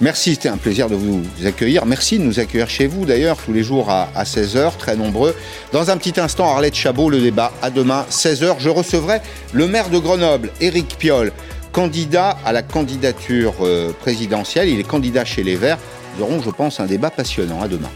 Merci, 0.00 0.34
c'était 0.34 0.48
un 0.48 0.58
plaisir 0.58 0.88
de 0.88 0.94
vous 0.94 1.24
accueillir. 1.44 1.84
Merci 1.84 2.20
de 2.20 2.22
nous 2.22 2.38
accueillir 2.38 2.70
chez 2.70 2.86
vous 2.86 3.04
d'ailleurs 3.04 3.36
tous 3.36 3.52
les 3.52 3.64
jours 3.64 3.90
à, 3.90 4.22
16h, 4.22 4.76
très 4.76 4.94
nombreux. 4.94 5.34
Dans 5.72 5.90
un 5.90 5.96
petit 5.96 6.20
instant, 6.20 6.48
Arlette 6.48 6.76
Chabot, 6.76 7.10
le 7.10 7.20
débat. 7.20 7.52
À 7.62 7.70
demain, 7.70 8.06
16h. 8.08 8.56
Je 8.60 8.68
recevrai 8.68 9.20
le 9.52 9.66
maire 9.66 9.90
de 9.90 9.98
Grenoble, 9.98 10.50
Éric 10.60 10.96
Piolle, 10.98 11.32
candidat 11.72 12.38
à 12.44 12.52
la 12.52 12.62
candidature 12.62 13.54
euh, 13.62 13.92
présidentielle. 13.92 14.68
Il 14.68 14.78
est 14.78 14.84
candidat 14.84 15.24
chez 15.24 15.42
les 15.42 15.56
Verts. 15.56 15.78
Nous 16.16 16.22
aurons, 16.22 16.40
je 16.42 16.50
pense, 16.50 16.78
un 16.78 16.86
débat 16.86 17.10
passionnant. 17.10 17.60
À 17.60 17.66
demain. 17.66 17.90